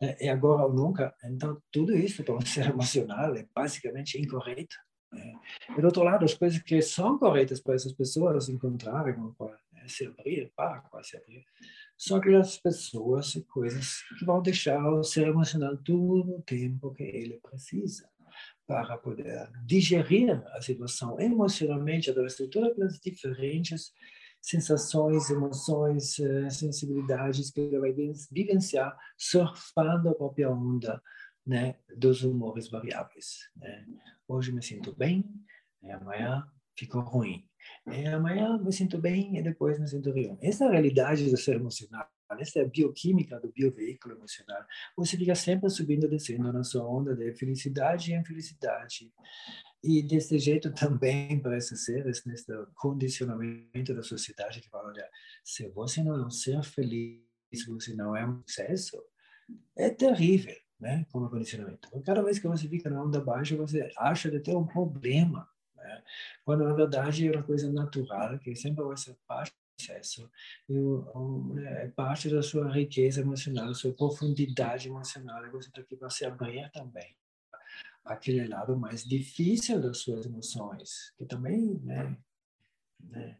é, 0.00 0.28
agora 0.28 0.64
ou 0.64 0.72
nunca. 0.72 1.14
Então, 1.24 1.60
tudo 1.70 1.94
isso 1.96 2.24
para 2.24 2.34
um 2.34 2.40
ser 2.40 2.68
emocional 2.70 3.34
é 3.34 3.46
basicamente 3.54 4.20
incorreto. 4.20 4.76
Né? 5.12 5.34
E 5.76 5.80
do 5.80 5.86
outro 5.86 6.02
lado, 6.02 6.24
as 6.24 6.34
coisas 6.34 6.62
que 6.62 6.80
são 6.80 7.18
corretas 7.18 7.60
para 7.60 7.74
essas 7.74 7.92
pessoas 7.92 8.48
encontrarem, 8.48 9.16
né, 9.16 9.32
se 9.90 10.06
abrir, 10.06 10.52
para 10.56 10.82
se 11.02 11.16
abrir, 11.16 11.44
são 11.96 12.16
aquelas 12.16 12.56
pessoas 12.56 13.34
e 13.34 13.42
coisas 13.42 14.02
que 14.18 14.24
vão 14.24 14.40
deixar 14.40 14.82
o 14.90 15.04
ser 15.04 15.28
emocional 15.28 15.76
todo 15.78 16.36
o 16.36 16.42
tempo 16.42 16.94
que 16.94 17.02
ele 17.02 17.38
precisa 17.40 18.08
para 18.66 18.96
poder 18.96 19.50
digerir 19.64 20.42
a 20.54 20.60
situação 20.60 21.20
emocionalmente 21.20 22.10
através 22.10 22.36
de 22.36 22.48
todas 22.48 22.78
as 22.80 23.00
diferentes 23.00 23.92
sensações, 24.40 25.28
emoções, 25.28 26.18
eh, 26.18 26.48
sensibilidades 26.48 27.50
que 27.50 27.60
ele 27.60 27.78
vai 27.78 27.92
vivenciar 28.30 28.96
surfando 29.18 30.08
a 30.08 30.14
própria 30.14 30.50
onda 30.50 31.02
né, 31.46 31.76
dos 31.96 32.22
humores 32.22 32.68
variáveis. 32.68 33.50
Né? 33.56 33.84
Hoje 34.26 34.52
me 34.52 34.62
sinto 34.62 34.94
bem, 34.94 35.24
amanhã 35.82 36.46
ficou 36.76 37.02
ruim. 37.02 37.49
E 37.86 38.06
amanhã 38.06 38.58
me 38.58 38.72
sinto 38.72 38.98
bem 38.98 39.36
e 39.36 39.42
depois 39.42 39.78
me 39.78 39.88
sinto 39.88 40.10
ruim. 40.10 40.36
Essa 40.42 40.64
é 40.64 40.68
a 40.68 40.70
realidade 40.70 41.30
do 41.30 41.36
ser 41.36 41.56
emocional. 41.56 42.08
Essa 42.38 42.60
é 42.60 42.62
a 42.62 42.66
bioquímica 42.66 43.40
do 43.40 43.50
bioveículo 43.50 44.14
emocional. 44.14 44.64
Você 44.96 45.16
fica 45.16 45.34
sempre 45.34 45.68
subindo 45.68 46.06
e 46.06 46.08
descendo 46.08 46.52
na 46.52 46.62
sua 46.62 46.86
onda 46.86 47.14
de 47.14 47.32
felicidade 47.34 48.12
e 48.12 48.16
infelicidade. 48.16 49.12
E 49.82 50.02
desse 50.02 50.38
jeito 50.38 50.70
também 50.74 51.40
parece 51.40 51.76
ser 51.76 52.04
nesse 52.04 52.46
condicionamento 52.76 53.94
da 53.94 54.02
sociedade 54.02 54.60
que 54.60 54.68
fala, 54.68 54.88
olha, 54.88 55.08
se 55.44 55.68
você 55.70 56.02
não 56.02 56.26
é 56.26 56.30
ser 56.30 56.62
feliz, 56.62 57.20
você 57.66 57.94
não 57.94 58.14
é 58.14 58.26
um 58.26 58.42
sucesso, 58.46 59.02
é 59.76 59.90
terrível, 59.90 60.54
né? 60.78 61.04
Como 61.10 61.28
condicionamento. 61.28 61.88
Cada 62.04 62.22
vez 62.22 62.38
que 62.38 62.46
você 62.46 62.68
fica 62.68 62.88
na 62.88 63.02
onda 63.02 63.20
baixa, 63.20 63.56
você 63.56 63.90
acha 63.96 64.30
de 64.30 64.38
ter 64.38 64.54
um 64.54 64.66
problema 64.66 65.48
né? 65.80 66.02
Quando, 66.44 66.64
na 66.64 66.74
verdade, 66.74 67.26
é 67.26 67.30
uma 67.30 67.42
coisa 67.42 67.70
natural, 67.70 68.38
que 68.38 68.54
sempre 68.54 68.84
vai 68.84 68.96
ser 68.96 69.16
parte 69.26 69.52
do 69.52 69.76
processo, 69.76 70.30
e 70.68 70.74
é 71.66 71.88
parte 71.88 72.28
da 72.28 72.42
sua 72.42 72.70
riqueza 72.70 73.20
emocional, 73.20 73.66
da 73.66 73.74
sua 73.74 73.92
profundidade 73.92 74.88
emocional, 74.88 75.46
e 75.46 75.50
você 75.50 75.70
tem 75.70 75.84
que 75.84 76.10
se 76.10 76.24
abrir 76.24 76.70
também 76.72 77.16
aquele 78.04 78.46
lado 78.46 78.76
mais 78.76 79.04
difícil 79.04 79.80
das 79.80 79.98
suas 79.98 80.26
emoções, 80.26 81.12
que 81.16 81.24
também, 81.24 81.78
né, 81.82 82.16
né 83.00 83.38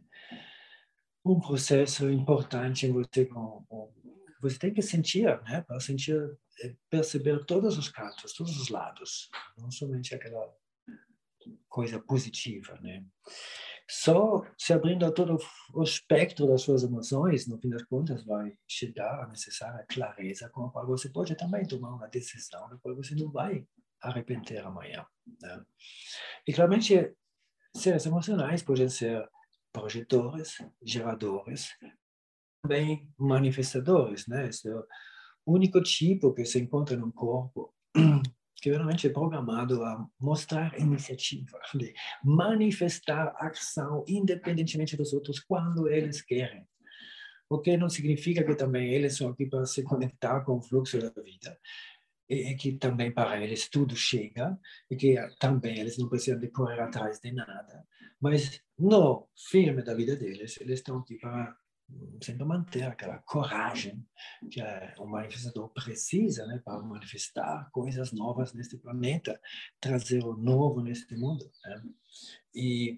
um 1.25 1.39
processo 1.39 2.11
importante 2.11 2.87
em 2.87 2.93
você 2.93 3.27
com, 3.27 3.65
com, 3.69 3.93
você 4.41 4.59
tem 4.59 4.73
que 4.73 4.81
sentir, 4.81 5.25
né, 5.43 5.63
para 5.63 5.79
sentir, 5.81 6.17
é, 6.63 6.75
perceber 6.89 7.45
todos 7.45 7.77
os 7.77 7.89
cantos, 7.89 8.33
todos 8.33 8.59
os 8.59 8.69
lados, 8.69 9.31
não 9.59 9.71
somente 9.71 10.15
aquela 10.15 10.55
coisa 11.69 12.01
positiva, 12.01 12.79
né? 12.81 13.05
Só 13.89 14.47
se 14.57 14.73
abrindo 14.73 15.05
a 15.05 15.11
todo 15.11 15.37
o 15.75 15.83
espectro 15.83 16.47
das 16.47 16.63
suas 16.63 16.85
emoções, 16.85 17.49
no 17.49 17.59
fim 17.59 17.69
das 17.69 17.83
contas, 17.83 18.25
vai 18.25 18.57
chegar 18.69 19.25
a 19.25 19.27
necessária 19.27 19.85
clareza 19.89 20.49
com 20.49 20.67
a 20.67 20.71
qual 20.71 20.87
você 20.87 21.09
pode 21.09 21.35
também 21.35 21.67
tomar 21.67 21.95
uma 21.97 22.07
decisão 22.07 22.69
da 22.69 22.77
qual 22.79 22.95
você 22.95 23.17
não 23.17 23.33
vai 23.33 23.67
arrepender 24.01 24.65
amanhã. 24.65 25.05
Né? 25.43 25.65
E 26.47 26.53
claramente, 26.53 27.13
seres 27.75 28.07
emocionais 28.07 28.63
podem 28.63 28.89
ser 28.89 29.29
projetores, 29.73 30.59
geradores, 30.83 31.71
também 32.63 33.13
manifestadores, 33.19 34.27
né? 34.27 34.49
Esse 34.49 34.69
é 34.69 34.75
o 34.75 34.87
único 35.47 35.83
tipo 35.83 36.33
que 36.33 36.45
se 36.45 36.61
encontra 36.61 36.97
no 36.97 37.13
corpo 37.13 37.75
que 38.61 38.71
realmente 38.71 39.07
é 39.07 39.11
programado 39.11 39.83
a 39.83 40.07
mostrar 40.21 40.79
iniciativa, 40.79 41.59
de 41.75 41.95
manifestar 42.23 43.35
ação 43.39 44.05
independentemente 44.07 44.97
dos 44.97 45.13
outros 45.13 45.41
quando 45.41 45.89
eles 45.89 46.21
querem. 46.23 46.67
O 47.49 47.59
que 47.59 47.77
não 47.77 47.89
significa 47.89 48.45
que 48.45 48.55
também 48.55 48.93
eles 48.93 49.17
são 49.17 49.31
aqui 49.31 49.47
para 49.47 49.65
se 49.67 49.83
conectar 49.83 50.43
com 50.43 50.59
o 50.59 50.63
fluxo 50.63 50.99
da 50.99 51.11
vida. 51.23 51.59
e, 52.29 52.53
e, 52.53 52.57
que 52.57 52.73
também 52.77 53.11
para 53.13 53.43
eles 53.43 53.69
tudo 53.69 53.97
chega 53.97 54.57
e 54.89 54.95
que 54.95 55.17
também 55.41 55.81
eles 55.81 55.99
não 55.99 56.09
precisam 56.09 56.39
de 56.39 56.49
correr 56.49 56.81
atrás 56.81 57.19
de 57.19 57.33
nada. 57.33 57.85
Mas 58.21 58.63
no 58.79 59.29
filme 59.35 59.83
da 59.83 59.95
vida 59.95 60.15
deles, 60.15 60.61
eles 60.61 60.79
estão 60.79 60.99
aqui 60.99 61.17
para 61.17 61.57
sempre 62.23 62.45
manter 62.45 62.83
aquela 62.83 63.19
coragem 63.19 64.05
que 64.51 64.61
um 64.99 65.07
manifestador 65.07 65.69
precisa 65.71 66.47
né, 66.47 66.61
para 66.65 66.83
manifestar 66.83 67.69
coisas 67.73 68.13
novas 68.13 68.53
neste 68.53 68.77
planeta, 68.77 69.41
trazer 69.81 70.25
o 70.25 70.37
novo 70.37 70.81
neste 70.81 71.17
mundo. 71.17 71.51
Né? 71.65 71.83
E 72.55 72.97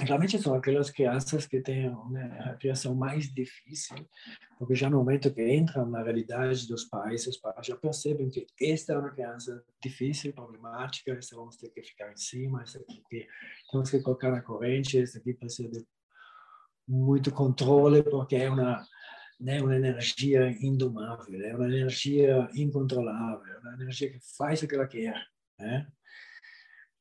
realmente 0.00 0.38
são 0.40 0.54
aquelas 0.54 0.90
crianças 0.90 1.46
que 1.46 1.60
têm 1.60 1.90
né, 2.10 2.38
a 2.40 2.54
criação 2.54 2.94
mais 2.94 3.32
difícil, 3.32 3.96
porque 4.58 4.74
já 4.74 4.88
no 4.88 4.98
momento 4.98 5.32
que 5.32 5.54
entram 5.54 5.86
na 5.86 6.02
realidade 6.02 6.66
dos 6.68 6.84
pais, 6.84 7.26
os 7.26 7.36
pais 7.36 7.66
já 7.66 7.76
percebem 7.76 8.28
que 8.28 8.46
esta 8.60 8.92
é 8.92 8.98
uma 8.98 9.10
criança 9.10 9.64
difícil, 9.82 10.32
problemática, 10.32 11.12
essa 11.12 11.36
vamos 11.36 11.56
ter 11.56 11.70
que 11.70 11.82
ficar 11.82 12.12
em 12.12 12.16
cima, 12.16 12.62
essa 12.62 12.78
aqui 12.78 13.26
temos 13.70 13.90
que 13.90 14.00
colocar 14.00 14.30
na 14.30 14.42
corrente, 14.42 15.00
essa 15.00 15.18
aqui 15.18 15.34
precisa 15.34 15.68
de 15.68 15.84
muito 16.88 17.30
controle, 17.30 18.02
porque 18.02 18.36
é 18.36 18.50
uma 18.50 18.84
né, 19.40 19.62
uma 19.62 19.76
energia 19.76 20.50
indomável, 20.60 21.40
é 21.40 21.54
uma 21.54 21.66
energia 21.66 22.48
incontrolável, 22.54 23.54
é 23.54 23.58
uma 23.60 23.82
energia 23.82 24.10
que 24.10 24.18
faz 24.36 24.62
o 24.62 24.66
que 24.66 24.74
ela 24.74 24.86
quer, 24.86 25.14
né? 25.58 25.86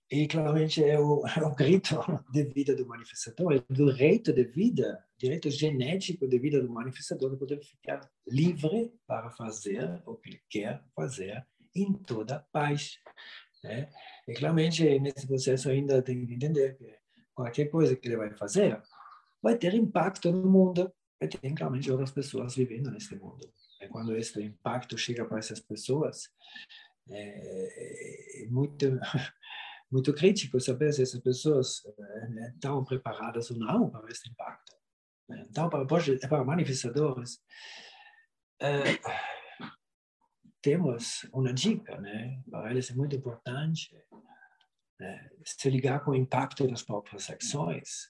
E 0.09 0.25
claramente 0.25 0.81
é 0.83 0.97
o, 0.97 1.23
é 1.27 1.43
o 1.43 1.53
grito 1.53 1.95
de 2.31 2.43
vida 2.43 2.75
do 2.75 2.87
manifestador, 2.87 3.53
é 3.53 3.57
o 3.57 3.73
direito 3.73 4.31
de 4.31 4.43
vida, 4.43 5.03
direito 5.17 5.49
genético 5.49 6.27
de 6.27 6.39
vida 6.39 6.61
do 6.61 6.69
manifestador 6.69 7.31
de 7.31 7.37
poder 7.37 7.61
ficar 7.61 8.09
livre 8.25 8.93
para 9.05 9.29
fazer 9.31 10.01
o 10.05 10.15
que 10.15 10.29
ele 10.29 10.41
quer 10.49 10.81
fazer 10.95 11.45
em 11.75 11.91
toda 11.93 12.45
paz. 12.51 12.97
Né? 13.63 13.89
E 14.27 14.33
claramente 14.33 14.99
nesse 14.99 15.27
processo 15.27 15.69
ainda 15.69 16.01
tem 16.01 16.25
que 16.25 16.33
entender 16.33 16.77
que 16.77 16.95
qualquer 17.33 17.65
coisa 17.65 17.95
que 17.95 18.07
ele 18.07 18.17
vai 18.17 18.31
fazer 18.33 18.81
vai 19.41 19.57
ter 19.57 19.73
impacto 19.73 20.31
no 20.31 20.49
mundo 20.49 20.91
e 21.21 21.27
tem 21.27 21.55
claramente 21.55 21.91
outras 21.91 22.11
pessoas 22.11 22.55
vivendo 22.55 22.91
nesse 22.91 23.15
mundo. 23.15 23.51
E 23.81 23.87
quando 23.87 24.15
esse 24.15 24.41
impacto 24.41 24.97
chega 24.97 25.25
para 25.25 25.39
essas 25.39 25.59
pessoas, 25.59 26.29
é, 27.09 28.43
é 28.43 28.47
muito 28.49 28.85
muito 29.91 30.13
crítico 30.13 30.59
saber 30.59 30.91
se 30.93 31.01
essas 31.01 31.21
pessoas 31.21 31.81
né, 32.29 32.51
estão 32.53 32.83
preparadas 32.83 33.49
ou 33.51 33.57
não 33.57 33.89
para 33.89 34.09
esse 34.11 34.29
impacto. 34.29 34.75
Então, 35.29 35.69
para, 35.69 35.85
para 35.85 36.43
manifestadores, 36.43 37.39
é, 38.61 38.81
temos 40.61 41.25
uma 41.33 41.53
dica, 41.53 41.99
né? 41.99 42.41
Para 42.49 42.71
eles 42.71 42.89
é 42.89 42.95
muito 42.95 43.15
importante 43.15 43.95
né, 44.99 45.29
se 45.43 45.69
ligar 45.69 46.03
com 46.03 46.11
o 46.11 46.15
impacto 46.15 46.67
das 46.67 46.83
próprias 46.83 47.29
ações, 47.29 48.09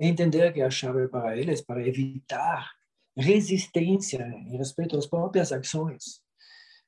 entender 0.00 0.52
que 0.52 0.62
a 0.62 0.70
chave 0.70 1.08
para 1.08 1.36
eles 1.36 1.60
para 1.60 1.86
evitar 1.86 2.70
resistência 3.16 4.22
em 4.22 4.56
respeito 4.56 4.96
às 4.96 5.06
próprias 5.06 5.52
ações 5.52 6.26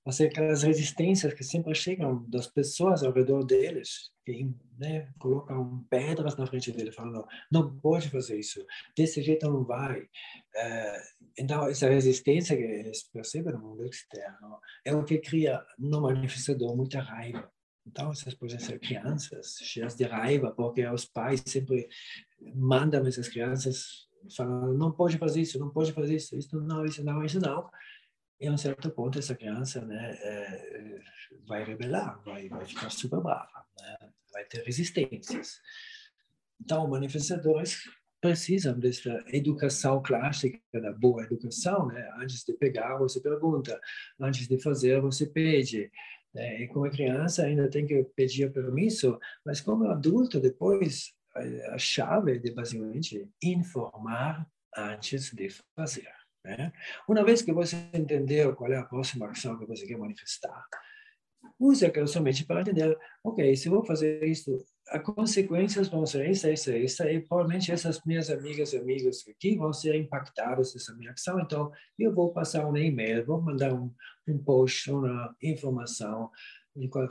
mas 0.08 0.22
aquelas 0.22 0.62
resistências 0.62 1.34
que 1.34 1.44
sempre 1.44 1.74
chegam 1.74 2.24
das 2.30 2.46
pessoas 2.46 3.02
ao 3.02 3.12
redor 3.12 3.44
deles, 3.44 4.10
que 4.24 4.50
né, 4.78 5.12
colocam 5.18 5.84
pedras 5.90 6.34
na 6.34 6.46
frente 6.46 6.72
dele, 6.72 6.90
falando, 6.90 7.26
não 7.52 7.78
pode 7.78 8.08
fazer 8.08 8.38
isso, 8.38 8.64
desse 8.96 9.20
jeito 9.20 9.50
não 9.50 9.64
vai. 9.64 10.08
É, 10.56 11.02
então, 11.36 11.68
essa 11.68 11.90
resistência 11.90 12.56
que 12.56 12.62
eles 12.62 13.02
percebem 13.02 13.52
no 13.52 13.58
mundo 13.58 13.84
externo 13.84 14.58
é 14.82 14.94
o 14.94 15.04
que 15.04 15.18
cria 15.18 15.62
no 15.78 16.00
manifestador 16.00 16.74
muita 16.74 17.02
raiva. 17.02 17.52
Então, 17.90 18.10
essas 18.10 18.34
podem 18.34 18.58
ser 18.58 18.78
crianças 18.78 19.58
cheias 19.62 19.94
de 19.94 20.04
raiva, 20.04 20.52
porque 20.52 20.86
os 20.86 21.04
pais 21.04 21.42
sempre 21.46 21.88
mandam 22.54 23.06
essas 23.06 23.28
crianças 23.28 24.08
falando, 24.36 24.76
não 24.76 24.92
pode 24.92 25.16
fazer 25.16 25.40
isso, 25.40 25.58
não 25.58 25.70
pode 25.70 25.92
fazer 25.92 26.16
isso, 26.16 26.36
isso 26.36 26.60
não, 26.60 26.84
isso 26.84 27.02
não, 27.04 27.24
isso 27.24 27.40
não 27.40 27.68
em 28.40 28.50
um 28.50 28.56
certo 28.56 28.90
ponto 28.90 29.18
essa 29.18 29.34
criança 29.34 29.84
né, 29.84 30.16
é, 30.22 31.00
vai 31.46 31.64
rebelar, 31.64 32.22
vai, 32.24 32.48
vai 32.48 32.64
ficar 32.64 32.90
super 32.90 33.20
brava, 33.20 33.66
né, 33.80 33.96
vai 34.32 34.44
ter 34.44 34.62
resistências. 34.64 35.60
Então, 36.60 36.88
manifestadores 36.88 37.82
precisam 38.20 38.78
dessa 38.78 39.24
educação 39.28 40.02
clássica, 40.02 40.58
da 40.72 40.92
boa 40.92 41.22
educação. 41.22 41.86
Né? 41.86 42.08
Antes 42.16 42.44
de 42.44 42.52
pegar, 42.52 42.96
você 42.98 43.20
pergunta. 43.20 43.80
Antes 44.18 44.48
de 44.48 44.60
fazer, 44.60 45.00
você 45.00 45.24
pede. 45.26 45.90
Né? 46.34 46.62
E 46.62 46.68
como 46.68 46.90
criança 46.90 47.44
ainda 47.44 47.68
tem 47.68 47.86
que 47.86 48.04
pedir 48.16 48.52
permisso, 48.52 49.18
mas 49.44 49.60
como 49.60 49.88
adulto, 49.88 50.40
depois, 50.40 51.12
a 51.70 51.78
chave 51.78 52.40
é 52.44 52.50
basicamente 52.52 53.28
informar 53.42 54.46
antes 54.76 55.32
de 55.32 55.48
fazer. 55.74 56.12
Né? 56.44 56.72
Uma 57.08 57.24
vez 57.24 57.42
que 57.42 57.52
você 57.52 57.76
entendeu 57.92 58.54
qual 58.54 58.72
é 58.72 58.76
a 58.76 58.84
próxima 58.84 59.28
ação 59.30 59.58
que 59.58 59.66
você 59.66 59.86
quer 59.86 59.98
manifestar, 59.98 60.64
use 61.58 61.84
aquela 61.84 62.06
somente 62.06 62.44
para 62.44 62.60
entender, 62.60 62.96
ok, 63.24 63.56
se 63.56 63.68
eu 63.68 63.72
vou 63.72 63.84
fazer 63.84 64.24
isso, 64.24 64.64
as 64.90 65.02
consequências 65.02 65.88
vão 65.88 66.06
ser 66.06 66.30
essa, 66.30 66.50
essa, 66.50 66.76
essa, 66.76 67.10
e 67.10 67.20
provavelmente 67.20 67.70
essas 67.70 68.02
minhas 68.04 68.30
amigas 68.30 68.72
e 68.72 68.78
amigos 68.78 69.24
aqui 69.28 69.56
vão 69.56 69.72
ser 69.72 69.94
impactados 69.96 70.72
dessa 70.72 70.94
minha 70.94 71.12
ação, 71.12 71.40
então 71.40 71.70
eu 71.98 72.14
vou 72.14 72.32
passar 72.32 72.66
um 72.66 72.76
e-mail, 72.76 73.24
vou 73.24 73.40
mandar 73.40 73.72
um, 73.72 73.92
um 74.26 74.38
post, 74.38 74.90
uma 74.90 75.34
informação, 75.42 76.30
de 76.74 76.88
qual 76.88 77.08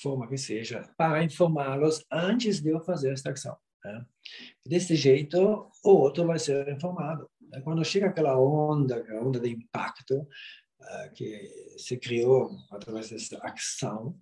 forma 0.00 0.26
que 0.26 0.38
seja, 0.38 0.88
para 0.96 1.22
informá-los 1.22 2.04
antes 2.10 2.60
de 2.60 2.70
eu 2.70 2.80
fazer 2.80 3.12
esta 3.12 3.30
ação. 3.30 3.56
Né? 3.84 4.06
Desse 4.64 4.96
jeito, 4.96 5.70
o 5.84 5.90
outro 5.90 6.26
vai 6.26 6.38
ser 6.38 6.68
informado. 6.68 7.28
Quando 7.64 7.84
chega 7.84 8.06
aquela 8.06 8.40
onda, 8.40 8.96
aquela 8.96 9.22
onda 9.22 9.38
de 9.38 9.50
impacto 9.50 10.20
uh, 10.20 11.12
que 11.14 11.76
se 11.76 11.98
criou 11.98 12.50
através 12.70 13.10
dessa 13.10 13.38
ação 13.42 14.18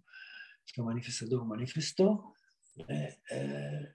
que 0.67 0.81
o 0.81 0.85
manifestador 0.85 1.45
manifestou, 1.45 2.33
né, 2.77 3.15
é, 3.31 3.93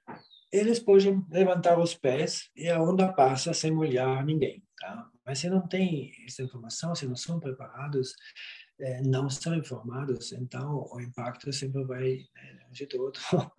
eles 0.52 0.80
podem 0.80 1.24
levantar 1.30 1.80
os 1.80 1.94
pés 1.94 2.50
e 2.56 2.70
a 2.70 2.82
onda 2.82 3.12
passa 3.12 3.54
sem 3.54 3.72
molhar 3.72 4.26
ninguém. 4.26 4.64
Tá? 4.80 5.10
Mas 5.26 5.40
se 5.40 5.50
não 5.50 5.68
tem 5.68 6.12
essa 6.26 6.44
informação, 6.44 6.96
se 6.96 7.08
não 7.08 7.16
são 7.16 7.40
preparados, 7.40 8.14
é, 8.80 9.02
não 9.02 9.30
são 9.30 9.56
informados, 9.56 10.32
então 10.34 10.88
o 10.92 11.02
impacto 11.02 11.52
sempre 11.52 11.84
vai, 11.86 12.18
né, 12.36 12.60
de 12.72 12.86
todo, 12.86 13.14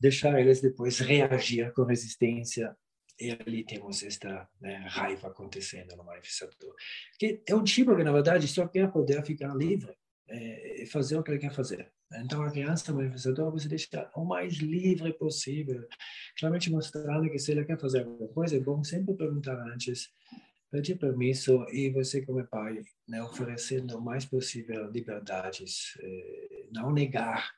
deixar 0.00 0.40
eles 0.40 0.60
depois 0.60 0.98
reagir 0.98 1.72
com 1.72 1.84
resistência 1.84 2.76
e 3.20 3.32
ali 3.32 3.64
temos 3.64 4.02
esta 4.04 4.48
né, 4.60 4.76
raiva 4.88 5.28
acontecendo 5.28 5.96
no 5.96 6.04
manifestador. 6.04 6.74
Que 7.18 7.42
é 7.46 7.54
um 7.54 7.64
tipo 7.64 7.96
que, 7.96 8.04
na 8.04 8.12
verdade, 8.12 8.46
só 8.46 8.66
quer 8.68 8.90
poder 8.92 9.24
ficar 9.24 9.54
livre 9.56 9.92
é, 10.28 10.84
fazer 10.86 11.16
o 11.16 11.22
que 11.22 11.30
ele 11.30 11.38
quer 11.38 11.52
fazer. 11.52 11.90
Então, 12.16 12.42
a 12.42 12.50
criança 12.50 12.92
manifestador 12.92 13.50
você 13.50 13.68
deixa 13.68 14.10
o 14.14 14.24
mais 14.24 14.54
livre 14.54 15.12
possível, 15.12 15.86
claramente 16.38 16.70
mostrando 16.70 17.30
que 17.30 17.38
se 17.38 17.52
ele 17.52 17.64
quer 17.64 17.78
fazer 17.78 18.00
alguma 18.00 18.28
coisa, 18.28 18.56
é 18.56 18.60
bom 18.60 18.82
sempre 18.82 19.14
perguntar 19.14 19.58
antes, 19.72 20.10
pedir 20.70 20.96
permisso 20.96 21.66
e 21.70 21.90
você, 21.90 22.24
como 22.24 22.46
pai, 22.46 22.82
né, 23.06 23.22
oferecendo 23.22 23.98
o 23.98 24.00
mais 24.00 24.24
possível 24.24 24.90
liberdades, 24.90 25.98
eh, 26.00 26.66
não 26.70 26.92
negar 26.92 27.54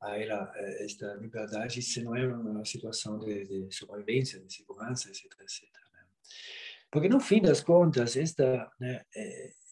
a 0.00 0.18
ela 0.18 0.52
eh, 0.56 0.84
esta 0.84 1.14
liberdade 1.14 1.82
se 1.82 2.02
não 2.02 2.14
é 2.16 2.26
uma 2.26 2.64
situação 2.64 3.18
de, 3.18 3.66
de 3.66 3.74
sobrevivência, 3.74 4.40
de 4.40 4.52
segurança, 4.52 5.08
etc, 5.08 5.24
etc. 5.40 5.62
Né? 5.92 6.00
Porque 6.90 7.08
no 7.08 7.20
fim 7.20 7.40
das 7.40 7.60
contas, 7.62 8.16
esta 8.16 8.70
né, 8.78 9.04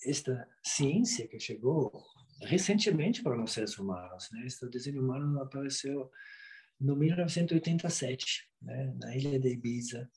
esta 0.06 0.48
ciência 0.62 1.28
que 1.28 1.38
chegou 1.38 2.04
recentemente 2.42 3.22
para 3.22 3.40
os 3.42 3.52
seres 3.52 3.78
humanos, 3.78 4.28
né? 4.32 4.44
Este 4.46 4.68
desenho 4.68 5.02
humano 5.02 5.40
apareceu 5.40 6.10
no 6.80 6.96
1987, 6.96 8.48
né? 8.60 8.94
Na 8.98 9.14
ilha 9.16 9.38
de 9.38 9.48
Ibiza, 9.48 10.10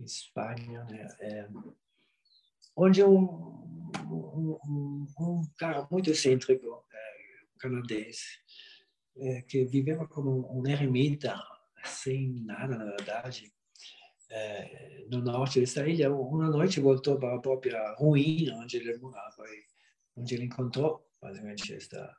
Espanha, 0.00 0.84
né? 0.84 1.08
É, 1.20 1.48
onde 2.76 3.02
um, 3.04 3.18
um, 4.10 4.58
um, 4.66 5.06
um, 5.18 5.42
cara 5.56 5.86
muito 5.90 6.10
excêntrico, 6.10 6.84
é, 6.92 7.58
canadense, 7.58 8.38
é, 9.16 9.42
que 9.42 9.64
viveva 9.64 10.06
como 10.08 10.58
um 10.58 10.66
eremita, 10.66 11.40
sem 11.84 12.42
nada, 12.44 12.76
na 12.76 12.84
verdade, 12.84 13.52
é, 14.30 15.04
no 15.10 15.20
norte 15.20 15.60
dessa 15.60 15.86
ilha. 15.86 16.12
Uma 16.12 16.48
noite 16.48 16.80
voltou 16.80 17.18
para 17.18 17.34
a 17.34 17.40
própria 17.40 17.94
ruína 17.94 18.56
onde 18.56 18.76
ele 18.76 18.96
morava, 18.98 19.44
onde 20.16 20.34
ele 20.34 20.44
encontrou 20.44 21.06
basicamente 21.20 21.74
esta 21.74 22.14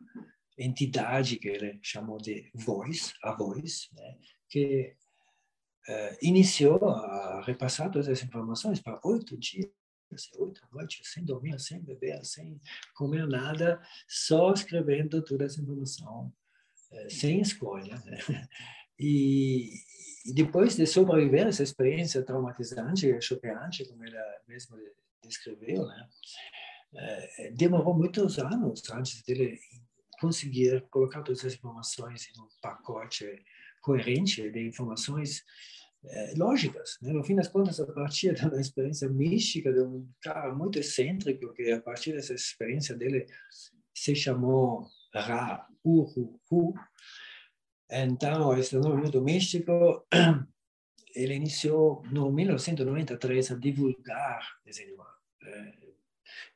entidade 0.58 1.38
que 1.38 1.48
ele 1.48 1.80
chamou 1.82 2.18
de 2.18 2.52
voz, 2.54 3.14
a 3.24 3.34
voz, 3.34 3.90
né, 3.94 4.18
que 4.48 4.96
é, 5.88 6.18
iniciou 6.22 6.90
a 6.90 7.42
repassar 7.42 7.90
todas 7.90 8.08
as 8.08 8.22
informações 8.22 8.80
para 8.80 9.00
oito 9.04 9.38
dias 9.38 9.72
oito 10.38 10.62
da 10.62 10.68
noite, 10.72 11.02
sem 11.06 11.24
dormir, 11.24 11.58
sem 11.60 11.80
beber, 11.80 12.24
sem 12.26 12.60
comer 12.94 13.26
nada, 13.28 13.82
só 14.08 14.52
escrevendo 14.52 15.24
toda 15.24 15.46
essa 15.46 15.62
informação, 15.62 16.34
é, 16.92 17.10
sem 17.10 17.40
escolha. 17.40 17.96
Né? 18.06 18.18
E, 19.02 19.72
e, 20.28 20.34
depois 20.34 20.76
de 20.76 20.86
sobreviver 20.86 21.48
essa 21.48 21.64
experiência 21.64 22.22
traumatizante, 22.22 23.20
choqueante, 23.20 23.86
como 23.86 24.06
ela 24.06 24.24
mesma 24.48 24.78
descreveu, 25.24 25.88
né? 25.88 26.08
É, 26.94 27.52
demorou 27.52 27.96
muitos 27.96 28.38
anos 28.38 28.84
antes 28.92 29.24
dele 29.24 29.58
conseguir 30.20 30.86
colocar 30.92 31.24
todas 31.24 31.44
as 31.44 31.54
informações 31.54 32.28
em 32.28 32.40
um 32.40 32.48
pacote 32.62 33.26
coerente 33.82 34.52
de 34.52 34.68
informações 34.68 35.44
é, 36.04 36.34
lógicas. 36.38 36.98
Né? 37.02 37.14
No 37.14 37.24
fim 37.24 37.36
das 37.36 37.48
contas, 37.48 37.80
a 37.80 37.88
partir 37.88 38.34
da 38.50 38.60
experiência 38.60 39.10
mística 39.10 39.72
de 39.72 39.82
um 39.82 40.08
cara 40.22 40.54
muito 40.54 40.78
excêntrico, 40.80 41.54
que 41.54 41.72
a 41.72 41.82
partir 41.82 42.14
dessa 42.14 42.34
experiência 42.34 42.96
dele 42.96 43.26
se 43.94 44.16
chamou 44.16 44.88
Ra 45.14 45.68
Uru 45.84 46.40
Hu. 46.50 46.74
Então, 47.94 48.58
esse 48.58 48.78
nome 48.78 49.12
místico, 49.20 50.08
ele 51.14 51.34
iniciou 51.34 52.02
no 52.10 52.32
1993 52.32 53.52
a 53.52 53.56
divulgar 53.56 54.48
desenho 54.64 54.90
animado, 54.90 55.18
é, 55.44 55.74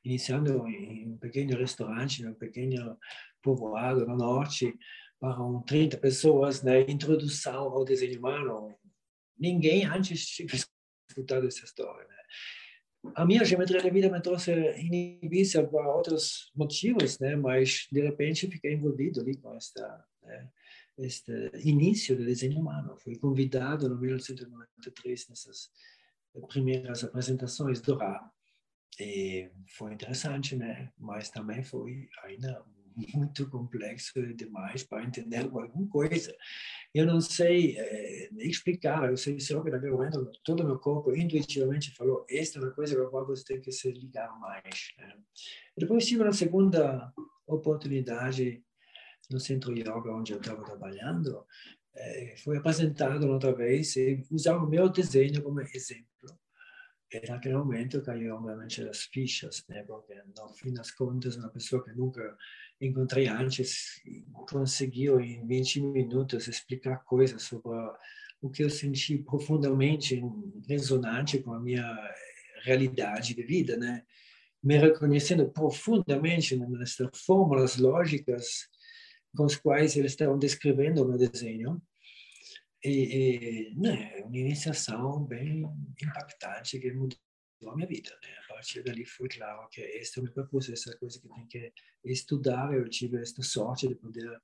iniciando 0.05 0.65
em 0.65 1.09
um 1.09 1.17
pequeno 1.17 1.57
restaurante, 1.57 2.23
em 2.23 2.27
um 2.27 2.33
pequeno 2.33 2.97
povoado 3.41 4.05
no 4.05 4.15
norte, 4.15 4.73
para 5.19 5.37
30 5.67 5.97
pessoas, 5.97 6.63
né? 6.63 6.81
introdução 6.89 7.63
ao 7.63 7.83
desenho 7.83 8.17
humano, 8.17 8.73
ninguém 9.37 9.85
antes 9.85 10.25
tinha 10.27 10.47
escutado 11.09 11.47
essa 11.47 11.65
história. 11.65 12.07
Né? 12.07 13.11
A 13.13 13.25
minha 13.25 13.43
geometria 13.43 13.81
da 13.81 13.89
vida 13.89 14.09
me 14.09 14.21
trouxe 14.21 14.51
inibícia 14.79 15.67
por 15.67 15.85
outros 15.85 16.49
motivos, 16.55 17.19
né? 17.19 17.35
mas 17.35 17.87
de 17.91 17.99
repente 18.01 18.49
fiquei 18.49 18.73
envolvido 18.73 19.19
ali 19.19 19.35
com 19.35 19.53
esta, 19.53 20.05
né? 20.23 20.49
Este 20.97 21.51
início 21.63 22.15
do 22.15 22.25
desenho 22.25 22.59
humano. 22.59 22.97
Fui 22.97 23.15
convidado 23.17 23.89
no 23.89 23.97
1993 23.97 25.29
nessas 25.29 25.69
primeiras 26.47 27.03
apresentações 27.03 27.81
do 27.81 27.95
Ra. 27.95 28.29
E 28.99 29.49
foi 29.77 29.93
interessante, 29.93 30.55
né? 30.55 30.91
Mas 30.97 31.29
também 31.29 31.63
foi 31.63 32.07
ainda 32.23 32.63
muito 33.13 33.49
complexo 33.49 34.13
demais 34.35 34.83
para 34.83 35.03
entender 35.03 35.39
alguma 35.39 35.87
coisa. 35.89 36.33
Eu 36.93 37.05
não 37.05 37.19
sei 37.19 37.77
é, 37.77 38.29
explicar, 38.35 39.09
eu 39.09 39.17
sei 39.17 39.39
só 39.39 39.61
que 39.61 39.69
naquele 39.69 39.91
momento 39.91 40.31
todo 40.43 40.63
o 40.63 40.65
meu 40.65 40.79
corpo 40.79 41.13
intuitivamente 41.13 41.93
falou 41.93 42.25
esta 42.29 42.57
é 42.57 42.61
uma 42.61 42.71
coisa 42.71 42.95
com 42.95 43.07
a 43.07 43.09
qual 43.09 43.27
você 43.27 43.43
tem 43.43 43.61
que 43.61 43.71
se 43.71 43.91
ligar 43.91 44.39
mais. 44.39 44.93
Né? 44.97 45.13
Depois 45.77 46.05
tive 46.05 46.23
uma 46.23 46.31
segunda 46.31 47.13
oportunidade 47.45 48.63
no 49.29 49.39
centro 49.39 49.73
yoga 49.73 50.11
onde 50.11 50.33
eu 50.33 50.39
estava 50.39 50.63
trabalhando, 50.63 51.45
é, 51.95 52.35
foi 52.43 52.57
apresentado 52.57 53.27
outra 53.27 53.53
vez 53.53 53.95
e 53.95 54.23
usar 54.31 54.57
o 54.57 54.67
meu 54.67 54.89
desenho 54.89 55.41
como 55.41 55.61
exemplo 55.61 56.05
e 57.23 57.29
naquele 57.29 57.55
momento 57.55 58.01
caiu 58.01 58.35
obviamente 58.35 58.81
as 58.83 59.03
fichas, 59.03 59.63
né? 59.69 59.83
Porque 59.83 60.13
no 60.37 60.49
fim 60.53 60.73
das 60.73 60.91
contas, 60.91 61.37
uma 61.37 61.49
pessoa 61.49 61.83
que 61.83 61.91
nunca 61.93 62.35
encontrei 62.81 63.27
antes 63.27 64.01
conseguiu 64.49 65.19
em 65.19 65.45
20 65.45 65.81
minutos 65.81 66.47
explicar 66.47 67.03
coisas 67.05 67.43
sobre 67.43 67.71
o 68.41 68.49
que 68.49 68.63
eu 68.63 68.69
senti 68.69 69.17
profundamente 69.17 70.21
ressonante 70.67 71.39
com 71.39 71.53
a 71.53 71.59
minha 71.59 71.85
realidade 72.63 73.33
de 73.33 73.43
vida, 73.43 73.77
né? 73.77 74.03
Me 74.61 74.77
reconhecendo 74.77 75.49
profundamente 75.49 76.55
nessas 76.57 77.07
fórmulas 77.23 77.77
lógicas 77.77 78.67
com 79.35 79.45
as 79.45 79.55
quais 79.55 79.95
eles 79.95 80.11
estavam 80.11 80.39
descrevendo 80.39 81.03
o 81.03 81.07
meu 81.07 81.17
desenho 81.17 81.81
e, 82.83 83.69
e 83.69 83.75
né, 83.75 84.21
uma 84.23 84.37
iniciação 84.37 85.23
bem 85.25 85.65
impactante 86.01 86.79
que 86.79 86.91
mudou 86.91 87.17
a 87.67 87.75
minha 87.75 87.87
vida. 87.87 88.11
Né? 88.21 88.29
A 88.45 88.53
partir 88.53 88.83
dali 88.83 89.05
foi 89.05 89.27
claro 89.27 89.67
que 89.69 89.81
este 89.81 90.19
é 90.19 90.21
o 90.21 90.25
meu 90.25 90.33
propósito, 90.33 90.73
essa 90.73 90.97
coisa 90.97 91.19
que 91.19 91.27
tem 91.27 91.47
que 91.47 91.73
estudar. 92.03 92.73
Eu 92.73 92.87
tive 92.87 93.21
esta 93.21 93.41
sorte 93.41 93.87
de 93.87 93.95
poder 93.95 94.39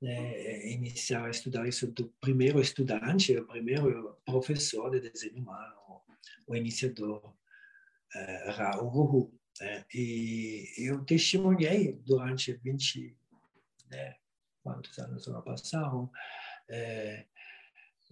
né, 0.00 0.70
iniciar 0.70 1.26
a 1.26 1.30
estudar 1.30 1.66
isso 1.66 1.86
do 1.88 2.08
primeiro 2.20 2.60
estudante, 2.60 3.36
o 3.36 3.46
primeiro 3.46 4.18
professor 4.24 4.90
de 4.90 5.00
desenho 5.00 5.38
humano, 5.38 6.02
o 6.46 6.54
iniciador 6.54 7.24
uh, 7.24 8.50
Raul 8.50 9.32
Né? 9.60 9.84
E 9.94 10.66
eu 10.78 11.04
testemunhei 11.04 11.92
durante 12.04 12.52
20, 12.52 13.16
né, 13.90 14.14
quantos 14.62 14.98
anos 14.98 15.24
já 15.24 15.40
passaram, 15.42 16.10
é, 16.68 17.26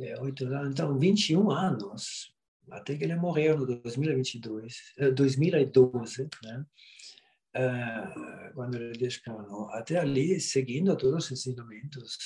é, 0.00 0.20
8 0.20 0.46
anos, 0.46 0.70
então 0.70 0.98
21 0.98 1.50
anos, 1.50 2.34
até 2.70 2.96
que 2.96 3.04
ele 3.04 3.16
morreu 3.16 3.58
no 3.58 3.66
2022, 3.66 4.94
2012, 5.14 6.28
né? 6.44 6.66
Uh, 7.56 8.54
quando 8.54 8.76
ele 8.76 8.96
descanou, 8.98 9.70
até 9.70 9.98
ali 9.98 10.38
seguindo 10.38 10.96
todos 10.96 11.24
os 11.24 11.32
ensinamentos 11.32 12.18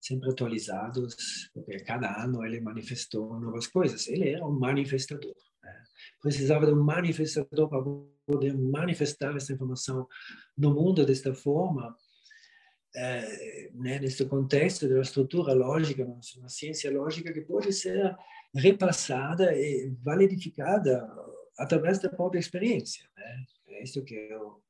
sempre 0.00 0.30
atualizados, 0.30 1.50
porque 1.52 1.80
cada 1.80 2.22
ano 2.22 2.44
ele 2.44 2.60
manifestou 2.60 3.38
novas 3.38 3.66
coisas. 3.66 4.06
Ele 4.08 4.30
era 4.30 4.46
um 4.46 4.58
manifestador. 4.58 5.34
Né? 5.62 5.84
Precisava 6.22 6.64
de 6.66 6.72
um 6.72 6.82
manifestador 6.82 7.68
para 7.68 7.82
poder 8.26 8.56
manifestar 8.56 9.36
essa 9.36 9.52
informação 9.52 10.06
no 10.56 10.72
mundo 10.72 11.04
desta 11.04 11.34
forma 11.34 11.94
é, 12.94 13.70
né, 13.74 13.98
nesse 13.98 14.24
contexto 14.26 14.88
da 14.88 15.00
estrutura 15.00 15.52
lógica, 15.52 16.04
uma 16.04 16.48
ciência 16.48 16.90
lógica 16.90 17.32
que 17.32 17.42
pode 17.42 17.72
ser 17.72 18.16
repassada 18.54 19.54
e 19.54 19.94
validificada 20.02 21.06
através 21.58 21.98
da 21.98 22.08
própria 22.08 22.38
experiência. 22.38 23.04
Né? 23.16 23.44
É 23.68 23.82
isso 23.82 24.02
que 24.04 24.14
eu 24.14 24.62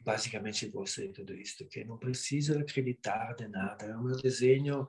basicamente 0.00 0.68
gosto 0.68 1.02
de 1.02 1.08
tudo 1.08 1.34
isso, 1.34 1.66
que 1.66 1.84
não 1.84 1.98
precisa 1.98 2.60
acreditar 2.60 3.34
de 3.34 3.48
nada. 3.48 3.98
O 3.98 4.04
meu 4.04 4.16
desenho 4.16 4.86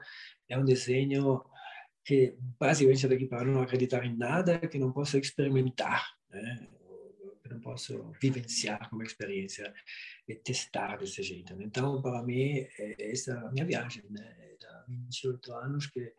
é 0.48 0.58
um 0.58 0.64
desenho 0.64 1.44
que 2.06 2.38
basicamente 2.60 3.08
daqui 3.08 3.26
para 3.26 3.44
não 3.46 3.62
acreditar 3.62 4.06
em 4.06 4.16
nada 4.16 4.60
que 4.60 4.78
não 4.78 4.94
possa 4.94 5.18
experimentar, 5.18 6.08
né? 6.30 6.70
Que 7.48 7.54
não 7.54 7.62
posso 7.62 8.12
vivenciar 8.22 8.90
como 8.90 9.04
experiência 9.04 9.74
e 10.28 10.36
testar 10.36 10.98
desse 10.98 11.24
jeito. 11.24 11.56
Né? 11.56 11.66
Então, 11.66 12.02
para 12.02 12.22
mim, 12.24 12.68
é 12.78 13.12
essa 13.12 13.32
é 13.32 13.38
a 13.38 13.52
minha 13.52 13.66
viagem, 13.66 14.04
né? 14.10 14.56
Há 14.66 14.86
28 14.88 15.54
anos 15.54 15.88
que 15.88 16.14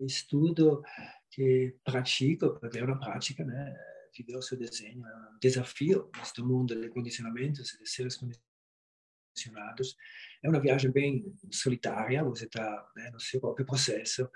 estudo, 0.00 0.82
que 1.30 1.76
pratico, 1.84 2.58
porque 2.58 2.78
é 2.78 2.84
uma 2.84 2.98
prática, 2.98 3.44
né? 3.44 3.76
Viver 4.16 4.36
o 4.36 4.42
seu 4.42 4.58
desenho 4.58 5.06
é 5.06 5.16
um 5.16 5.38
desafio 5.40 6.10
neste 6.16 6.42
mundo 6.42 6.80
de 6.80 6.88
condicionamentos, 6.88 7.76
de 7.78 7.88
seres 7.88 8.16
condicionados. 8.16 9.96
É 10.42 10.48
uma 10.48 10.60
viagem 10.60 10.90
bem 10.90 11.32
solitária, 11.52 12.24
você 12.24 12.46
está 12.46 12.90
né, 12.96 13.10
no 13.10 13.20
seu 13.20 13.40
próprio 13.40 13.64
processo, 13.64 14.28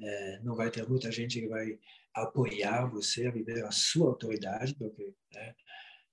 é, 0.00 0.40
não 0.42 0.54
vai 0.54 0.70
ter 0.70 0.86
muita 0.88 1.10
gente 1.10 1.40
que 1.40 1.48
vai 1.48 1.78
apoiar 2.14 2.86
você 2.86 3.26
a 3.26 3.30
viver 3.30 3.64
a 3.64 3.70
sua 3.70 4.08
autoridade, 4.08 4.74
porque 4.74 5.14
né, 5.32 5.54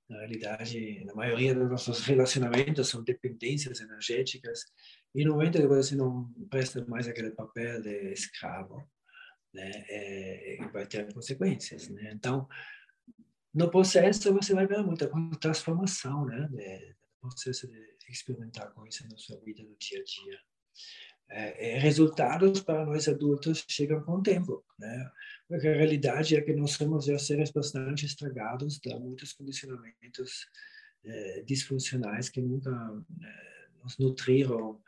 na 0.10 0.18
realidade, 0.18 1.04
na 1.06 1.14
maioria 1.14 1.54
dos 1.54 1.70
nossos 1.70 2.00
relacionamentos 2.06 2.90
são 2.90 3.04
dependências 3.04 3.80
energéticas 3.80 4.66
e 5.14 5.24
no 5.24 5.34
momento 5.34 5.60
que 5.60 5.68
você 5.68 5.96
não 5.96 6.34
presta 6.50 6.84
mais 6.86 7.08
aquele 7.08 7.32
papel 7.32 7.82
de 7.82 8.12
escravo, 8.12 8.88
né, 9.54 9.72
é, 9.90 10.58
vai 10.72 10.86
ter 10.86 11.12
consequências, 11.14 11.90
né? 11.90 12.12
Então, 12.14 12.48
no 13.54 13.70
processo 13.70 14.32
você 14.34 14.54
vai 14.54 14.68
ver 14.68 14.84
muita 14.84 15.10
transformação, 15.40 16.26
né, 16.26 16.48
de, 16.52 16.96
processo 17.20 17.68
de 17.68 17.96
experimentar 18.10 18.72
com 18.74 18.86
isso 18.86 19.08
na 19.10 19.18
sua 19.18 19.40
vida 19.42 19.64
do 19.64 19.76
dia 19.78 20.00
a 20.00 20.04
dia. 20.04 20.40
É, 21.32 21.76
é, 21.76 21.78
resultados 21.78 22.60
para 22.62 22.84
nós 22.86 23.08
adultos 23.08 23.64
chegam 23.68 24.02
com 24.02 24.14
o 24.14 24.24
tempo, 24.24 24.66
né? 24.80 25.12
Porque 25.48 25.68
a 25.68 25.76
realidade 25.76 26.36
é 26.36 26.42
que 26.42 26.54
nós 26.54 26.72
somos 26.72 27.06
já 27.06 27.20
seres 27.20 27.52
bastante 27.52 28.06
estragados, 28.06 28.80
de 28.80 28.94
muitos 28.96 29.34
condicionamentos 29.34 30.48
é, 31.06 31.44
disfuncionais 31.44 32.30
que 32.30 32.42
nunca 32.42 32.72
é, 32.72 33.68
nos 33.84 33.98
nutriram 34.00 34.82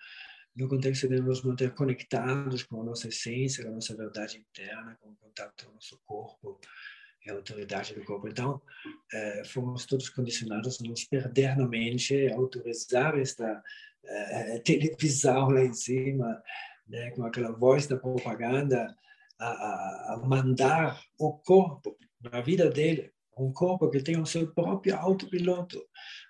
no 0.56 0.68
contexto 0.68 1.08
de 1.08 1.22
nos 1.22 1.44
manter 1.44 1.74
conectados 1.74 2.64
com 2.64 2.82
a 2.82 2.86
nossa 2.86 3.08
essência, 3.08 3.64
com 3.64 3.70
a 3.70 3.76
nossa 3.76 3.96
verdade 3.96 4.38
interna, 4.40 4.98
com 5.00 5.10
o 5.10 5.16
contato 5.16 5.66
com 5.66 5.72
o 5.72 5.76
nosso 5.76 6.00
corpo 6.06 6.60
a 7.30 7.34
autoridade 7.34 7.94
do 7.94 8.04
corpo. 8.04 8.28
Então, 8.28 8.62
é, 9.14 9.44
fomos 9.46 9.86
todos 9.86 10.10
condicionados 10.10 10.82
a 10.82 10.88
nos 10.88 11.04
perder 11.06 11.58
na 11.58 11.68
mente, 11.68 12.32
autorizar 12.32 13.18
esta 13.20 13.62
é, 14.04 14.60
televisão 14.60 15.50
lá 15.50 15.64
em 15.64 15.74
cima, 15.74 16.42
né, 16.88 17.12
com 17.12 17.24
aquela 17.24 17.52
voz 17.52 17.88
da 17.88 17.98
propaganda, 17.98 18.96
a, 19.40 20.14
a, 20.14 20.24
mandar 20.26 21.02
o 21.20 21.34
corpo 21.34 21.98
na 22.22 22.42
vida 22.42 22.70
dele. 22.70 23.12
Um 23.38 23.52
corpo 23.52 23.90
que 23.90 24.04
tem 24.04 24.20
o 24.20 24.26
seu 24.26 24.54
próprio 24.54 24.96
autopiloto, 24.96 25.82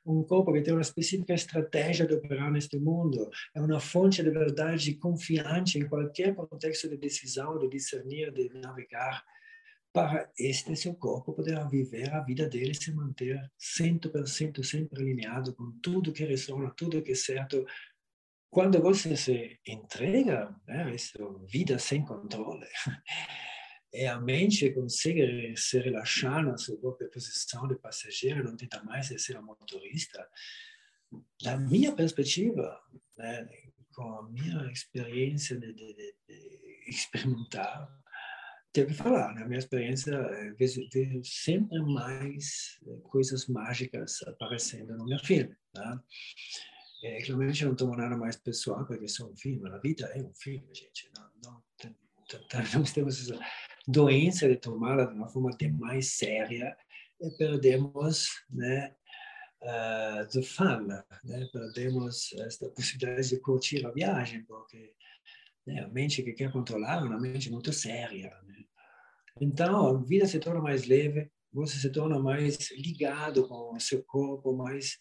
um 0.05 0.23
corpo 0.23 0.53
que 0.53 0.61
tem 0.61 0.73
uma 0.73 0.83
específica 0.83 1.33
estratégia 1.33 2.05
de 2.05 2.13
operar 2.13 2.51
neste 2.51 2.77
mundo, 2.77 3.29
é 3.55 3.59
uma 3.59 3.79
fonte 3.79 4.23
de 4.23 4.29
verdade 4.29 4.93
confiante 4.95 5.79
em 5.79 5.87
qualquer 5.87 6.33
contexto 6.35 6.87
de 6.87 6.97
decisão, 6.97 7.57
de 7.57 7.67
discernir, 7.67 8.31
de 8.31 8.49
navegar, 8.53 9.25
para 9.93 10.31
este 10.37 10.75
seu 10.75 10.95
corpo 10.95 11.33
poder 11.33 11.67
viver 11.67 12.13
a 12.13 12.21
vida 12.21 12.47
dele 12.47 12.73
se 12.73 12.93
manter 12.93 13.51
100% 13.59 14.63
sempre 14.63 15.01
alinhado 15.01 15.53
com 15.53 15.71
tudo 15.81 16.13
que 16.13 16.23
ressona, 16.23 16.73
tudo 16.75 17.01
que 17.01 17.11
é 17.11 17.15
certo. 17.15 17.65
Quando 18.49 18.81
você 18.81 19.15
se 19.15 19.59
entrega 19.65 20.55
né, 20.67 20.83
a 20.83 20.93
essa 20.93 21.19
vida 21.47 21.77
sem 21.77 22.05
controle, 22.05 22.67
e 23.93 24.05
a 24.07 24.19
mente 24.19 24.71
consegue 24.71 25.55
se 25.57 25.79
relaxar 25.79 26.45
na 26.45 26.57
sua 26.57 26.77
própria 26.77 27.09
posição 27.09 27.67
de 27.67 27.75
passageiro, 27.75 28.43
não 28.43 28.55
tenta 28.55 28.81
mais 28.83 29.07
ser 29.07 29.37
a 29.37 29.41
motorista, 29.41 30.25
da 31.43 31.57
minha 31.57 31.93
perspectiva, 31.93 32.79
né, 33.17 33.49
com 33.93 34.03
a 34.03 34.29
minha 34.29 34.71
experiência 34.71 35.57
de, 35.59 35.73
de, 35.73 35.93
de 35.93 36.15
experimentar, 36.87 38.00
tenho 38.73 38.87
que 38.87 38.93
falar, 38.93 39.33
na 39.35 39.45
minha 39.45 39.59
experiência, 39.59 40.13
eh, 40.13 40.53
vejo, 40.57 40.81
vejo 40.93 41.21
sempre 41.23 41.79
mais 41.81 42.79
eh, 42.87 42.99
coisas 43.03 43.47
mágicas 43.47 44.21
aparecendo 44.27 44.97
no 44.97 45.05
meu 45.05 45.19
filme. 45.19 45.55
Tá? 45.73 46.01
É, 47.03 47.21
claramente 47.23 47.65
não 47.65 47.75
tomo 47.75 47.95
nada 47.95 48.15
mais 48.15 48.35
pessoal, 48.37 48.85
porque 48.85 49.07
sou 49.07 49.31
um 49.31 49.35
filme, 49.35 49.67
a 49.69 49.77
vida 49.79 50.05
é 50.15 50.21
um 50.21 50.33
filme, 50.35 50.67
gente. 50.73 51.09
Não, 51.17 51.31
não, 51.43 51.63
não 52.73 52.83
temos 52.83 53.21
essa 53.21 53.39
doença 53.87 54.47
de 54.47 54.55
tomá-la 54.55 55.05
de 55.05 55.15
uma 55.15 55.27
forma 55.27 55.51
mais 55.79 56.13
séria 56.13 56.77
e 57.19 57.29
perdemos 57.37 58.27
né, 58.49 58.95
uh, 59.63 60.27
the 60.31 60.41
fun, 60.41 60.87
né? 60.87 61.03
perdemos 61.51 62.33
esta 62.33 62.69
possibilidade 62.69 63.29
de 63.29 63.39
curtir 63.39 63.85
a 63.85 63.91
viagem, 63.91 64.43
porque 64.45 64.93
né, 65.65 65.81
a 65.81 65.87
mente 65.87 66.23
que 66.23 66.33
quer 66.33 66.51
controlar 66.51 67.01
é 67.01 67.05
uma 67.05 67.19
mente 67.19 67.51
muito 67.51 67.73
séria. 67.73 68.29
Né? 68.43 68.60
Então, 69.39 69.87
a 69.87 70.03
vida 70.03 70.25
se 70.25 70.39
torna 70.39 70.61
mais 70.61 70.85
leve, 70.85 71.29
você 71.51 71.77
se 71.77 71.89
torna 71.89 72.19
mais 72.19 72.71
ligado 72.71 73.47
com 73.47 73.75
o 73.75 73.79
seu 73.79 74.03
corpo, 74.03 74.55
mais, 74.55 74.97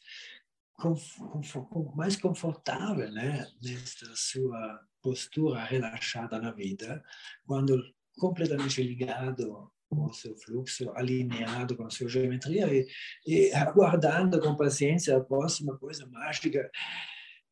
mais 1.94 2.16
confortável 2.16 3.10
né? 3.12 3.46
nesta 3.62 4.06
sua 4.14 4.80
postura 5.02 5.64
relaxada 5.64 6.38
na 6.38 6.52
vida, 6.52 7.02
quando 7.46 7.82
completamente 8.18 8.82
ligado 8.82 9.70
com 9.88 10.06
o 10.06 10.12
seu 10.12 10.36
fluxo, 10.36 10.90
alinhado 10.94 11.76
com 11.76 11.84
a 11.84 11.90
sua 11.90 12.08
geometria 12.08 12.72
e, 12.72 12.86
e 13.26 13.52
aguardando 13.52 14.40
com 14.40 14.56
paciência 14.56 15.16
a 15.16 15.20
próxima 15.20 15.76
coisa 15.78 16.06
mágica 16.06 16.70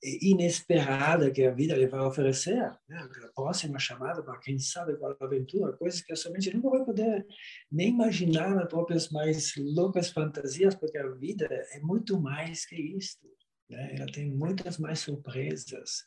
inesperada 0.03 1.31
que 1.31 1.45
a 1.45 1.51
vida 1.51 1.77
lhe 1.77 1.87
vai 1.87 2.01
oferecer, 2.01 2.57
né? 2.89 3.09
a 3.25 3.33
próxima 3.35 3.79
chamada 3.79 4.23
para 4.23 4.39
quem 4.39 4.59
sabe 4.59 4.97
qual 4.97 5.17
aventura, 5.21 5.77
coisas 5.77 6.01
que 6.01 6.13
a 6.13 6.17
sua 6.17 6.31
mente 6.31 6.55
nunca 6.55 6.71
vai 6.71 6.85
poder 6.85 7.27
nem 7.71 7.89
imaginar 7.89 8.55
nas 8.55 8.69
próprias 8.69 9.09
mais 9.11 9.55
loucas 9.57 10.11
fantasias, 10.11 10.75
porque 10.75 10.99
a 10.99 11.09
vida 11.11 11.47
é 11.51 11.81
muito 11.81 12.21
mais 12.21 12.65
que 12.65 12.77
isto. 12.77 13.27
Né? 13.69 13.97
Ela 13.97 14.07
tem 14.07 14.31
muitas 14.31 14.79
mais 14.79 15.01
surpresas. 15.01 16.05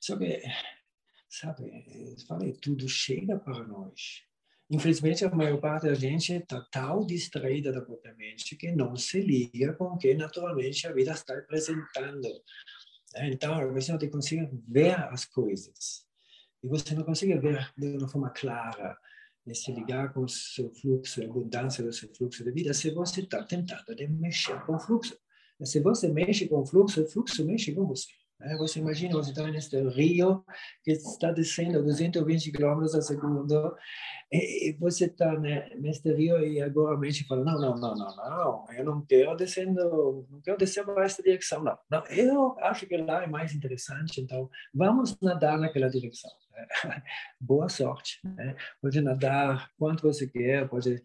Só 0.00 0.16
que 0.18 0.42
sabe? 1.32 2.16
Falei, 2.28 2.52
tudo 2.52 2.88
chega 2.88 3.38
para 3.38 3.66
nós. 3.66 4.22
Infelizmente, 4.70 5.24
a 5.24 5.30
maior 5.30 5.60
parte 5.60 5.86
da 5.86 5.94
gente 5.94 6.34
está 6.34 6.60
tão 6.70 7.04
distraída 7.04 7.72
da 7.72 7.82
própria 7.82 8.14
mente 8.14 8.56
que 8.56 8.72
não 8.72 8.96
se 8.96 9.20
liga 9.20 9.74
com 9.74 9.84
o 9.84 9.98
que 9.98 10.14
naturalmente 10.14 10.86
a 10.86 10.92
vida 10.92 11.12
está 11.12 11.36
apresentando. 11.36 12.28
Então, 13.16 13.72
você 13.72 13.92
não 13.92 13.98
consegue 13.98 14.48
ver 14.68 14.98
as 15.12 15.24
coisas. 15.24 16.06
E 16.62 16.68
você 16.68 16.94
não 16.94 17.04
consegue 17.04 17.36
ver 17.38 17.72
de 17.76 17.96
uma 17.96 18.08
forma 18.08 18.30
clara, 18.30 18.96
e 19.46 19.54
se 19.54 19.72
ligar 19.72 20.12
com 20.12 20.22
o 20.22 20.28
seu 20.28 20.70
fluxo, 20.70 21.20
a 21.20 21.24
abundância 21.24 21.82
do 21.82 21.92
seu 21.92 22.08
fluxo 22.14 22.44
de 22.44 22.52
vida, 22.52 22.72
se 22.72 22.90
você 22.90 23.22
está 23.22 23.42
tentando 23.42 23.94
de 23.94 24.06
mexer 24.06 24.60
com 24.64 24.76
o 24.76 24.78
fluxo. 24.78 25.18
E 25.60 25.66
se 25.66 25.80
você 25.80 26.08
mexe 26.08 26.48
com 26.48 26.60
o 26.60 26.66
fluxo, 26.66 27.02
o 27.02 27.08
fluxo 27.08 27.44
mexe 27.44 27.74
com 27.74 27.86
você. 27.86 28.12
Você 28.58 28.80
imagina, 28.80 29.14
você 29.14 29.30
está 29.30 29.46
neste 29.46 29.80
rio 29.88 30.44
que 30.82 30.92
está 30.92 31.30
descendo 31.30 31.82
220 31.82 32.50
km 32.52 32.82
a 32.82 33.00
segundo, 33.00 33.76
e 34.32 34.74
você 34.80 35.04
está 35.04 35.38
neste 35.38 36.10
rio 36.12 36.42
e 36.42 36.60
agora 36.60 36.96
a 36.96 36.98
mente 36.98 37.26
fala, 37.26 37.44
não, 37.44 37.60
não, 37.60 37.76
não, 37.76 37.94
não, 37.94 38.16
não, 38.16 38.66
eu 38.72 38.84
não 38.84 39.02
quero 39.04 39.36
descendo, 39.36 40.26
não 40.30 40.40
quero 40.40 40.56
descer 40.56 40.84
para 40.84 41.04
esta 41.04 41.22
direção, 41.22 41.62
não. 41.62 41.78
não. 41.90 42.04
Eu 42.06 42.58
acho 42.60 42.86
que 42.86 42.96
lá 42.96 43.22
é 43.22 43.26
mais 43.26 43.54
interessante, 43.54 44.20
então 44.20 44.48
vamos 44.74 45.18
nadar 45.20 45.58
naquela 45.58 45.90
direção. 45.90 46.30
Né? 46.50 46.66
Boa 47.38 47.68
sorte. 47.68 48.20
Né? 48.24 48.56
Pode 48.80 49.00
nadar 49.02 49.70
quanto 49.78 50.02
você 50.02 50.26
quer, 50.26 50.66
pode 50.66 51.02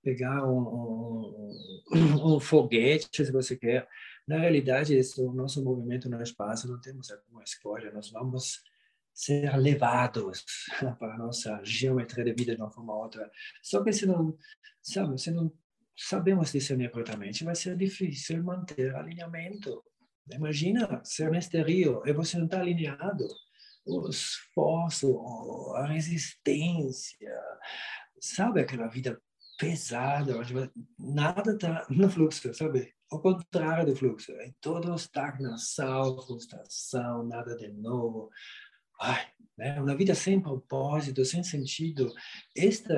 pegar 0.00 0.44
um, 0.44 1.52
um, 1.92 2.36
um 2.36 2.40
foguete 2.40 3.24
se 3.24 3.32
você 3.32 3.56
quer, 3.56 3.88
na 4.28 4.38
realidade, 4.38 4.94
esse, 4.94 5.18
o 5.22 5.32
nosso 5.32 5.64
movimento 5.64 6.08
no 6.08 6.22
espaço 6.22 6.68
não 6.68 6.78
temos 6.78 7.10
alguma 7.10 7.42
escolha, 7.42 7.90
nós 7.90 8.10
vamos 8.10 8.62
ser 9.14 9.56
levados 9.56 10.44
para 11.00 11.14
a 11.14 11.18
nossa 11.18 11.58
geometria 11.64 12.24
de 12.24 12.34
vida 12.34 12.54
de 12.54 12.60
uma 12.60 12.70
forma 12.70 12.94
ou 12.94 13.04
outra. 13.04 13.30
Só 13.62 13.82
que 13.82 13.90
se 13.90 14.04
não, 14.04 14.36
sabe, 14.82 15.18
se 15.18 15.30
não 15.30 15.50
sabemos 15.96 16.52
discernir 16.52 16.90
corretamente, 16.90 17.42
vai 17.42 17.54
ser 17.54 17.74
difícil 17.74 18.44
manter 18.44 18.94
alinhamento. 18.94 19.82
Imagina 20.30 21.00
ser 21.04 21.30
neste 21.30 21.62
rio 21.62 22.02
e 22.04 22.12
você 22.12 22.36
não 22.36 22.44
está 22.44 22.60
alinhado. 22.60 23.26
O 23.86 24.10
esforço, 24.10 25.18
a 25.74 25.86
resistência, 25.86 27.34
sabe 28.20 28.60
aquela 28.60 28.88
vida 28.88 29.18
pesada, 29.58 30.36
onde 30.36 30.52
nada 30.98 31.52
está 31.52 31.86
no 31.88 32.10
fluxo, 32.10 32.52
sabe? 32.52 32.94
Ao 33.10 33.20
contrário 33.20 33.86
do 33.86 33.96
fluxo. 33.96 34.32
É 34.32 34.52
toda 34.60 34.94
estagnação, 34.94 36.20
frustração, 36.22 37.24
nada 37.24 37.56
de 37.56 37.68
novo. 37.68 38.30
Ai, 39.00 39.26
né? 39.56 39.80
Uma 39.80 39.96
vida 39.96 40.14
sem 40.14 40.40
propósito, 40.40 41.24
sem 41.24 41.42
sentido. 41.42 42.12
Esta 42.56 42.94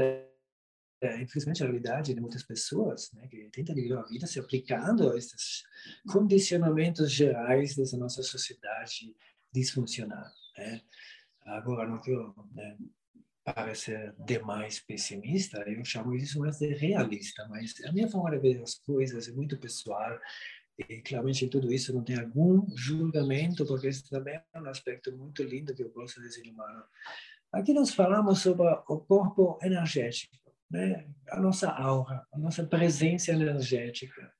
é, 1.02 1.22
infelizmente, 1.22 1.62
a 1.62 1.66
realidade 1.66 2.12
de 2.12 2.20
muitas 2.20 2.42
pessoas 2.42 3.10
né, 3.14 3.26
que 3.28 3.48
tentam 3.50 3.74
viver 3.74 3.96
a 3.96 4.02
vida 4.02 4.26
se 4.26 4.38
aplicando 4.38 5.10
a 5.10 5.16
esses 5.16 5.62
condicionamentos 6.06 7.10
gerais 7.10 7.74
dessa 7.74 7.96
nossa 7.96 8.22
sociedade 8.22 9.16
disfuncional. 9.50 10.26
Né? 10.58 10.82
Agora, 11.46 11.88
não 11.88 12.00
quero 12.02 12.34
né, 12.52 12.76
parecer 13.44 14.14
demais 14.18 14.80
pessimista, 14.80 15.58
eu 15.66 15.84
chamo 15.84 16.14
isso 16.14 16.38
mais 16.38 16.58
de 16.58 16.74
realista, 16.74 17.46
mas 17.48 17.74
a 17.84 17.92
minha 17.92 18.08
forma 18.08 18.30
de 18.30 18.38
ver 18.38 18.62
as 18.62 18.74
coisas 18.74 19.28
é 19.28 19.32
muito 19.32 19.58
pessoal 19.58 20.18
e 20.88 21.02
claramente 21.02 21.48
tudo 21.48 21.72
isso 21.72 21.92
não 21.92 22.02
tem 22.02 22.18
algum 22.18 22.66
julgamento, 22.76 23.66
porque 23.66 23.88
isso 23.88 24.08
também 24.08 24.40
é 24.52 24.60
um 24.60 24.66
aspecto 24.68 25.14
muito 25.16 25.42
lindo 25.42 25.74
que 25.74 25.82
eu 25.82 25.90
gosto 25.90 26.22
ser 26.22 26.48
humano. 26.48 26.84
Aqui 27.52 27.72
nós 27.72 27.92
falamos 27.92 28.40
sobre 28.40 28.66
o 28.88 29.00
corpo 29.00 29.58
energético, 29.62 30.36
né? 30.70 31.06
a 31.28 31.40
nossa 31.40 31.70
aura, 31.70 32.24
a 32.32 32.38
nossa 32.38 32.64
presença 32.64 33.32
energética. 33.32 34.32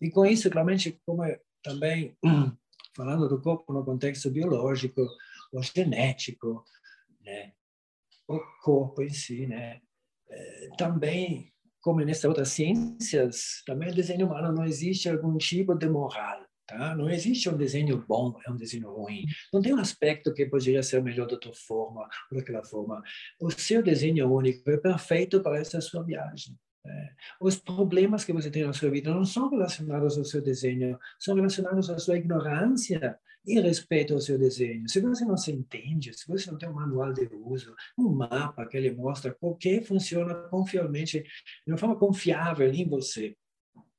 E 0.00 0.10
com 0.10 0.24
isso, 0.26 0.50
claramente, 0.50 1.00
como 1.06 1.22
também 1.62 2.16
falando 2.94 3.28
do 3.28 3.40
corpo 3.40 3.72
no 3.72 3.84
contexto 3.84 4.30
biológico 4.30 5.00
ou 5.52 5.62
genético, 5.62 6.64
né? 7.22 7.52
O 8.28 8.40
corpo 8.62 9.02
em 9.02 9.10
si, 9.10 9.46
né? 9.46 9.80
É, 10.28 10.68
também, 10.76 11.52
como 11.80 12.00
nessas 12.00 12.24
outras 12.24 12.48
ciências, 12.48 13.62
também 13.66 13.90
o 13.90 13.94
desenho 13.94 14.26
humano 14.26 14.52
não 14.52 14.64
existe 14.64 15.08
algum 15.08 15.36
tipo 15.36 15.74
de 15.74 15.88
moral, 15.88 16.44
tá? 16.66 16.94
Não 16.96 17.10
existe 17.10 17.48
um 17.48 17.56
desenho 17.56 18.04
bom, 18.06 18.38
é 18.46 18.50
um 18.50 18.56
desenho 18.56 18.90
ruim. 18.90 19.24
Não 19.52 19.60
tem 19.60 19.74
um 19.74 19.80
aspecto 19.80 20.32
que 20.32 20.46
poderia 20.46 20.82
ser 20.82 21.02
melhor 21.02 21.26
de 21.26 21.34
outra 21.34 21.52
forma 21.52 22.08
ou 22.30 22.38
daquela 22.38 22.64
forma. 22.64 23.02
O 23.40 23.50
seu 23.50 23.82
desenho 23.82 24.32
único 24.32 24.70
é 24.70 24.76
perfeito 24.78 25.42
para 25.42 25.58
essa 25.58 25.80
sua 25.80 26.02
viagem. 26.02 26.56
É. 26.86 27.14
Os 27.40 27.56
problemas 27.56 28.24
que 28.24 28.32
você 28.32 28.50
tem 28.50 28.64
na 28.64 28.72
sua 28.72 28.90
vida 28.90 29.10
não 29.12 29.24
são 29.24 29.48
relacionados 29.48 30.18
ao 30.18 30.24
seu 30.24 30.42
desenho, 30.42 30.98
são 31.18 31.34
relacionados 31.34 31.88
à 31.88 31.98
sua 31.98 32.18
ignorância 32.18 33.18
e 33.46 33.58
respeito 33.60 34.12
ao 34.12 34.20
seu 34.20 34.38
desenho. 34.38 34.88
Se 34.88 35.00
você 35.00 35.24
não 35.24 35.36
se 35.36 35.50
entende, 35.50 36.12
se 36.12 36.26
você 36.28 36.50
não 36.50 36.58
tem 36.58 36.68
um 36.68 36.74
manual 36.74 37.12
de 37.12 37.26
uso, 37.32 37.74
um 37.96 38.10
mapa 38.10 38.66
que 38.66 38.76
ele 38.76 38.90
mostra 38.92 39.36
o 39.40 39.54
que 39.54 39.80
funciona 39.80 40.34
confiavelmente, 40.48 41.22
de 41.66 41.72
uma 41.72 41.78
forma 41.78 41.96
confiável 41.96 42.70
em 42.70 42.86
você, 42.86 43.34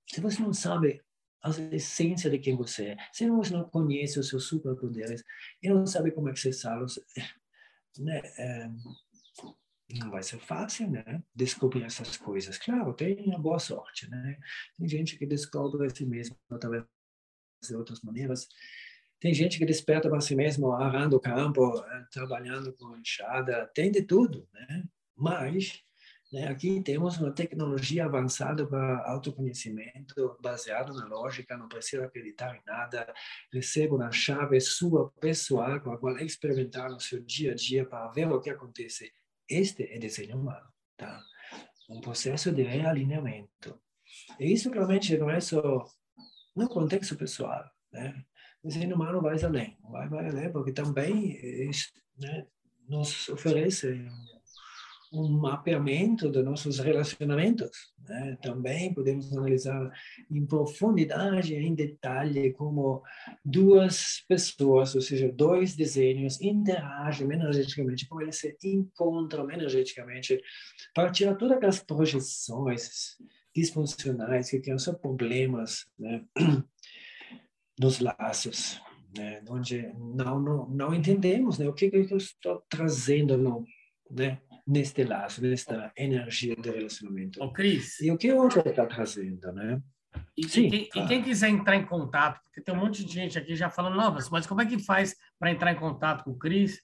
se 0.08 0.22
você 0.22 0.42
não 0.42 0.54
sabe 0.54 1.02
a 1.44 1.50
essência 1.76 2.30
de 2.30 2.40
quem 2.40 2.56
você 2.56 2.90
é, 2.90 2.98
se 3.14 3.30
você 3.30 3.54
não 3.54 3.70
conhece 3.70 4.20
os 4.20 4.30
seus 4.30 4.46
superpoderes 4.46 5.24
e 5.62 5.70
não 5.70 5.86
sabe 5.86 6.12
como 6.12 6.30
acessá-los, 6.30 7.00
né, 8.00 8.22
é, 8.38 8.70
não 9.94 10.10
vai 10.10 10.24
ser 10.24 10.40
fácil, 10.40 10.90
né? 10.90 11.24
Descobrir 11.34 11.84
essas 11.84 12.18
coisas. 12.18 12.58
Claro, 12.58 12.94
tem 12.94 13.34
a 13.34 13.38
boa 13.38 13.60
sorte, 13.60 14.10
né? 14.10 14.38
Tem 14.78 14.88
gente 14.88 15.18
que 15.18 15.26
descobre 15.26 15.86
a 15.86 15.90
si 15.90 16.06
mesmo 16.06 16.36
através 16.50 16.84
de 17.64 17.76
outras 17.76 18.02
maneiras. 18.02 18.48
Tem 19.20 19.34
gente 19.34 19.58
que 19.58 19.66
desperta 19.66 20.10
para 20.10 20.22
si 20.22 20.36
mesmo 20.36 20.72
arando 20.72 21.16
o 21.16 21.20
campo, 21.20 21.80
eh, 21.80 22.06
trabalhando 22.12 22.74
com 22.74 22.98
enxada, 22.98 23.70
tem 23.74 23.92
de 23.92 24.02
tudo, 24.02 24.48
né? 24.54 24.84
Mas 25.16 25.82
né, 26.34 26.48
aqui 26.48 26.82
temos 26.82 27.18
uma 27.18 27.32
tecnologia 27.32 28.06
avançada 28.06 28.68
para 28.68 29.04
autoconhecimento, 29.10 30.38
baseado 30.42 30.94
na 30.94 31.06
lógica, 31.06 31.56
não 31.56 31.68
precisa 31.68 32.06
acreditar 32.06 32.56
em 32.56 32.62
nada, 32.66 33.14
receba 33.54 33.96
uma 33.96 34.12
chave 34.12 34.60
sua 34.60 35.10
pessoal 35.22 35.80
com 35.80 35.92
a 35.92 35.98
qual 35.98 36.18
experimentar 36.18 36.90
no 36.90 37.00
seu 37.00 37.22
dia 37.22 37.54
a 37.54 37.56
dia 37.56 37.86
para 37.86 38.08
ver 38.10 38.28
o 38.28 38.42
que 38.42 38.50
acontece 38.50 39.14
este 39.50 39.84
é 39.84 40.00
desenho 40.00 40.38
humano, 40.38 40.68
tá? 40.98 41.22
Um 41.90 42.02
processo 42.02 42.52
de 42.52 42.64
realinhamento. 42.64 43.80
E 44.40 44.52
isso 44.52 44.72
realmente 44.72 45.18
não 45.18 45.30
é 45.30 45.40
no 46.56 46.70
contexto 46.70 47.16
pessoal, 47.16 47.64
né? 47.92 48.24
O 48.64 48.68
desenho 48.68 48.96
humano 48.96 49.22
vai 49.22 49.42
além, 49.44 49.78
vai, 49.90 50.08
vai 50.10 50.28
além, 50.28 50.52
porque 50.52 50.72
também 50.72 51.40
né, 52.18 52.48
nos 52.88 53.30
oferece 53.30 54.08
um 55.16 55.30
mapeamento 55.30 56.30
dos 56.30 56.44
nossos 56.44 56.80
relacionamentos. 56.80 57.94
Né? 58.08 58.38
Também 58.42 58.94
podemos 58.94 59.32
analisar 59.36 59.92
em 60.30 60.46
profundidade, 60.46 61.56
em 61.56 61.74
detalhe, 61.74 62.54
como 62.54 63.02
duas 63.44 64.24
pessoas, 64.28 64.94
ou 64.96 65.02
seja, 65.02 65.32
dois 65.32 65.76
desenhos, 65.76 66.42
interagem 66.42 67.32
energeticamente, 67.32 68.08
como 68.08 68.22
eles 68.22 68.38
se 68.38 68.56
encontram 68.64 69.50
energeticamente, 69.50 70.42
para 70.94 71.12
tirar 71.12 71.36
todas 71.36 71.58
aquelas 71.58 71.80
projeções 71.80 73.18
disfuncionais 73.56 74.50
que 74.50 74.60
criam 74.60 74.78
só 74.78 74.94
problemas 74.94 75.86
né? 75.98 76.24
nos 77.80 78.00
laços. 78.00 78.82
Né? 79.18 79.42
onde 79.50 79.94
não, 79.98 80.42
não, 80.42 80.68
não 80.68 80.94
entendemos 80.94 81.58
né? 81.58 81.66
o 81.70 81.72
que, 81.72 81.90
que 81.90 82.14
eu 82.14 82.18
estou 82.18 82.62
trazendo 82.68 83.38
no, 83.38 83.64
né? 84.10 84.40
Neste 84.68 85.04
laço, 85.04 85.42
nesta 85.42 85.92
energia 85.96 86.56
de 86.56 86.70
relacionamento. 86.70 87.42
Ô, 87.44 87.52
Cris. 87.52 88.00
E 88.00 88.12
o 88.12 88.18
que 88.18 88.32
o 88.32 88.38
outro 88.38 88.68
está 88.68 88.86
trazendo, 88.86 89.52
né? 89.52 89.82
E, 90.36 90.48
Sim, 90.48 90.68
e, 90.68 90.70
quem, 90.70 90.90
claro. 90.90 91.06
e, 91.06 91.10
quem, 91.10 91.24
quiser 91.24 91.50
entrar 91.50 91.76
em 91.76 91.86
contato, 91.86 92.42
porque 92.44 92.62
tem 92.62 92.74
um 92.74 92.78
monte 92.78 93.04
de 93.04 93.14
gente 93.14 93.38
aqui 93.38 93.56
já 93.56 93.70
falando, 93.70 93.96
não, 93.96 94.16
mas 94.32 94.48
como 94.48 94.62
é 94.62 94.66
que 94.66 94.80
faz 94.80 95.16
para 95.38 95.52
entrar 95.52 95.72
em 95.72 95.76
contato 95.76 96.24
com 96.24 96.32
o 96.32 96.38
Cris? 96.38 96.82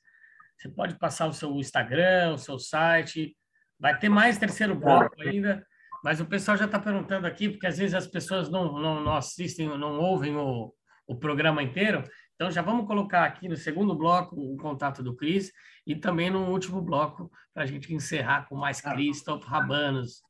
Você 0.57 0.69
pode 0.69 0.95
passar 0.99 1.27
o 1.27 1.33
seu 1.33 1.55
Instagram, 1.55 2.33
o 2.33 2.37
seu 2.37 2.59
site, 2.59 3.35
vai 3.79 3.97
ter 3.97 4.09
mais 4.09 4.37
terceiro 4.37 4.75
bloco 4.75 5.19
ainda, 5.21 5.65
mas 6.03 6.21
o 6.21 6.25
pessoal 6.25 6.57
já 6.57 6.65
está 6.65 6.77
perguntando 6.77 7.25
aqui, 7.25 7.49
porque 7.49 7.67
às 7.67 7.77
vezes 7.77 7.95
as 7.95 8.05
pessoas 8.05 8.49
não, 8.49 8.73
não, 8.73 9.03
não 9.03 9.15
assistem, 9.15 9.67
não 9.67 9.99
ouvem 9.99 10.35
o, 10.35 10.73
o 11.07 11.15
programa 11.15 11.63
inteiro, 11.63 12.03
então, 12.41 12.49
já 12.49 12.63
vamos 12.63 12.87
colocar 12.87 13.23
aqui 13.23 13.47
no 13.47 13.55
segundo 13.55 13.93
bloco 13.93 14.35
o 14.35 14.57
contato 14.57 15.03
do 15.03 15.15
Cris 15.15 15.51
e 15.85 15.95
também 15.95 16.31
no 16.31 16.49
último 16.49 16.81
bloco 16.81 17.31
para 17.53 17.61
a 17.61 17.65
gente 17.67 17.93
encerrar 17.93 18.49
com 18.49 18.55
mais 18.55 18.83
ah. 18.83 18.93
Christoph 18.93 19.43
Rabanos. 19.43 20.23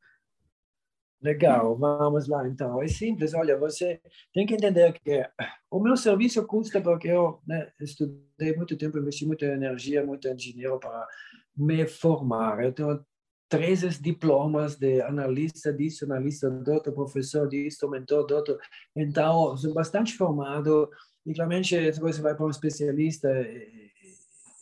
Legal, 1.21 1.77
vamos 1.77 2.27
lá 2.27 2.45
então. 2.45 2.83
É 2.83 2.87
simples, 2.89 3.33
olha, 3.33 3.57
você 3.57 4.01
tem 4.33 4.45
que 4.45 4.55
entender 4.55 4.91
que 4.99 5.25
o 5.71 5.79
meu 5.79 5.95
serviço 5.95 6.45
custa 6.45 6.81
porque 6.81 7.07
eu 7.07 7.39
né, 7.47 7.71
estudei 7.79 8.57
muito 8.57 8.75
tempo, 8.75 8.97
investi 8.97 9.25
muita 9.25 9.45
energia, 9.45 10.05
muito 10.05 10.35
dinheiro 10.35 10.81
para 10.81 11.07
me 11.55 11.87
formar. 11.87 12.61
Eu 12.61 12.73
tenho 12.73 13.05
13 13.47 14.01
diplomas 14.01 14.75
de 14.75 15.01
analista 15.01 15.71
disso, 15.71 16.03
analista 16.03 16.49
doutor, 16.49 16.91
professor 16.91 17.47
disso, 17.47 17.89
mentor 17.89 18.25
doutor. 18.25 18.59
Então, 18.93 19.55
sou 19.55 19.73
bastante 19.73 20.13
formado 20.17 20.89
e 21.25 21.33
claramente, 21.33 21.93
se 21.93 21.99
você 21.99 22.21
vai 22.21 22.35
para 22.35 22.45
um 22.45 22.49
especialista, 22.49 23.29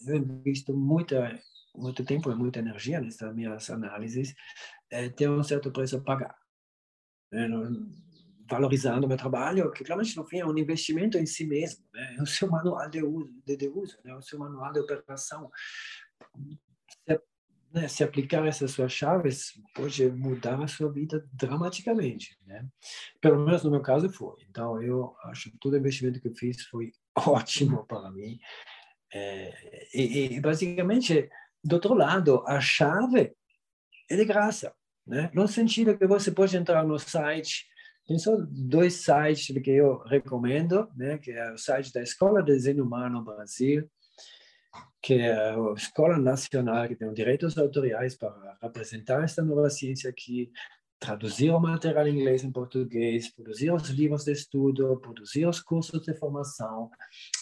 eu 0.07 0.15
invisto 0.15 0.75
muita, 0.75 1.39
muito 1.75 2.03
tempo 2.03 2.31
e 2.31 2.35
muita 2.35 2.59
energia 2.59 2.99
nessas 2.99 3.33
minhas 3.33 3.69
análises, 3.69 4.35
é, 4.89 5.09
tem 5.09 5.29
um 5.29 5.43
certo 5.43 5.71
preço 5.71 5.97
a 5.97 6.01
pagar. 6.01 6.35
É, 7.31 7.47
valorizando 8.49 9.05
o 9.05 9.07
meu 9.07 9.17
trabalho, 9.17 9.71
que 9.71 9.83
claramente 9.83 10.17
no 10.17 10.25
fim 10.25 10.39
é 10.39 10.45
um 10.45 10.57
investimento 10.57 11.17
em 11.17 11.25
si 11.25 11.45
mesmo, 11.45 11.85
né? 11.93 12.15
é 12.17 12.21
o 12.21 12.25
seu 12.25 12.49
manual 12.49 12.89
de 12.89 13.03
uso, 13.03 13.31
de, 13.45 13.55
de 13.55 13.69
uso 13.69 13.97
né? 14.03 14.15
o 14.15 14.21
seu 14.21 14.39
manual 14.39 14.73
de 14.73 14.79
operação 14.79 15.51
né, 17.73 17.87
se 17.87 18.03
aplicar 18.03 18.45
essas 18.47 18.71
suas 18.71 18.91
chaves, 18.91 19.53
pode 19.75 20.09
mudar 20.09 20.61
a 20.61 20.67
sua 20.67 20.91
vida 20.91 21.27
dramaticamente, 21.31 22.37
né? 22.45 22.65
Pelo 23.21 23.45
menos 23.45 23.63
no 23.63 23.71
meu 23.71 23.81
caso 23.81 24.09
foi. 24.09 24.37
Então, 24.49 24.81
eu 24.81 25.15
acho 25.25 25.51
que 25.51 25.57
todo 25.59 25.77
investimento 25.77 26.19
que 26.19 26.27
eu 26.27 26.35
fiz 26.35 26.61
foi 26.63 26.91
ótimo 27.27 27.85
para 27.85 28.11
mim. 28.11 28.39
É, 29.13 29.87
e, 29.93 30.35
e, 30.35 30.41
basicamente, 30.41 31.29
do 31.63 31.73
outro 31.73 31.93
lado, 31.93 32.43
a 32.47 32.59
chave 32.59 33.33
é 34.09 34.15
de 34.15 34.25
graça, 34.25 34.73
né? 35.05 35.29
No 35.33 35.47
sentido 35.47 35.97
que 35.97 36.07
você 36.07 36.31
pode 36.31 36.55
entrar 36.57 36.83
no 36.83 36.97
site, 36.97 37.67
tem 38.07 38.17
só 38.17 38.35
dois 38.49 38.95
sites 38.95 39.55
que 39.63 39.69
eu 39.69 39.99
recomendo, 39.99 40.89
né? 40.95 41.17
Que 41.17 41.31
é 41.31 41.51
o 41.51 41.57
site 41.57 41.93
da 41.93 42.01
Escola 42.01 42.41
de 42.41 42.51
Desenho 42.53 42.83
Humano 42.83 43.23
Brasil, 43.23 43.89
que 45.01 45.15
é 45.15 45.33
a 45.33 45.73
Escola 45.75 46.17
Nacional, 46.17 46.87
que 46.87 46.95
tem 46.95 47.11
direitos 47.13 47.57
autoriais 47.57 48.15
para 48.15 48.57
apresentar 48.61 49.23
esta 49.23 49.41
nova 49.41 49.69
ciência 49.69 50.09
aqui, 50.09 50.51
traduzir 50.99 51.49
o 51.51 51.59
material 51.59 52.07
em 52.07 52.19
inglês 52.19 52.43
em 52.43 52.51
português, 52.51 53.33
produzir 53.33 53.71
os 53.71 53.89
livros 53.89 54.25
de 54.25 54.33
estudo, 54.33 54.99
produzir 54.99 55.45
os 55.45 55.61
cursos 55.61 56.01
de 56.01 56.13
formação, 56.13 56.91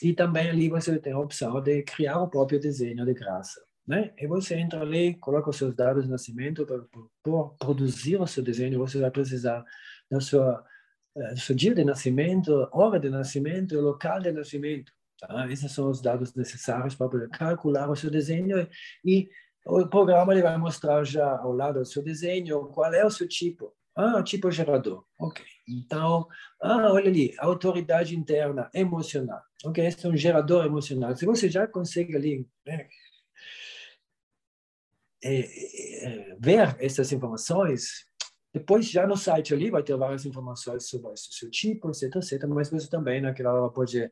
e 0.01 0.13
também 0.13 0.49
ali 0.49 0.69
você 0.69 0.99
tem 0.99 1.13
a 1.13 1.19
opção 1.19 1.59
de 1.61 1.81
criar 1.81 2.21
o 2.21 2.29
próprio 2.29 2.59
desenho 2.59 3.03
de 3.03 3.13
graça. 3.13 3.59
Né? 3.87 4.13
E 4.17 4.27
você 4.27 4.55
entra 4.55 4.81
ali, 4.81 5.15
coloca 5.15 5.49
os 5.49 5.55
seus 5.55 5.73
dados 5.73 6.03
de 6.03 6.09
nascimento 6.09 6.65
para 6.65 6.83
produzir 7.57 8.21
o 8.21 8.27
seu 8.27 8.43
desenho, 8.43 8.77
você 8.77 8.99
vai 8.99 9.09
precisar 9.09 9.63
da 10.11 10.19
sua, 10.19 10.63
eh, 11.15 11.33
do 11.33 11.39
seu 11.39 11.55
dia 11.55 11.73
de 11.73 11.83
nascimento, 11.85 12.67
hora 12.73 12.99
de 12.99 13.09
nascimento 13.09 13.73
e 13.73 13.77
local 13.77 14.19
de 14.19 14.31
nascimento. 14.31 14.91
Tá? 15.19 15.51
Esses 15.51 15.71
são 15.71 15.89
os 15.89 16.01
dados 16.01 16.35
necessários 16.35 16.95
para 16.95 17.09
poder 17.09 17.29
calcular 17.29 17.89
o 17.89 17.95
seu 17.95 18.09
desenho 18.09 18.67
e 19.03 19.29
o 19.65 19.87
programa 19.87 20.33
ele 20.33 20.41
vai 20.41 20.57
mostrar 20.57 21.03
já 21.03 21.37
ao 21.39 21.51
lado 21.51 21.79
do 21.79 21.85
seu 21.85 22.01
desenho 22.03 22.67
qual 22.67 22.93
é 22.93 23.05
o 23.05 23.11
seu 23.11 23.27
tipo. 23.27 23.75
Ah, 23.95 24.21
tipo 24.21 24.51
gerador. 24.51 25.03
Ok. 25.19 25.43
Então, 25.67 26.27
ah, 26.61 26.91
olha 26.91 27.09
ali, 27.09 27.33
autoridade 27.39 28.15
interna 28.15 28.69
emocional. 28.73 29.41
Ok, 29.65 29.83
esse 29.83 30.05
é 30.05 30.09
um 30.09 30.15
gerador 30.15 30.65
emocional. 30.65 31.15
Se 31.15 31.25
você 31.25 31.49
já 31.49 31.67
consegue 31.67 32.15
ali 32.15 32.47
né, 32.65 32.87
é, 35.23 35.39
é, 36.05 36.37
ver 36.39 36.77
essas 36.79 37.11
informações, 37.11 38.05
depois 38.53 38.87
já 38.87 39.07
no 39.07 39.17
site 39.17 39.53
ali 39.53 39.71
vai 39.71 39.81
ter 39.81 39.97
várias 39.97 40.25
informações 40.25 40.87
sobre 40.87 41.11
o 41.11 41.17
seu 41.17 41.49
tipo, 41.49 41.89
etc, 41.89 42.15
etc. 42.17 42.47
Mas 42.47 42.69
você 42.69 42.87
também 42.87 43.19
naquela 43.19 43.51
hora 43.51 43.73
pode 43.73 44.11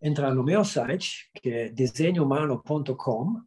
entrar 0.00 0.34
no 0.34 0.42
meu 0.42 0.64
site, 0.64 1.30
que 1.34 1.48
é 1.48 1.68
desenhomano.com, 1.68 3.40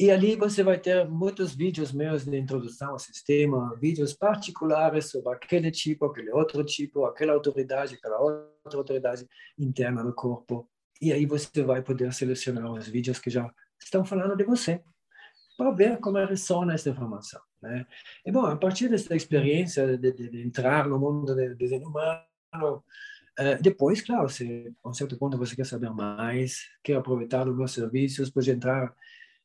e 0.00 0.10
ali 0.10 0.34
você 0.34 0.62
vai 0.62 0.78
ter 0.78 1.06
muitos 1.06 1.54
vídeos 1.54 1.92
meus 1.92 2.24
de 2.24 2.34
introdução 2.38 2.92
ao 2.92 2.98
sistema, 2.98 3.76
vídeos 3.78 4.14
particulares 4.14 5.10
sobre 5.10 5.34
aquele 5.34 5.70
tipo, 5.70 6.06
aquele 6.06 6.30
outro 6.30 6.64
tipo, 6.64 7.04
aquela 7.04 7.34
autoridade, 7.34 7.96
aquela 7.96 8.18
outra 8.18 8.78
autoridade 8.78 9.28
interna 9.58 10.02
no 10.02 10.14
corpo. 10.14 10.66
E 11.02 11.12
aí 11.12 11.26
você 11.26 11.62
vai 11.62 11.82
poder 11.82 12.14
selecionar 12.14 12.72
os 12.72 12.88
vídeos 12.88 13.18
que 13.18 13.28
já 13.28 13.52
estão 13.78 14.02
falando 14.02 14.34
de 14.34 14.44
você, 14.44 14.82
para 15.54 15.70
ver 15.70 15.98
como 16.00 16.16
ressona 16.16 16.72
essa 16.72 16.88
informação. 16.88 17.42
Né? 17.60 17.86
E 18.24 18.32
bom, 18.32 18.46
a 18.46 18.56
partir 18.56 18.88
dessa 18.88 19.14
experiência 19.14 19.98
de, 19.98 20.12
de, 20.12 20.30
de 20.30 20.42
entrar 20.42 20.88
no 20.88 20.98
mundo 20.98 21.34
do 21.34 21.56
desenho 21.56 21.86
humano, 21.86 22.82
Uh, 23.40 23.62
depois, 23.62 24.02
claro, 24.02 24.28
se 24.28 24.70
a 24.84 24.88
um 24.90 24.92
certo 24.92 25.16
ponto 25.16 25.38
você 25.38 25.56
quer 25.56 25.64
saber 25.64 25.88
mais, 25.88 26.60
quer 26.84 26.96
aproveitar 26.96 27.48
os 27.48 27.56
meus 27.56 27.72
serviços, 27.72 28.28
pode 28.28 28.50
entrar 28.50 28.94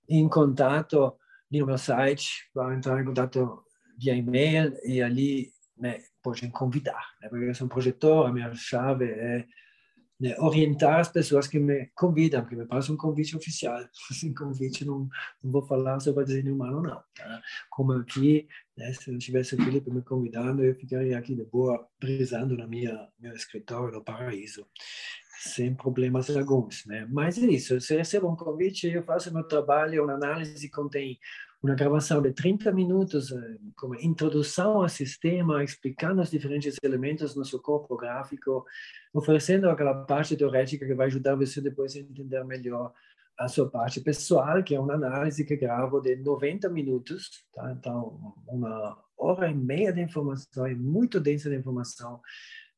em 0.09 0.27
contato 0.27 1.15
no 1.49 1.65
meu 1.65 1.77
site, 1.77 2.49
vai 2.53 2.75
entrar 2.75 3.01
em 3.01 3.05
contato 3.05 3.63
via 3.97 4.13
e-mail 4.13 4.77
e 4.83 5.01
ali 5.01 5.53
né, 5.77 6.03
pode 6.21 6.45
convidar, 6.49 7.05
né, 7.21 7.29
porque 7.29 7.45
eu 7.45 7.55
sou 7.55 7.67
um 7.67 7.69
projetor, 7.69 8.27
a 8.27 8.33
minha 8.33 8.53
chave 8.53 9.05
é 9.05 9.45
né, 10.25 10.35
orientar 10.39 10.99
as 11.01 11.09
pessoas 11.09 11.45
que 11.45 11.59
me 11.59 11.85
convidam, 11.93 12.43
que 12.43 12.55
me 12.55 12.65
passam 12.65 12.95
um 12.95 12.97
convite 12.97 13.37
oficial. 13.37 13.79
Sem 14.11 14.33
convite, 14.33 14.83
não, 14.83 15.07
não 15.43 15.51
vou 15.51 15.61
falar 15.61 15.99
sobre 15.99 16.25
desenho 16.25 16.55
humano, 16.55 16.81
não. 16.81 17.03
Tá? 17.15 17.41
Como 17.69 17.93
aqui, 17.93 18.47
né, 18.75 18.91
se 18.93 19.11
não 19.11 19.19
tivesse 19.19 19.53
o 19.53 19.63
Felipe 19.63 19.91
me 19.91 20.01
convidando, 20.01 20.63
eu 20.63 20.73
ficaria 20.73 21.15
aqui 21.15 21.35
de 21.35 21.43
boa, 21.43 21.87
brisando 21.99 22.57
na 22.57 22.65
minha 22.65 23.07
meu 23.19 23.33
escritório 23.33 23.93
no 23.93 24.03
paraíso. 24.03 24.65
sem 25.37 25.75
problemas 25.75 26.35
alguns, 26.35 26.85
né? 26.87 27.05
Mas 27.11 27.37
é 27.37 27.45
isso, 27.45 27.79
se 27.79 27.95
recebo 27.95 28.27
um 28.27 28.35
convite, 28.35 28.87
eu 28.87 29.03
faço 29.03 29.31
meu 29.31 29.43
trabalho, 29.43 30.03
uma 30.03 30.13
análise 30.13 30.67
contém 30.71 31.19
uma 31.65 31.75
gravação 31.75 32.21
de 32.21 32.31
30 32.31 32.71
minutos 32.71 33.31
eh, 33.31 33.57
como 33.75 33.95
introdução 33.95 34.83
ao 34.83 34.89
sistema, 34.89 35.63
explicando 35.63 36.21
os 36.21 36.29
diferentes 36.29 36.75
elementos 36.83 37.33
do 37.33 37.39
nosso 37.39 37.59
corpo 37.59 37.97
gráfico, 37.97 38.63
oferecendo 39.11 39.67
aquela 39.69 40.05
parte 40.05 40.37
teorética 40.37 40.85
que 40.85 40.93
vai 40.93 41.07
ajudar 41.07 41.35
você 41.35 41.59
depois 41.59 41.95
a 41.95 41.99
entender 41.99 42.43
melhor 42.43 42.93
a 43.37 43.47
sua 43.47 43.69
parte 43.69 43.99
pessoal, 43.99 44.63
que 44.63 44.75
é 44.75 44.79
uma 44.79 44.93
análise 44.93 45.43
que 45.43 45.57
gravo 45.57 45.99
de 45.99 46.15
90 46.17 46.69
minutos, 46.69 47.43
tá? 47.53 47.75
Então, 47.77 48.35
uma 48.47 48.97
hora 49.17 49.49
e 49.49 49.55
meia 49.55 49.91
de 49.91 50.01
informação, 50.01 50.67
é 50.67 50.75
muito 50.75 51.19
densa 51.19 51.49
de 51.49 51.55
informação, 51.55 52.21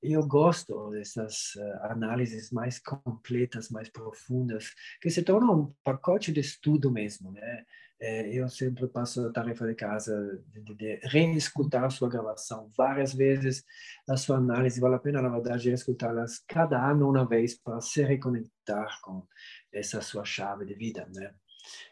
eu 0.01 0.25
gosto 0.25 0.91
dessas 0.91 1.55
uh, 1.55 1.91
análises 1.91 2.51
mais 2.51 2.79
completas, 2.79 3.69
mais 3.69 3.89
profundas, 3.89 4.73
que 5.01 5.09
se 5.09 5.23
tornam 5.23 5.59
um 5.59 5.73
pacote 5.83 6.31
de 6.31 6.39
estudo 6.39 6.91
mesmo, 6.91 7.31
né? 7.31 7.65
É, 7.99 8.31
eu 8.31 8.47
sempre 8.47 8.87
passo 8.87 9.25
a 9.25 9.31
tarefa 9.31 9.65
de 9.65 9.73
casa 9.73 10.43
de, 10.53 10.75
de, 10.75 10.99
reescutar 11.03 11.83
a 11.83 11.89
sua 11.89 12.07
gravação 12.07 12.71
várias 12.77 13.11
vezes, 13.11 13.65
a 14.07 14.15
sua 14.15 14.37
análise, 14.37 14.79
vale 14.79 14.95
a 14.95 14.99
pena, 14.99 15.19
na 15.19 15.29
verdade, 15.29 15.71
escutá-las 15.71 16.37
cada 16.47 16.79
ano 16.91 17.09
uma 17.09 17.27
vez 17.27 17.57
para 17.57 17.81
se 17.81 18.03
reconectar 18.03 18.99
com 19.01 19.25
essa 19.73 19.99
sua 20.01 20.23
chave 20.23 20.65
de 20.65 20.75
vida, 20.75 21.09
né? 21.15 21.33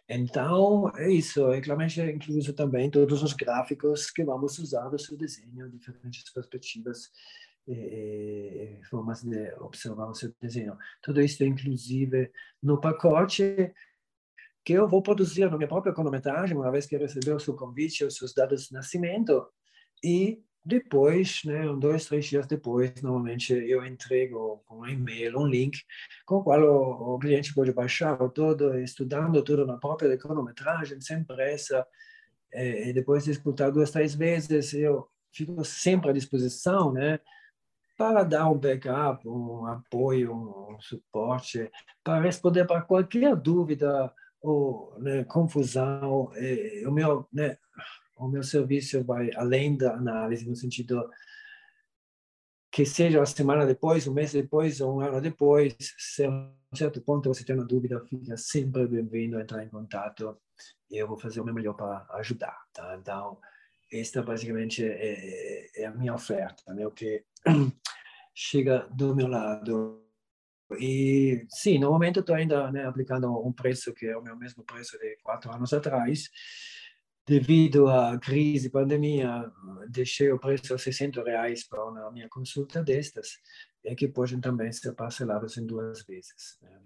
Então, 0.08 0.90
é 0.96 1.12
isso. 1.12 1.52
É 1.52 1.62
claramente 1.62 2.00
incluso 2.02 2.54
também 2.54 2.90
todos 2.90 3.24
os 3.24 3.34
gráficos 3.34 4.12
que 4.12 4.24
vamos 4.24 4.58
usar 4.60 4.90
no 4.90 5.00
seu 5.00 5.18
desenho, 5.18 5.70
diferentes 5.70 6.32
perspectivas 6.32 7.10
e, 7.68 8.80
formas 8.90 9.24
de 9.24 9.54
observar 9.56 10.08
o 10.10 10.16
seu 10.16 10.34
desenho. 10.42 10.78
Tudo 11.02 11.22
isso 11.22 11.44
é 11.44 11.48
inclusive 11.48 12.32
no 12.62 12.80
pacote 12.80 13.74
que 14.66 14.74
eu 14.74 14.88
vou 14.88 15.02
produzir 15.02 15.48
na 15.48 15.56
minha 15.56 15.68
própria 15.68 15.94
cronometragem, 15.94 16.58
uma 16.58 16.72
vez 16.72 16.88
que 16.88 16.98
receber 16.98 17.34
o 17.34 17.40
seu 17.40 17.56
convite, 17.56 18.04
os 18.04 18.16
seus 18.16 18.34
dados 18.34 18.66
de 18.66 18.74
nascimento, 18.74 19.48
e 20.04 20.42
depois, 20.66 21.44
né, 21.46 21.70
um, 21.70 21.78
dois, 21.78 22.06
três 22.08 22.26
dias 22.26 22.48
depois, 22.48 23.00
normalmente 23.04 23.54
eu 23.54 23.86
entrego 23.86 24.64
um 24.72 24.84
e-mail, 24.88 25.40
um 25.40 25.46
link, 25.46 25.78
com 26.26 26.38
o 26.38 26.44
qual 26.44 26.60
o, 26.60 27.16
o 27.16 27.20
cliente 27.20 27.54
pode 27.54 27.72
baixar 27.72 28.18
todo, 28.30 28.76
estudando 28.80 29.44
tudo 29.44 29.68
na 29.68 29.78
própria 29.78 30.18
cronometragem, 30.18 31.00
sem 31.00 31.24
pressa, 31.24 31.86
e, 32.52 32.90
e 32.90 32.94
depois 32.94 33.24
de 33.24 33.32
escutar 33.32 33.70
duas, 33.70 33.92
três 33.92 34.16
vezes, 34.16 34.74
eu 34.74 35.08
fico 35.32 35.64
sempre 35.64 36.10
à 36.10 36.14
disposição, 36.14 36.92
né, 36.92 37.20
para 37.96 38.24
dar 38.24 38.50
um 38.50 38.58
backup, 38.58 39.28
um 39.28 39.68
apoio, 39.68 40.34
um 40.34 40.82
suporte, 40.82 41.70
para 42.04 42.20
responder 42.24 42.66
para 42.66 42.82
qualquer 42.82 43.36
dúvida 43.36 44.12
ou 44.46 45.00
né, 45.00 45.24
confusão. 45.24 46.32
o 46.86 46.92
meu, 46.92 47.28
né, 47.34 47.58
o 48.18 48.28
meu 48.28 48.44
serviço 48.44 49.04
vai 49.04 49.30
além 49.36 49.76
da 49.76 49.94
análise 49.94 50.48
no 50.48 50.56
sentido 50.56 51.10
que 52.72 52.86
seja 52.86 53.20
uma 53.20 53.26
semana 53.26 53.66
depois, 53.66 54.06
um 54.06 54.14
mês 54.14 54.34
depois, 54.34 54.82
um 54.82 55.00
ano 55.00 55.22
depois, 55.22 55.74
se 55.98 56.26
a 56.26 56.30
um 56.30 56.76
certo 56.76 57.00
ponto 57.00 57.34
você 57.34 57.46
tem 57.46 57.56
uma 57.56 57.64
dúvida, 57.64 58.04
fica 58.06 58.36
sempre 58.36 58.86
bem-vindo 58.86 59.38
a 59.38 59.42
entrar 59.42 59.64
em 59.64 59.70
contato 59.70 60.38
e 60.92 60.98
eu 60.98 61.08
vou 61.08 61.18
fazer 61.18 61.40
o 61.40 61.46
meu 61.46 61.54
melhor 61.54 61.74
para 61.74 62.06
ajudar, 62.16 62.58
tá? 62.74 62.98
Então, 63.00 63.40
esta 63.90 64.22
basicamente 64.22 64.84
é, 64.84 64.90
é, 64.90 65.84
é 65.84 65.86
a 65.86 65.92
minha 65.92 66.14
oferta, 66.14 66.74
né? 66.74 66.86
O 66.86 66.92
que 66.92 67.24
chega 68.36 68.80
do 68.92 69.16
meu 69.16 69.28
lado. 69.28 70.05
E 70.80 71.46
sim, 71.50 71.78
no 71.78 71.92
momento 71.92 72.20
estou 72.20 72.36
ainda 72.36 72.72
né, 72.72 72.86
aplicando 72.86 73.32
um 73.46 73.54
preço 73.54 73.94
que 73.94 74.08
é 74.08 74.18
o 74.18 74.24
meu 74.24 74.36
mesmo 74.36 74.64
preço 74.64 74.98
de 74.98 75.18
quatro 75.24 75.52
anos 75.52 75.74
atrás. 75.74 76.30
Devido 77.28 77.88
à 77.88 78.20
crise, 78.20 78.70
pandemia, 78.70 79.52
deixei 79.90 80.32
o 80.32 80.40
preço 80.40 80.74
a 80.76 80.78
60 80.78 81.24
reais 81.24 81.68
para 81.68 81.84
uma 81.84 82.12
minha 82.12 82.30
consulta 82.30 82.84
destas, 82.84 83.40
e 83.84 83.96
que 83.96 84.08
podem 84.08 84.40
também 84.40 84.72
ser 84.72 84.94
parceladas 84.94 85.58
em 85.58 85.66
duas 85.66 86.06
vezes. 86.06 86.60
Né? 86.62 86.80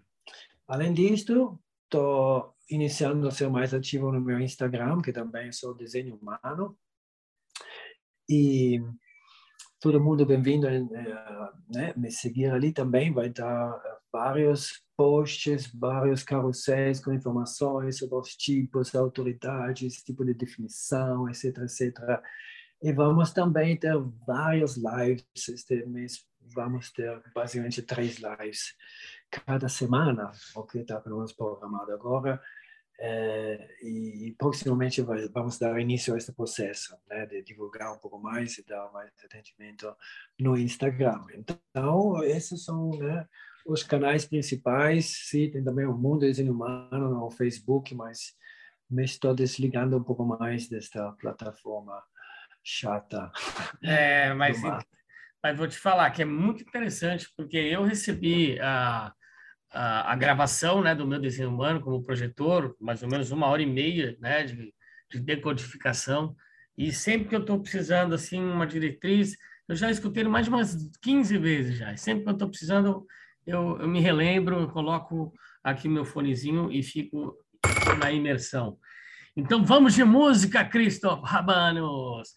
Além 0.65 0.93
disso, 0.93 1.59
estou 1.83 2.55
iniciando 2.69 3.27
a 3.27 3.31
ser 3.31 3.49
mais 3.49 3.73
ativo 3.73 4.11
no 4.11 4.21
meu 4.21 4.39
Instagram, 4.39 5.01
que 5.01 5.11
também 5.11 5.51
sou 5.51 5.75
desenho 5.75 6.15
humano. 6.15 6.77
E 8.29 8.79
todo 9.79 10.01
mundo 10.01 10.25
bem-vindo 10.25 10.67
a 10.67 10.71
né, 11.69 11.93
me 11.95 12.11
seguir 12.11 12.51
ali 12.51 12.73
também. 12.73 13.13
Vai 13.13 13.29
dar 13.29 13.79
vários 14.11 14.83
posts, 14.97 15.71
vários 15.73 16.23
carrosséis 16.23 16.99
com 16.99 17.13
informações 17.13 17.97
sobre 17.97 18.15
os 18.17 18.35
tipos, 18.35 18.93
autoridades, 18.93 20.03
tipo 20.03 20.25
de 20.25 20.33
definição, 20.33 21.29
etc, 21.29 21.57
etc. 21.59 22.21
E 22.81 22.91
vamos 22.91 23.31
também 23.31 23.77
ter 23.77 23.95
vários 24.27 24.75
lives 24.75 25.25
este 25.35 25.85
mês. 25.85 26.25
Vamos 26.53 26.91
ter 26.91 27.21
basicamente 27.33 27.81
três 27.81 28.17
lives 28.17 28.73
cada 29.29 29.69
semana, 29.69 30.31
o 30.55 30.63
que 30.63 30.79
está 30.79 30.99
pelo 30.99 31.17
menos 31.17 31.31
programado 31.33 31.93
agora. 31.93 32.41
É, 33.01 33.77
e 33.81 34.35
proximamente 34.37 35.01
vamos 35.31 35.57
dar 35.57 35.79
início 35.79 36.13
a 36.13 36.17
esse 36.17 36.33
processo 36.33 36.97
né, 37.07 37.25
de 37.25 37.41
divulgar 37.41 37.93
um 37.93 37.97
pouco 37.97 38.19
mais 38.19 38.57
e 38.57 38.65
dar 38.65 38.91
mais 38.91 39.09
atendimento 39.23 39.95
no 40.37 40.57
Instagram. 40.57 41.25
Então, 41.33 42.21
esses 42.25 42.65
são 42.65 42.89
né, 42.89 43.25
os 43.65 43.83
canais 43.83 44.25
principais. 44.25 45.29
Sim, 45.29 45.49
tem 45.49 45.63
também 45.63 45.85
o 45.85 45.97
Mundo 45.97 46.21
Desenho 46.21 46.51
Humano 46.51 47.09
no 47.09 47.31
Facebook, 47.31 47.95
mas 47.95 48.33
me 48.89 49.05
estou 49.05 49.33
desligando 49.33 49.97
um 49.97 50.03
pouco 50.03 50.25
mais 50.25 50.67
desta 50.67 51.11
plataforma 51.13 52.03
chata. 52.61 53.31
É, 53.81 54.33
mas, 54.35 54.61
mas 55.41 55.57
vou 55.57 55.69
te 55.69 55.77
falar 55.77 56.11
que 56.11 56.21
é 56.21 56.25
muito 56.25 56.63
interessante, 56.63 57.31
porque 57.37 57.57
eu 57.57 57.83
recebi 57.83 58.59
a 58.59 59.13
a, 59.71 60.13
a, 60.13 60.15
gravação 60.15 60.81
né, 60.81 60.95
do 60.95 61.07
meu 61.07 61.19
desenho 61.19 61.49
humano 61.49 61.81
como 61.81 62.03
projetor, 62.03 62.75
mais 62.79 63.03
ou 63.03 63.09
menos 63.09 63.31
uma 63.31 63.47
hora 63.47 63.61
e 63.61 63.65
meia 63.65 64.17
né, 64.19 64.43
de, 64.43 64.73
de 65.11 65.19
decodificação. 65.19 66.35
E 66.77 66.91
sempre 66.91 67.27
que 67.27 67.35
eu 67.35 67.41
estou 67.41 67.59
precisando 67.59 68.15
assim 68.15 68.41
uma 68.41 68.65
diretriz, 68.65 69.35
eu 69.67 69.75
já 69.75 69.91
escutei 69.91 70.23
mais 70.23 70.45
de 70.45 70.51
umas 70.51 70.89
15 71.01 71.37
vezes 71.37 71.77
já. 71.77 71.95
Sempre 71.97 72.23
que 72.23 72.29
eu 72.29 72.33
estou 72.33 72.49
precisando, 72.49 73.05
eu, 73.45 73.77
eu 73.79 73.87
me 73.87 73.99
relembro, 73.99 74.59
eu 74.59 74.69
coloco 74.69 75.33
aqui 75.63 75.87
meu 75.87 76.05
fonezinho 76.05 76.71
e 76.71 76.81
fico 76.81 77.35
na 77.99 78.11
imersão. 78.11 78.77
Então 79.35 79.63
vamos 79.63 79.93
de 79.93 80.03
música, 80.03 80.65
Christoph 80.65 81.23
Rabanos, 81.23 82.29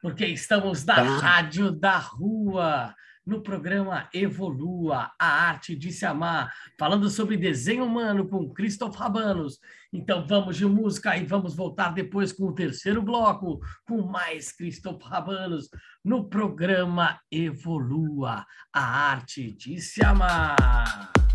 porque 0.00 0.26
estamos 0.26 0.84
na 0.84 0.96
tá. 0.96 1.02
Rádio 1.02 1.70
da 1.70 1.98
Rua 1.98 2.94
no 3.28 3.42
programa 3.42 4.08
Evolua, 4.12 5.12
a 5.18 5.26
arte 5.26 5.76
de 5.76 5.92
se 5.92 6.06
amar, 6.06 6.50
falando 6.78 7.10
sobre 7.10 7.36
desenho 7.36 7.84
humano 7.84 8.26
com 8.26 8.48
Christoph 8.48 8.96
Rabanos. 8.96 9.58
Então 9.92 10.26
vamos 10.26 10.56
de 10.56 10.64
música 10.64 11.14
e 11.16 11.26
vamos 11.26 11.54
voltar 11.54 11.92
depois 11.92 12.32
com 12.32 12.46
o 12.46 12.54
terceiro 12.54 13.02
bloco, 13.02 13.60
com 13.86 14.00
mais 14.00 14.50
Christoph 14.50 15.02
Rabanos, 15.02 15.68
no 16.02 16.28
programa 16.28 17.20
Evolua, 17.30 18.46
a 18.72 18.80
arte 19.10 19.52
de 19.52 19.78
se 19.78 20.02
amar. 20.02 21.27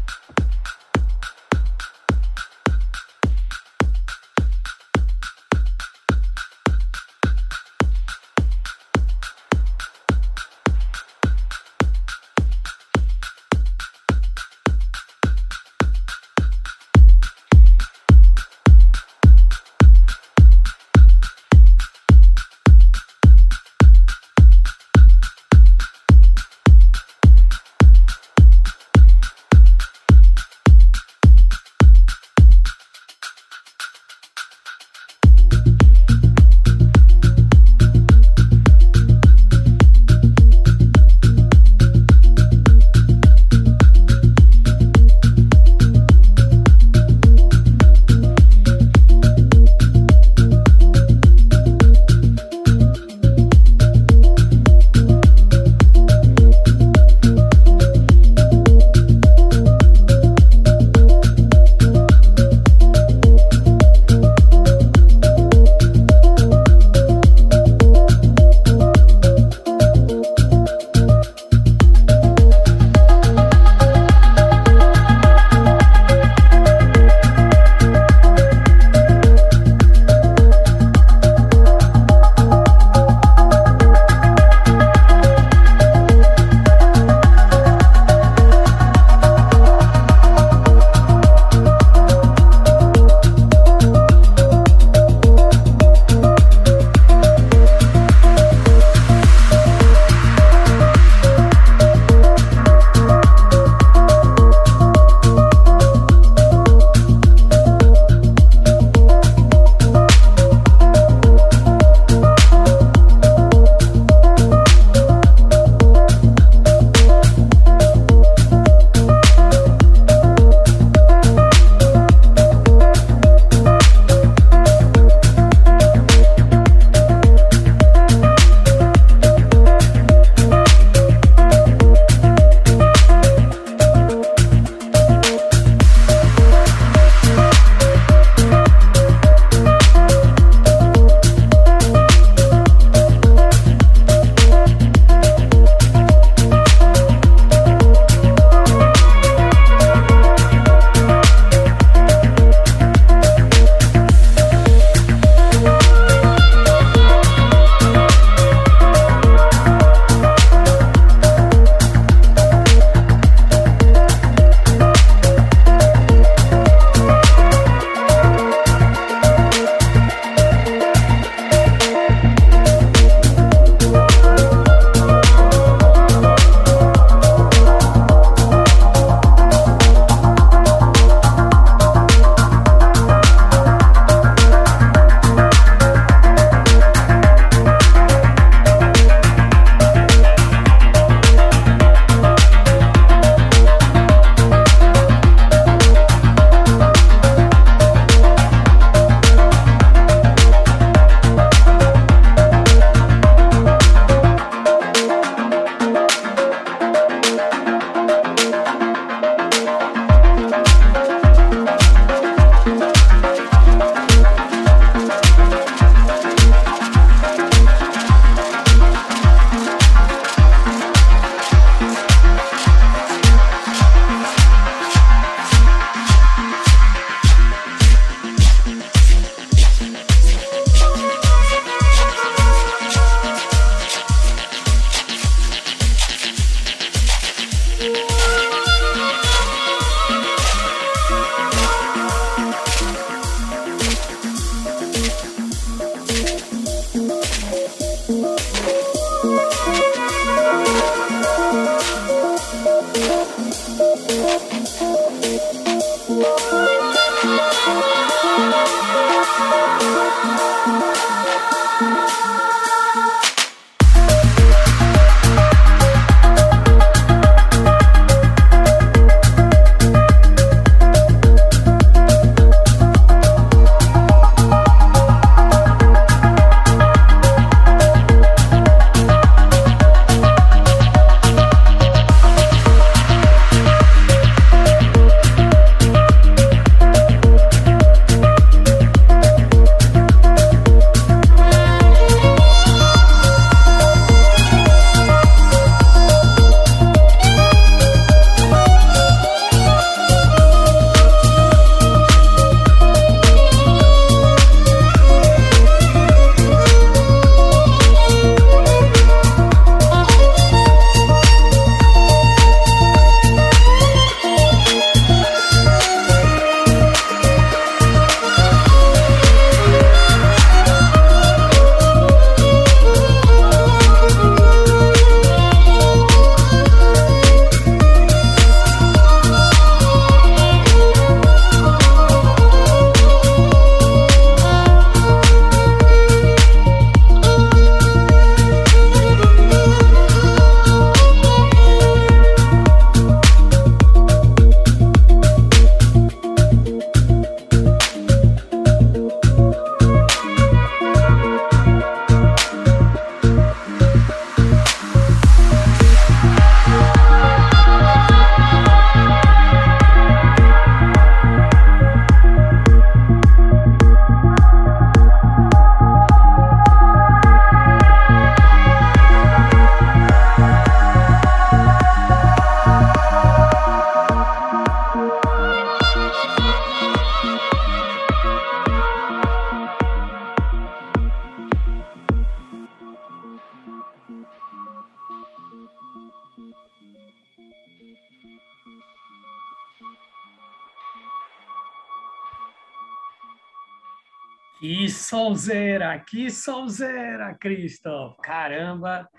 Que 394.63 394.87
sonzeira, 394.87 395.99
que 395.99 396.29
sonzeira, 396.29 397.35
Cristo! 397.37 398.15
Caramba! 398.23 399.09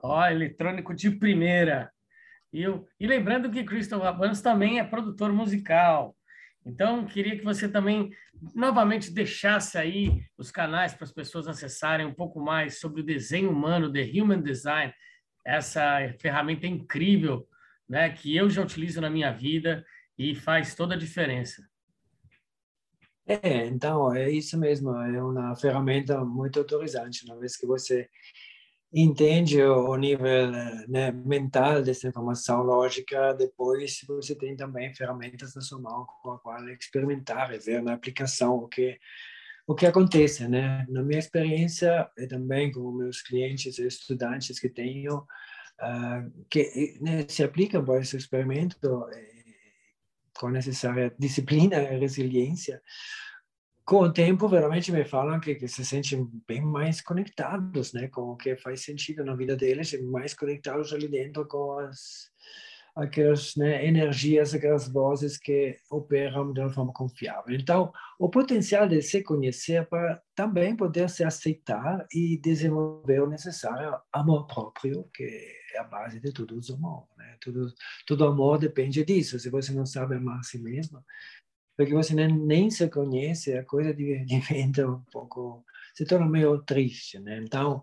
Ó, 0.00 0.24
eletrônico 0.24 0.94
de 0.94 1.10
primeira. 1.10 1.90
E, 2.52 2.62
eu, 2.62 2.86
e 3.00 3.06
lembrando 3.08 3.50
que 3.50 3.64
Christoph 3.64 4.04
Abanos 4.04 4.40
também 4.40 4.78
é 4.78 4.84
produtor 4.84 5.32
musical. 5.32 6.16
Então, 6.64 7.04
queria 7.04 7.36
que 7.36 7.42
você 7.42 7.68
também 7.68 8.12
novamente 8.54 9.10
deixasse 9.10 9.76
aí 9.76 10.24
os 10.38 10.52
canais 10.52 10.94
para 10.94 11.02
as 11.02 11.12
pessoas 11.12 11.48
acessarem 11.48 12.06
um 12.06 12.14
pouco 12.14 12.40
mais 12.40 12.78
sobre 12.78 13.00
o 13.00 13.04
desenho 13.04 13.50
humano, 13.50 13.92
The 13.92 14.08
Human 14.14 14.40
Design, 14.40 14.94
essa 15.44 16.14
ferramenta 16.20 16.68
incrível, 16.68 17.44
né, 17.88 18.08
que 18.10 18.36
eu 18.36 18.48
já 18.48 18.62
utilizo 18.62 19.00
na 19.00 19.10
minha 19.10 19.32
vida 19.32 19.84
e 20.16 20.32
faz 20.36 20.76
toda 20.76 20.94
a 20.94 20.98
diferença. 20.98 21.71
É, 23.26 23.66
então, 23.66 24.12
é 24.14 24.30
isso 24.30 24.58
mesmo, 24.58 24.90
é 24.96 25.22
uma 25.22 25.54
ferramenta 25.54 26.24
muito 26.24 26.58
autorizante, 26.58 27.24
uma 27.24 27.38
vez 27.38 27.56
que 27.56 27.66
você 27.66 28.08
entende 28.92 29.62
o 29.62 29.96
nível 29.96 30.50
né, 30.88 31.12
mental 31.12 31.82
dessa 31.82 32.08
informação 32.08 32.62
lógica, 32.62 33.32
depois 33.32 34.00
você 34.06 34.34
tem 34.34 34.54
também 34.56 34.92
ferramentas 34.94 35.54
na 35.54 35.62
sua 35.62 35.80
mão 35.80 36.06
com 36.22 36.32
a 36.32 36.38
qual 36.38 36.68
experimentar 36.68 37.54
e 37.54 37.58
ver 37.58 37.82
na 37.82 37.94
aplicação 37.94 38.56
o 38.56 38.68
que 38.68 38.98
o 39.66 39.74
que 39.76 39.86
acontece, 39.86 40.48
né? 40.48 40.84
Na 40.88 41.02
minha 41.02 41.20
experiência 41.20 42.10
e 42.18 42.26
também 42.26 42.72
com 42.72 42.90
meus 42.92 43.22
clientes 43.22 43.78
e 43.78 43.86
estudantes 43.86 44.58
que 44.58 44.68
tenho, 44.68 45.18
uh, 45.18 46.46
que 46.50 46.98
né, 47.00 47.24
se 47.28 47.44
aplicam 47.44 47.84
para 47.84 48.00
esse 48.00 48.16
experimento, 48.16 48.76
com 50.38 50.48
necessária 50.48 51.14
disciplina 51.18 51.76
e 51.76 51.98
resiliência, 51.98 52.80
com 53.84 54.02
o 54.02 54.12
tempo, 54.12 54.48
veramente 54.48 54.92
me 54.92 55.04
falam 55.04 55.40
que, 55.40 55.56
que, 55.56 55.66
se 55.66 55.84
sentem 55.84 56.26
bem 56.46 56.62
mais 56.62 57.00
conectados, 57.00 57.92
né, 57.92 58.08
com 58.08 58.22
o 58.30 58.36
que 58.36 58.56
faz 58.56 58.82
sentido 58.84 59.24
na 59.24 59.34
vida 59.34 59.56
deles, 59.56 59.92
mais 60.04 60.34
conectados 60.34 60.92
ali 60.92 61.08
dentro 61.08 61.46
com 61.46 61.78
as 61.80 62.30
aquelas 62.94 63.56
né, 63.56 63.86
energias, 63.86 64.54
aquelas 64.54 64.86
vozes 64.86 65.38
que 65.38 65.76
operam 65.90 66.52
de 66.52 66.60
uma 66.60 66.70
forma 66.70 66.92
confiável. 66.92 67.54
Então, 67.56 67.90
o 68.18 68.28
potencial 68.28 68.86
de 68.86 69.00
se 69.00 69.22
conhecer 69.22 69.86
para 69.88 70.20
também 70.34 70.76
poder 70.76 71.08
se 71.08 71.24
aceitar 71.24 72.06
e 72.12 72.38
desenvolver 72.38 73.22
o 73.22 73.28
necessário 73.28 73.98
amor 74.12 74.46
próprio, 74.46 75.08
que 75.14 75.61
é 75.74 75.78
a 75.78 75.84
base 75.84 76.20
de 76.20 76.32
tudo 76.32 76.58
o 76.58 76.74
amor. 76.74 77.08
Né? 77.16 77.36
Tudo, 77.40 77.72
todo 78.06 78.26
amor 78.26 78.58
depende 78.58 79.04
disso. 79.04 79.38
Se 79.38 79.50
você 79.50 79.72
não 79.72 79.86
sabe 79.86 80.16
amar 80.16 80.40
a 80.40 80.42
si 80.42 80.58
mesmo, 80.58 81.04
porque 81.76 81.94
você 81.94 82.14
nem, 82.14 82.28
nem 82.28 82.70
se 82.70 82.88
conhece, 82.88 83.56
a 83.56 83.64
coisa 83.64 83.94
diventa 83.94 84.86
um 84.88 85.02
pouco, 85.10 85.64
se 85.94 86.04
torna 86.04 86.26
meio 86.26 86.62
triste, 86.62 87.18
né? 87.18 87.38
Então, 87.38 87.82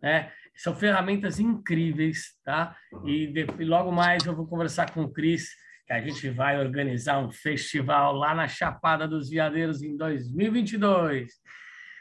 né? 0.00 0.32
São 0.54 0.74
ferramentas 0.74 1.40
incríveis, 1.40 2.34
tá? 2.44 2.76
E, 3.04 3.26
de, 3.28 3.46
e 3.58 3.64
logo 3.64 3.90
mais 3.90 4.24
eu 4.26 4.36
vou 4.36 4.46
conversar 4.46 4.90
com 4.90 5.02
o 5.02 5.10
Cris, 5.10 5.48
que 5.86 5.92
a 5.92 6.00
gente 6.00 6.28
vai 6.28 6.58
organizar 6.58 7.18
um 7.18 7.30
festival 7.30 8.14
lá 8.14 8.34
na 8.34 8.46
Chapada 8.48 9.08
dos 9.08 9.30
Veadeiros 9.30 9.82
em 9.82 9.96
2022. 9.96 11.32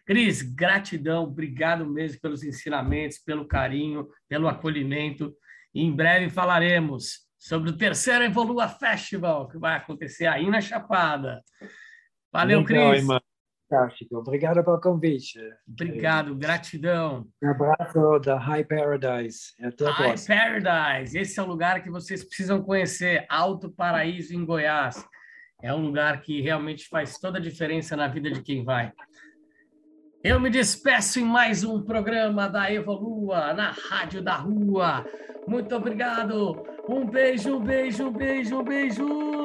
Cris, 0.06 0.42
gratidão, 0.42 1.24
obrigado 1.24 1.86
mesmo 1.86 2.20
pelos 2.20 2.44
ensinamentos, 2.44 3.20
pelo 3.20 3.48
carinho, 3.48 4.08
pelo 4.28 4.48
acolhimento. 4.48 5.34
E 5.74 5.82
em 5.82 5.96
breve 5.96 6.30
falaremos. 6.30 7.31
Sobre 7.42 7.72
o 7.72 7.76
terceiro 7.76 8.24
Evolua 8.24 8.68
Festival, 8.68 9.48
que 9.48 9.58
vai 9.58 9.76
acontecer 9.76 10.28
aí 10.28 10.48
na 10.48 10.62
Chapada. 10.62 11.42
Valeu, 12.32 12.64
Cris. 12.64 13.04
Fantástico. 13.68 14.18
Obrigado 14.18 14.64
pelo 14.64 14.80
convite. 14.80 15.40
Obrigado, 15.68 16.36
gratidão. 16.36 17.28
Um 17.42 17.50
abraço 17.50 18.20
da 18.20 18.38
High 18.38 18.66
Paradise. 18.66 19.54
Até 19.60 19.88
a 19.88 19.92
High 19.92 20.08
próxima. 20.10 20.36
Paradise. 20.36 21.18
Esse 21.18 21.40
é 21.40 21.44
o 21.44 21.48
lugar 21.48 21.82
que 21.82 21.90
vocês 21.90 22.24
precisam 22.24 22.62
conhecer. 22.62 23.26
Alto 23.28 23.72
Paraíso, 23.72 24.36
em 24.36 24.46
Goiás. 24.46 25.04
É 25.64 25.74
um 25.74 25.82
lugar 25.82 26.22
que 26.22 26.42
realmente 26.42 26.88
faz 26.90 27.18
toda 27.18 27.40
a 27.40 27.42
diferença 27.42 27.96
na 27.96 28.08
vida 28.08 28.30
de 28.30 28.44
quem 28.44 28.64
vai. 28.64 28.92
Eu 30.24 30.40
me 30.40 30.52
despeço 30.52 31.20
em 31.20 31.26
mais 31.26 31.64
um 31.64 31.82
programa 31.82 32.48
da 32.48 32.72
Evolua, 32.72 33.52
na 33.54 33.72
Rádio 33.72 34.22
da 34.22 34.36
Rua. 34.36 35.04
Muito 35.48 35.76
obrigado. 35.76 36.64
Um 36.88 37.06
beijo, 37.06 37.60
beijo, 37.60 38.10
beijo, 38.12 38.64
beijo. 38.64 39.41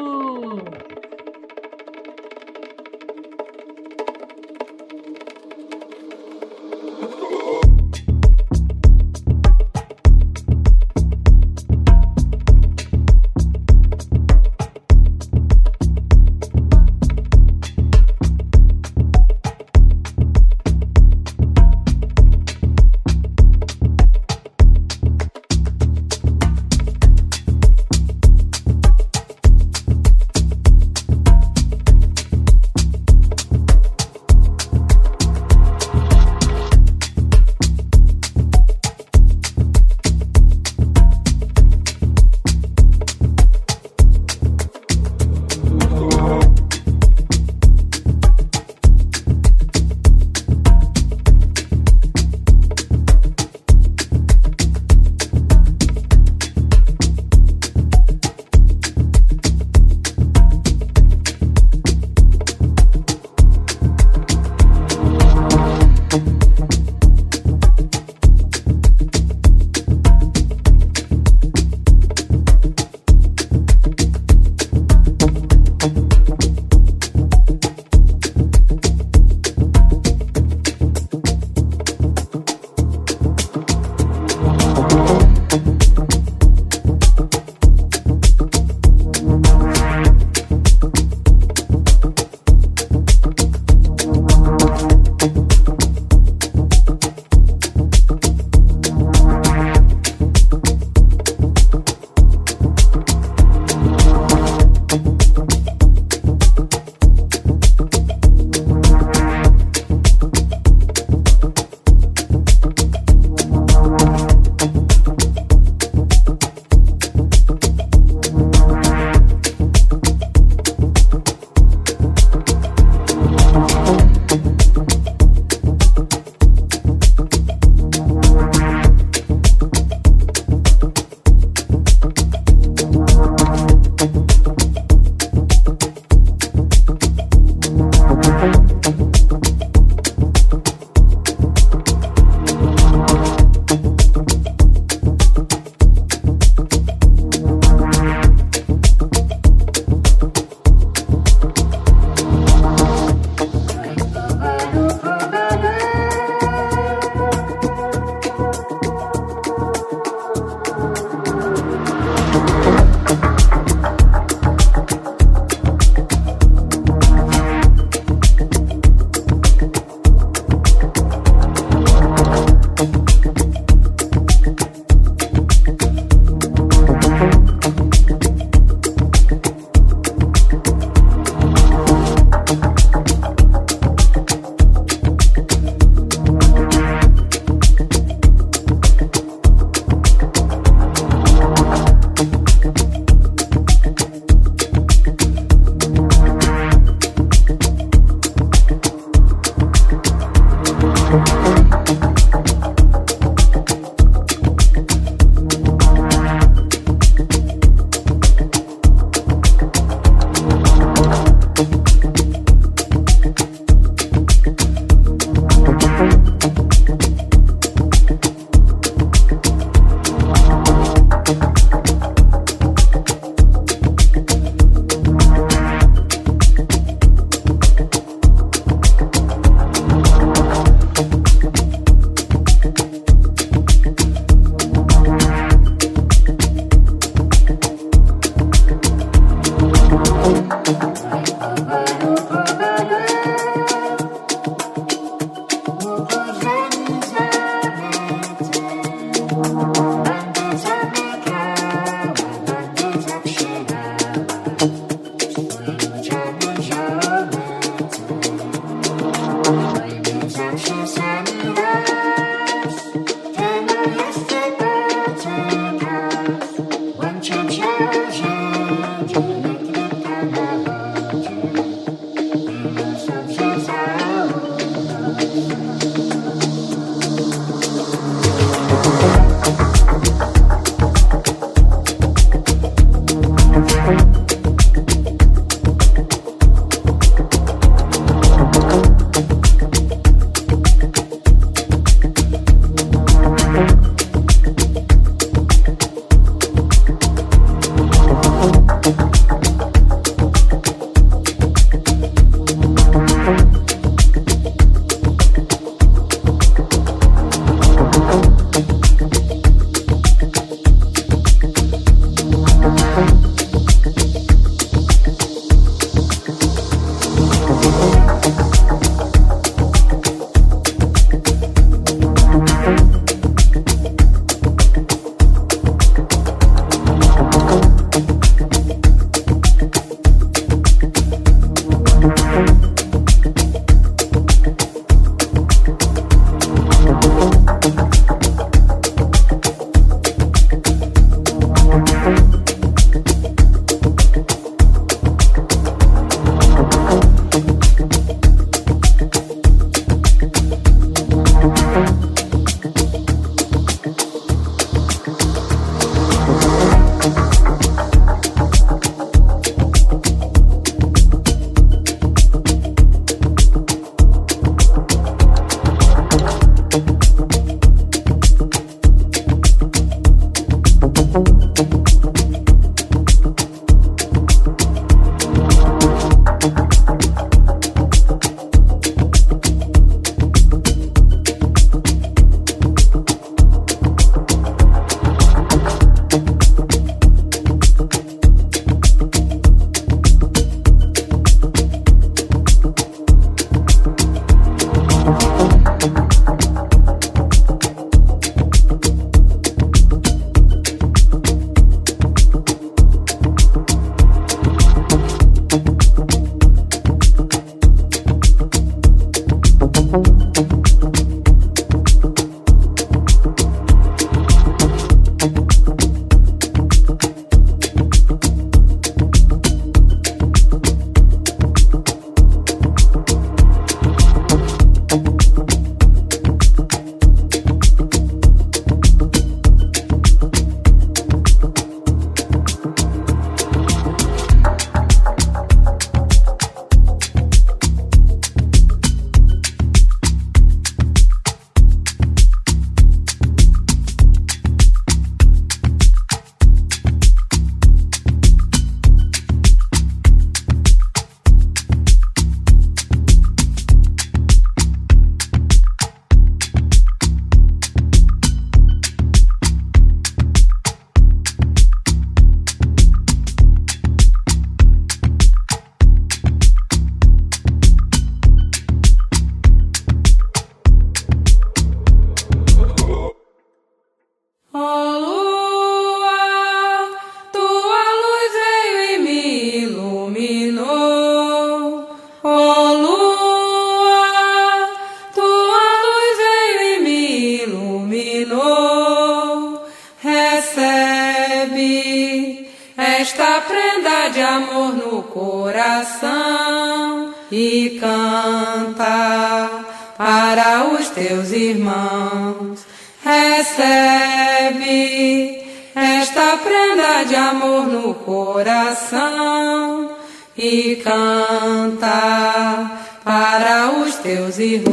Se 514.36 514.65